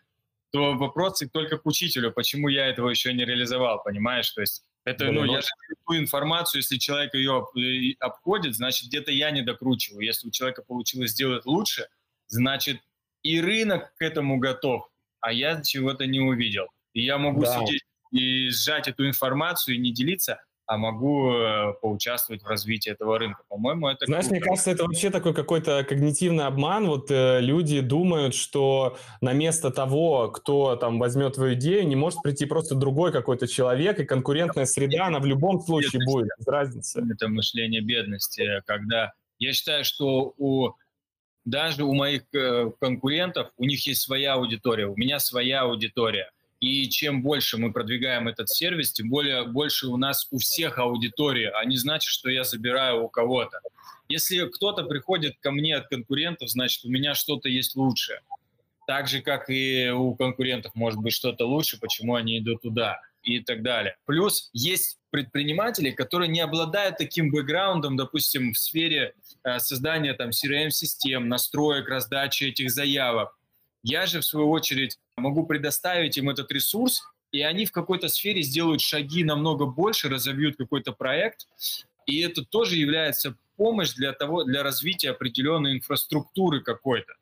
[0.52, 4.30] то вопросы только к учителю, почему я этого еще не реализовал, понимаешь?
[4.32, 5.48] То есть это, ну, я же
[5.86, 7.46] ту информацию, если человек ее
[8.00, 10.06] обходит, значит, где-то я не докручиваю.
[10.06, 11.88] Если у человека получилось сделать лучше,
[12.28, 12.82] значит,
[13.22, 14.90] и рынок к этому готов,
[15.20, 16.68] а я чего-то не увидел.
[16.94, 17.60] И я могу да.
[17.60, 23.18] сидеть и сжать эту информацию и не делиться, а могу э, поучаствовать в развитии этого
[23.18, 23.42] рынка.
[23.50, 24.36] По-моему, это Знаешь, круто.
[24.36, 26.86] мне кажется, это вообще такой какой-то когнитивный обман.
[26.86, 32.22] Вот э, люди думают, что на место того, кто там возьмет твою идею, не может
[32.22, 36.14] прийти просто другой какой-то человек, и конкурентная среда, она в любом случае бедности.
[36.14, 37.08] будет, без разницы.
[37.16, 40.74] Это мышление бедности, когда я считаю, что у
[41.46, 46.30] даже у моих э, конкурентов, у них есть своя аудитория, у меня своя аудитория.
[46.60, 51.52] И чем больше мы продвигаем этот сервис, тем более больше у нас у всех аудитория,
[51.52, 53.62] а не значит, что я забираю у кого-то.
[54.10, 58.22] Если кто-то приходит ко мне от конкурентов, значит, у меня что-то есть лучшее.
[58.88, 63.40] Так же, как и у конкурентов может быть что-то лучше, почему они идут туда и
[63.40, 63.96] так далее.
[64.06, 69.14] Плюс есть предприниматели, которые не обладают таким бэкграундом, допустим, в сфере
[69.44, 73.38] э, создания там CRM-систем, настроек, раздачи этих заявок.
[73.84, 78.42] Я же, в свою очередь, могу предоставить им этот ресурс, и они в какой-то сфере
[78.42, 81.48] сделают шаги намного больше, разовьют какой-то проект,
[82.06, 87.14] и это тоже является помощь для того, для развития определенной инфраструктуры какой-то.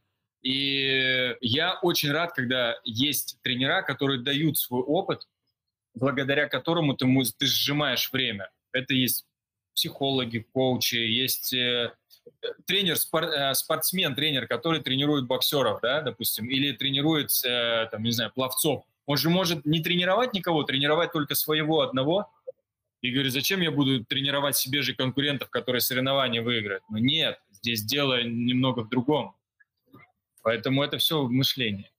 [0.41, 5.27] И я очень рад, когда есть тренера, которые дают свой опыт,
[5.93, 7.05] благодаря которому ты,
[7.37, 8.49] ты сжимаешь время.
[8.71, 9.25] Это есть
[9.73, 11.91] психологи, коучи, есть э,
[12.65, 18.11] тренер, спор, э, спортсмен, тренер, который тренирует боксеров, да, допустим, или тренирует, э, там, не
[18.11, 18.83] знаю, пловцов.
[19.05, 22.29] Он же может не тренировать никого, тренировать только своего одного.
[23.01, 26.83] И говорит, зачем я буду тренировать себе же конкурентов, которые соревнования выиграют?
[26.89, 29.35] Ну нет, здесь дело немного в другом.
[30.41, 31.91] Поэтому это все мышление.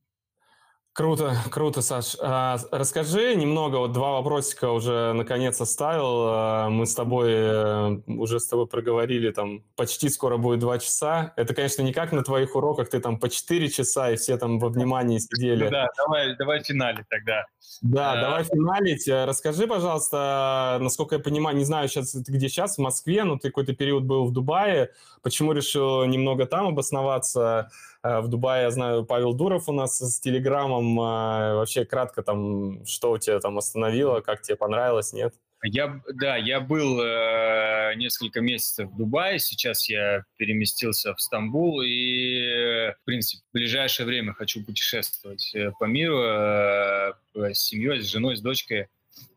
[0.99, 2.17] Круто, круто, Саш.
[2.21, 6.27] А, расскажи немного, вот два вопросика уже наконец оставил.
[6.27, 11.35] А, мы с тобой э, уже с тобой проговорили, там почти скоро будет два часа.
[11.37, 14.59] Это, конечно, не как на твоих уроках, ты там по четыре часа и все там
[14.59, 15.69] во внимании сидели.
[15.69, 17.47] Да, давай, давай финалить тогда.
[17.83, 18.21] Да, а...
[18.21, 19.09] давай финалить.
[19.09, 23.49] Расскажи, пожалуйста, насколько я понимаю, не знаю, сейчас ты где сейчас, в Москве, но ты
[23.49, 24.91] какой-то период был в Дубае.
[25.23, 27.71] Почему решил немного там обосноваться?
[28.03, 30.99] Э, в Дубае, я знаю, Павел Дуров у нас с Телеграмом.
[30.99, 35.35] Э, вообще кратко там, что у тебя там остановило, как тебе понравилось, нет?
[35.65, 42.93] Я, да, я был э, несколько месяцев в Дубае, сейчас я переместился в Стамбул и,
[42.93, 48.37] в принципе, в ближайшее время хочу путешествовать э, по миру э, с семьей, с женой,
[48.37, 48.87] с дочкой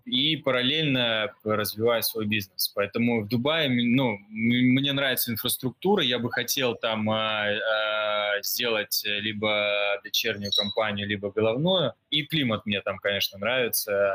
[0.06, 2.70] и параллельно развиваю свой бизнес.
[2.70, 10.00] Поэтому в Дубае, ну, мне нравится инфраструктура, я бы хотел там э, э, сделать либо
[10.04, 11.94] дочернюю компанию, либо головную.
[12.10, 14.14] И климат мне там, конечно, нравится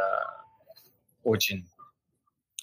[1.22, 1.66] очень.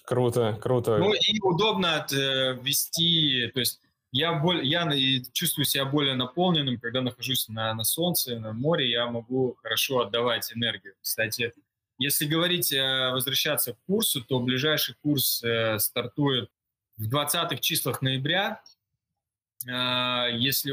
[0.04, 0.98] Круто, круто.
[0.98, 3.80] Ну и удобно э, вести, то есть
[4.12, 4.88] я, более, я
[5.32, 10.52] чувствую себя более наполненным, когда нахожусь на, на солнце, на море, я могу хорошо отдавать
[10.54, 10.94] энергию.
[11.00, 11.52] Кстати,
[11.98, 16.50] если говорить, э, возвращаться к курсу, то ближайший курс э, стартует
[16.96, 18.62] в 20-х числах ноября.
[19.66, 20.72] Э, если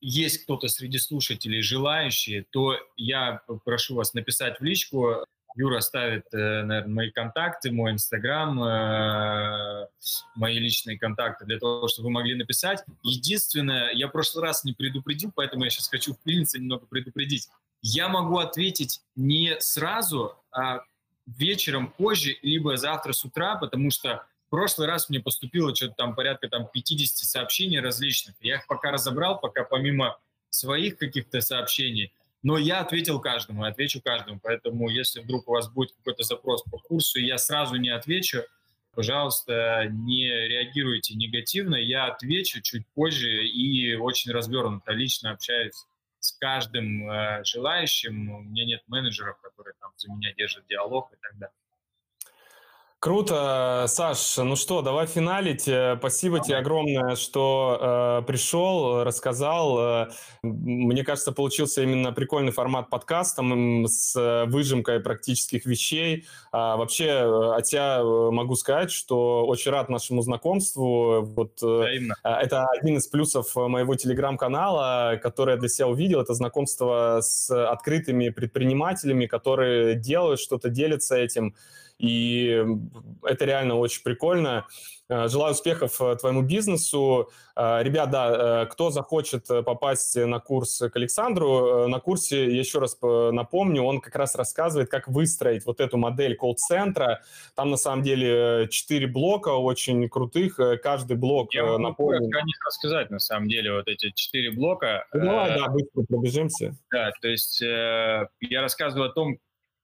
[0.00, 5.24] есть кто-то среди слушателей желающие, то я прошу вас написать в личку.
[5.56, 8.54] Юра ставит, наверное, мои контакты, мой инстаграм,
[10.36, 12.84] мои личные контакты для того, чтобы вы могли написать.
[13.02, 17.48] Единственное, я в прошлый раз не предупредил, поэтому я сейчас хочу вклиниться немного предупредить
[17.82, 20.80] я могу ответить не сразу, а
[21.26, 26.14] вечером позже, либо завтра с утра, потому что В прошлый раз мне поступило что-то там
[26.14, 28.34] порядка там 50 сообщений различных.
[28.40, 30.18] Я их пока разобрал, пока помимо
[30.48, 34.40] своих каких-то сообщений, но я ответил каждому, отвечу каждому.
[34.42, 38.42] Поэтому если вдруг у вас будет какой-то запрос по курсу, я сразу не отвечу,
[38.94, 41.76] пожалуйста, не реагируйте негативно.
[41.76, 45.86] Я отвечу чуть позже и очень развернуто лично общаюсь
[46.20, 48.30] с каждым э, желающим.
[48.30, 51.54] У меня нет менеджеров, которые там за меня держат диалог и так далее.
[53.00, 54.38] Круто, Саш.
[54.38, 55.68] Ну что, давай финалить.
[55.68, 59.78] Э, спасибо тебе огромное, что э, пришел, рассказал.
[59.78, 60.08] Э,
[60.42, 63.44] мне кажется, получился именно прикольный формат подкаста
[63.86, 66.26] с выжимкой практических вещей.
[66.50, 71.22] А, вообще, э, от тебя могу сказать, что очень рад нашему знакомству.
[71.22, 72.16] Вот, Взаимно.
[72.24, 76.20] это один из плюсов моего телеграм-канала, который я для себя увидел.
[76.20, 81.54] Это знакомство с открытыми предпринимателями, которые делают что-то, делятся этим.
[81.98, 82.64] И
[83.22, 84.66] это реально очень прикольно.
[85.10, 87.30] Э, желаю успехов э, твоему бизнесу.
[87.56, 93.82] Э, ребят, да, кто захочет попасть на курс к Александру, на курсе, еще раз напомню,
[93.82, 97.22] он как раз рассказывает, как выстроить вот эту модель колл-центра.
[97.54, 100.58] Там на самом деле четыре блока очень крутых.
[100.82, 102.38] Каждый блок Я могу напомню.
[102.38, 105.06] о них рассказать, на самом деле, вот эти четыре блока.
[105.12, 106.76] Ну, давай, да, быстро пробежимся.
[106.90, 108.28] Да, то есть я
[108.60, 109.38] рассказываю о том,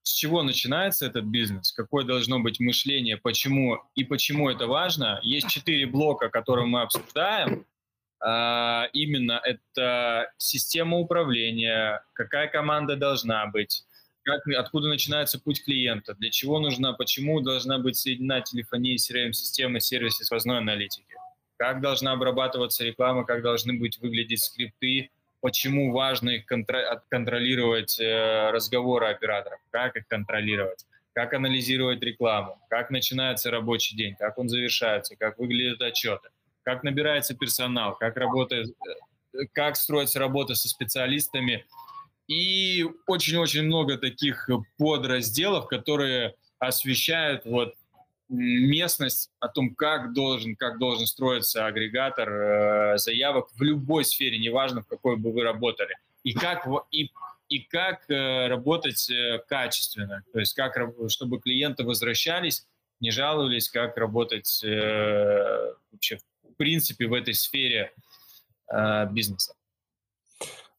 [0.05, 5.19] с чего начинается этот бизнес, какое должно быть мышление, почему и почему это важно.
[5.23, 7.67] Есть четыре блока, которые мы обсуждаем.
[8.21, 13.85] А, именно это система управления, какая команда должна быть,
[14.25, 20.25] как, откуда начинается путь клиента, для чего нужна, почему должна быть соединена телефония, CRM-система, сервисы
[20.25, 21.15] сквозной аналитики,
[21.57, 25.11] как должна обрабатываться реклама, как должны быть выглядеть скрипты,
[25.45, 32.89] почему важно их контр- контролировать э, разговоры операторов, как их контролировать, как анализировать рекламу, как
[32.89, 36.31] начинается рабочий день, как он завершается, как выглядят отчеты,
[36.63, 38.69] как набирается персонал, как работает,
[39.35, 41.67] э, как строится работа со специалистами.
[42.27, 44.49] И очень-очень много таких
[44.79, 47.75] подразделов, которые освещают вот
[48.37, 54.83] местность о том, как должен, как должен строиться агрегатор э, заявок в любой сфере, неважно,
[54.83, 57.11] в какой бы вы работали, и как, и,
[57.49, 60.77] и как э, работать э, качественно, то есть как,
[61.09, 62.67] чтобы клиенты возвращались,
[63.01, 67.93] не жаловались, как работать э, вообще в принципе в этой сфере
[68.73, 69.55] э, бизнеса.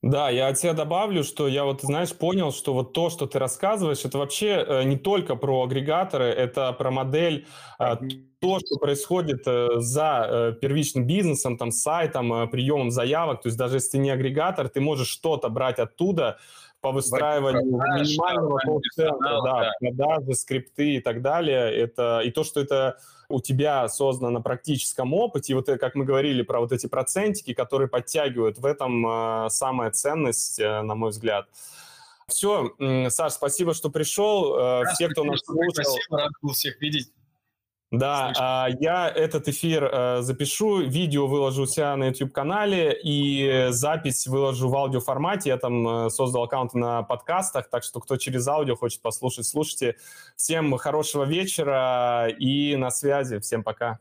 [0.06, 3.40] Да, я от себя добавлю, что я вот, знаешь, понял, что вот то, что ты
[3.40, 7.48] рассказываешь, это вообще э, не только про агрегаторы, это про модель,
[7.80, 7.96] э,
[8.40, 13.42] то, что происходит э, за первичным бизнесом, там, сайтом, приемом заявок.
[13.42, 16.38] То есть даже если ты не агрегатор, ты можешь что-то брать оттуда,
[16.86, 19.72] по выстраиванию продаж, минимального колл-центра, да, да.
[19.80, 21.76] продажи, скрипты и так далее.
[21.76, 26.06] Это, и то, что это у тебя создано на практическом опыте, и вот как мы
[26.06, 31.10] говорили про вот эти процентики, которые подтягивают, в этом э, самая ценность, э, на мой
[31.10, 31.48] взгляд.
[32.28, 32.72] Все,
[33.10, 34.56] Саш, спасибо, что пришел.
[34.56, 35.72] Э, все, кто нас слушал.
[35.74, 37.12] Спасибо, рад был всех видеть.
[37.92, 44.28] Да, а, я этот эфир а, запишу, видео выложу у себя на YouTube-канале и запись
[44.28, 45.50] выложу в аудиоформате.
[45.50, 49.98] Я там а, создал аккаунт на подкастах, так что кто через аудио хочет послушать, слушайте.
[50.36, 53.40] Всем хорошего вечера и на связи.
[53.40, 54.00] Всем пока.